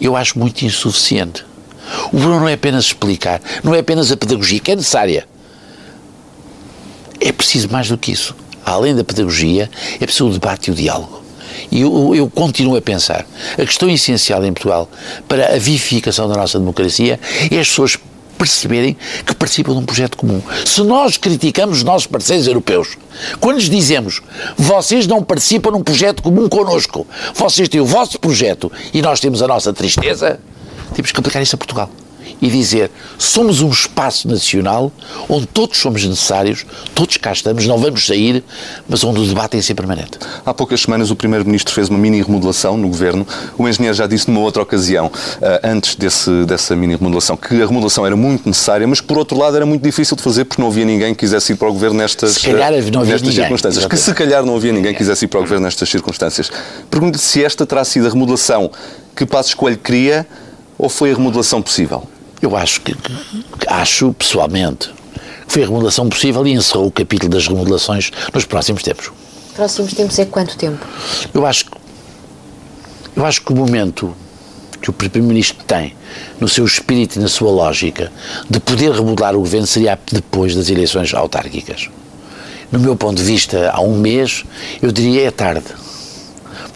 Eu 0.00 0.14
acho 0.14 0.38
muito 0.38 0.62
insuficiente. 0.64 1.44
O 2.06 2.10
problema 2.10 2.40
não 2.40 2.48
é 2.48 2.54
apenas 2.54 2.84
explicar, 2.86 3.40
não 3.62 3.74
é 3.74 3.80
apenas 3.80 4.10
a 4.10 4.16
pedagogia, 4.16 4.60
que 4.60 4.72
é 4.72 4.76
necessária. 4.76 5.26
É 7.20 7.30
preciso 7.32 7.70
mais 7.70 7.88
do 7.88 7.96
que 7.96 8.12
isso. 8.12 8.34
Além 8.64 8.94
da 8.94 9.04
pedagogia, 9.04 9.70
é 9.96 10.04
preciso 10.04 10.28
o 10.28 10.32
debate 10.32 10.68
e 10.68 10.70
o 10.70 10.74
diálogo. 10.74 11.22
E 11.70 11.80
eu, 11.80 12.14
eu, 12.14 12.28
continuo 12.28 12.76
a 12.76 12.82
pensar, 12.82 13.26
a 13.54 13.64
questão 13.64 13.88
essencial 13.88 14.44
em 14.44 14.52
Portugal 14.52 14.88
para 15.28 15.54
a 15.54 15.58
vivificação 15.58 16.28
da 16.28 16.34
nossa 16.34 16.58
democracia 16.58 17.18
é 17.50 17.58
as 17.58 17.68
pessoas 17.68 17.98
perceberem 18.42 18.96
que 19.24 19.34
participam 19.34 19.72
de 19.72 19.78
um 19.78 19.84
projeto 19.84 20.16
comum. 20.16 20.42
Se 20.66 20.82
nós 20.82 21.16
criticamos 21.16 21.78
os 21.78 21.84
nossos 21.84 22.08
parceiros 22.08 22.46
europeus, 22.46 22.98
quando 23.40 23.56
lhes 23.56 23.70
dizemos 23.70 24.20
vocês 24.56 25.06
não 25.06 25.22
participam 25.22 25.70
num 25.70 25.82
projeto 25.82 26.22
comum 26.22 26.48
connosco, 26.48 27.06
vocês 27.34 27.68
têm 27.68 27.80
o 27.80 27.86
vosso 27.86 28.18
projeto 28.18 28.70
e 28.92 29.00
nós 29.00 29.20
temos 29.20 29.42
a 29.42 29.46
nossa 29.46 29.72
tristeza, 29.72 30.40
temos 30.92 31.12
que 31.12 31.18
aplicar 31.18 31.42
isso 31.42 31.54
a 31.54 31.58
Portugal 31.58 31.90
e 32.40 32.50
dizer 32.50 32.90
somos 33.16 33.60
um 33.60 33.70
espaço 33.70 34.28
nacional 34.28 34.92
onde 35.28 35.46
todos 35.46 35.78
somos 35.78 36.04
necessários, 36.04 36.66
todos 36.94 37.16
cá 37.16 37.32
estamos, 37.32 37.66
não 37.66 37.78
vamos 37.78 38.04
sair, 38.04 38.42
mas 38.88 39.04
onde 39.04 39.20
o 39.20 39.26
debate 39.26 39.52
tem 39.52 39.60
é 39.60 39.62
ser 39.62 39.74
permanente. 39.74 40.18
Há 40.44 40.52
poucas 40.52 40.80
semanas 40.80 41.10
o 41.10 41.16
Primeiro-Ministro 41.16 41.72
fez 41.72 41.88
uma 41.88 41.98
mini 41.98 42.20
remodelação 42.20 42.76
no 42.76 42.88
Governo. 42.88 43.26
O 43.56 43.68
engenheiro 43.68 43.96
já 43.96 44.06
disse 44.06 44.28
numa 44.28 44.40
outra 44.40 44.62
ocasião, 44.62 45.10
eh, 45.40 45.60
antes 45.62 45.94
desse, 45.94 46.44
dessa 46.44 46.74
mini 46.74 46.96
remodelação, 46.96 47.36
que 47.36 47.54
a 47.62 47.66
remodelação 47.66 48.04
era 48.04 48.16
muito 48.16 48.48
necessária, 48.48 48.86
mas 48.86 49.00
por 49.00 49.18
outro 49.18 49.38
lado 49.38 49.56
era 49.56 49.64
muito 49.64 49.82
difícil 49.82 50.16
de 50.16 50.22
fazer 50.22 50.44
porque 50.44 50.60
não 50.60 50.68
havia 50.68 50.84
ninguém 50.84 51.14
que 51.14 51.20
quisesse 51.20 51.52
ir 51.52 51.56
para 51.56 51.68
o 51.68 51.72
Governo 51.72 51.98
nestas, 51.98 52.42
nestas 52.44 53.34
circunstâncias. 53.34 53.86
Que 53.86 53.96
se 53.96 54.12
calhar 54.14 54.44
não 54.44 54.56
havia 54.56 54.72
ninguém 54.72 54.92
que 54.92 54.98
quisesse 54.98 55.26
ir 55.26 55.28
para 55.28 55.38
o 55.38 55.42
Governo 55.42 55.66
nestas 55.66 55.88
circunstâncias. 55.88 56.50
Pergunto-lhe 56.90 57.22
se 57.22 57.44
esta 57.44 57.64
terá 57.64 57.84
sido 57.84 58.06
a 58.06 58.10
remodelação 58.10 58.70
que 59.14 59.26
Passos 59.26 59.54
Coelho 59.54 59.78
queria 59.78 60.26
ou 60.82 60.88
foi 60.88 61.12
a 61.12 61.14
remodelação 61.14 61.62
possível? 61.62 62.02
Eu 62.42 62.56
acho 62.56 62.80
que, 62.80 62.92
acho 63.68 64.12
pessoalmente 64.14 64.90
que 65.46 65.52
foi 65.52 65.62
a 65.62 65.66
remodelação 65.66 66.08
possível 66.08 66.44
e 66.44 66.52
encerrou 66.52 66.88
o 66.88 66.90
capítulo 66.90 67.30
das 67.30 67.46
remodelações 67.46 68.10
nos 68.34 68.44
próximos 68.44 68.82
tempos. 68.82 69.12
Próximos 69.54 69.94
tempos 69.94 70.18
é 70.18 70.24
quanto 70.24 70.56
tempo? 70.56 70.84
Eu 71.32 71.46
acho 71.46 71.66
eu 73.14 73.24
acho 73.24 73.42
que 73.42 73.52
o 73.52 73.54
momento 73.54 74.12
que 74.80 74.90
o 74.90 74.92
Primeiro-Ministro 74.92 75.62
tem, 75.64 75.94
no 76.40 76.48
seu 76.48 76.64
espírito 76.64 77.16
e 77.16 77.22
na 77.22 77.28
sua 77.28 77.52
lógica, 77.52 78.10
de 78.50 78.58
poder 78.58 78.90
remodelar 78.90 79.36
o 79.36 79.38
governo 79.38 79.66
seria 79.68 79.96
depois 80.10 80.56
das 80.56 80.68
eleições 80.68 81.14
autárquicas. 81.14 81.88
No 82.72 82.80
meu 82.80 82.96
ponto 82.96 83.18
de 83.18 83.22
vista, 83.22 83.70
há 83.72 83.80
um 83.80 83.96
mês, 83.96 84.44
eu 84.80 84.90
diria 84.90 85.28
é 85.28 85.30
tarde 85.30 85.66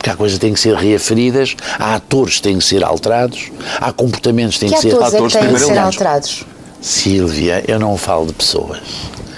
porque 0.06 0.10
há 0.10 0.16
coisas 0.16 0.38
que 0.38 0.44
têm 0.44 0.54
que 0.54 0.60
ser 0.60 0.74
reaferidas, 0.76 1.56
há 1.78 1.96
atores 1.96 2.36
que 2.36 2.42
têm 2.42 2.58
que 2.58 2.64
ser 2.64 2.84
alterados, 2.84 3.50
há 3.80 3.92
comportamentos 3.92 4.54
que 4.54 4.60
têm 4.60 4.68
que, 4.68 4.76
que 4.76 4.82
ser... 4.82 5.02
Atores 5.02 5.34
é 5.34 5.40
que 5.40 5.46
têm 5.46 5.54
que 5.54 5.60
ser 5.60 5.78
alterados? 5.78 6.44
Silvia, 6.80 7.64
eu 7.66 7.80
não 7.80 7.96
falo 7.96 8.26
de 8.26 8.34
pessoas, 8.34 8.78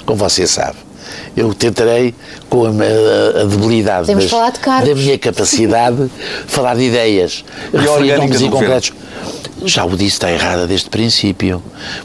como 0.04 0.18
você 0.18 0.46
sabe. 0.46 0.76
Eu 1.34 1.54
tentarei, 1.54 2.14
com 2.50 2.66
a, 2.66 2.68
a, 2.68 3.42
a 3.42 3.44
debilidade 3.44 4.12
das, 4.12 4.30
da 4.30 4.94
minha 4.94 5.18
capacidade, 5.18 6.10
falar 6.46 6.74
de 6.74 6.82
ideias, 6.82 7.44
referir 7.72 8.18
nomes 8.18 8.40
e 8.42 8.48
concretos 8.50 8.92
já 9.64 9.84
o 9.84 9.90
disse, 9.90 10.16
está 10.16 10.30
errada 10.30 10.66
desde 10.66 10.88
o 10.88 10.90
princípio, 10.90 11.62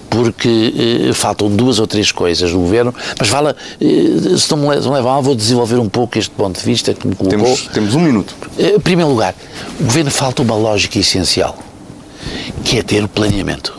porque 0.09 1.09
eh, 1.09 1.13
faltam 1.13 1.49
duas 1.49 1.79
ou 1.79 1.87
três 1.87 2.11
coisas 2.11 2.51
do 2.51 2.59
governo, 2.59 2.93
mas 3.19 3.27
fala, 3.27 3.55
eh, 3.79 4.37
se 4.37 4.49
não 4.51 4.57
me 4.57 4.67
levam 4.69 5.01
mal, 5.03 5.21
vou 5.21 5.35
desenvolver 5.35 5.77
um 5.77 5.89
pouco 5.89 6.17
este 6.17 6.31
ponto 6.31 6.59
de 6.59 6.65
vista 6.65 6.93
que 6.93 7.07
me 7.07 7.15
colocou. 7.15 7.39
Temos, 7.39 7.61
temos 7.67 7.95
um 7.95 7.99
minuto. 7.99 8.35
Eh, 8.57 8.75
em 8.75 8.79
primeiro 8.79 9.11
lugar, 9.11 9.35
o 9.79 9.83
governo 9.83 10.11
falta 10.11 10.41
uma 10.41 10.55
lógica 10.55 10.99
essencial, 10.99 11.57
que 12.63 12.77
é 12.77 12.83
ter 12.83 13.03
o 13.03 13.07
planeamento. 13.07 13.73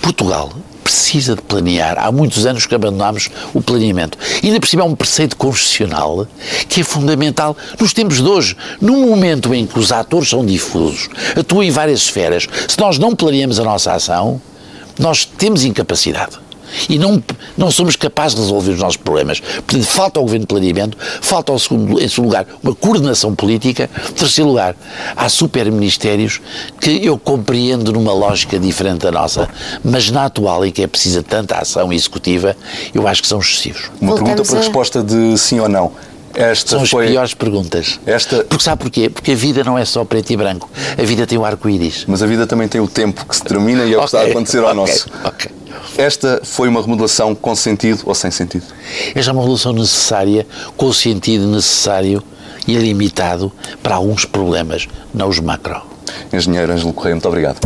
Portugal 0.00 0.50
precisa 0.86 1.34
de 1.34 1.42
planear. 1.42 1.96
Há 1.98 2.12
muitos 2.12 2.46
anos 2.46 2.64
que 2.64 2.74
abandonámos 2.74 3.28
o 3.52 3.60
planeamento. 3.60 4.16
E 4.40 4.46
ainda 4.46 4.60
por 4.60 4.68
cima 4.68 4.82
é 4.82 4.84
um 4.84 4.94
preceito 4.94 5.36
constitucional 5.36 6.28
que 6.68 6.80
é 6.80 6.84
fundamental 6.84 7.56
nos 7.80 7.92
tempos 7.92 8.18
de 8.22 8.28
hoje. 8.28 8.56
Num 8.80 9.08
momento 9.08 9.52
em 9.52 9.66
que 9.66 9.78
os 9.78 9.90
atores 9.90 10.28
são 10.28 10.46
difusos, 10.46 11.08
atuam 11.36 11.64
em 11.64 11.70
várias 11.72 12.00
esferas, 12.00 12.46
se 12.68 12.78
nós 12.78 12.98
não 12.98 13.16
planeamos 13.16 13.58
a 13.58 13.64
nossa 13.64 13.92
ação, 13.92 14.40
nós 14.96 15.24
temos 15.24 15.64
incapacidade 15.64 16.45
e 16.88 16.98
não, 16.98 17.22
não 17.56 17.70
somos 17.70 17.96
capazes 17.96 18.34
de 18.36 18.42
resolver 18.42 18.72
os 18.72 18.78
nossos 18.78 18.96
problemas. 18.96 19.40
Portanto, 19.40 19.84
falta 19.84 20.20
ao 20.20 20.24
Governo 20.24 20.44
de 20.44 20.48
Planeamento, 20.48 20.98
falta, 21.20 21.52
ao 21.52 21.58
segundo, 21.58 22.00
em 22.00 22.08
segundo 22.08 22.26
lugar, 22.26 22.46
uma 22.62 22.74
coordenação 22.74 23.34
política. 23.34 23.90
Em 24.10 24.12
terceiro 24.12 24.50
lugar, 24.50 24.76
há 25.16 25.28
superministérios 25.28 26.40
que 26.80 27.04
eu 27.04 27.18
compreendo 27.18 27.92
numa 27.92 28.12
lógica 28.12 28.58
diferente 28.58 29.02
da 29.02 29.12
nossa, 29.12 29.48
mas 29.84 30.10
na 30.10 30.26
atual, 30.26 30.64
em 30.64 30.70
que 30.70 30.82
é 30.82 30.86
precisa 30.86 31.22
tanta 31.22 31.56
ação 31.56 31.92
executiva, 31.92 32.56
eu 32.94 33.06
acho 33.06 33.22
que 33.22 33.28
são 33.28 33.38
excessivos. 33.38 33.90
Uma 34.00 34.16
Voltamos 34.16 34.30
pergunta 34.30 34.48
para 34.48 34.58
a... 34.58 34.62
resposta 34.62 35.02
de 35.02 35.38
sim 35.38 35.60
ou 35.60 35.68
não. 35.68 35.92
Esta 36.36 36.70
São 36.72 36.82
as 36.82 36.90
foi- 36.90 37.08
piores 37.08 37.32
perguntas. 37.34 37.98
Esta- 38.06 38.44
Porque 38.44 38.62
sabe 38.62 38.82
porquê? 38.82 39.08
Porque 39.08 39.32
a 39.32 39.34
vida 39.34 39.64
não 39.64 39.78
é 39.78 39.84
só 39.86 40.04
preto 40.04 40.30
e 40.32 40.36
branco. 40.36 40.68
A 40.98 41.02
vida 41.02 41.26
tem 41.26 41.38
o 41.38 41.44
arco-íris. 41.44 42.04
Mas 42.06 42.22
a 42.22 42.26
vida 42.26 42.46
também 42.46 42.68
tem 42.68 42.80
o 42.80 42.86
tempo 42.86 43.24
que 43.26 43.34
se 43.34 43.42
termina 43.42 43.84
e 43.84 43.94
é 43.94 43.96
o 43.96 44.00
que 44.00 44.04
está 44.06 44.20
a 44.20 44.24
acontecer 44.26 44.58
ao 44.58 44.64
ok, 44.66 44.74
nosso. 44.76 45.06
ok. 45.24 45.50
Esta 45.96 46.40
foi 46.44 46.68
uma 46.68 46.82
remodelação 46.82 47.34
com 47.34 47.54
sentido 47.56 48.02
ou 48.04 48.14
sem 48.14 48.30
sentido? 48.30 48.64
Esta 49.14 49.30
é 49.30 49.32
uma 49.32 49.40
revolução 49.40 49.72
necessária, 49.72 50.46
com 50.76 50.86
o 50.86 50.94
sentido 50.94 51.46
necessário 51.46 52.22
e 52.68 52.74
limitado 52.76 53.50
para 53.82 53.94
alguns 53.94 54.24
problemas, 54.26 54.86
não 55.14 55.28
os 55.28 55.40
macro. 55.40 55.80
Engenheiro 56.32 56.70
Ângelo 56.72 56.92
Correia, 56.92 57.14
muito 57.14 57.28
obrigado. 57.28 57.58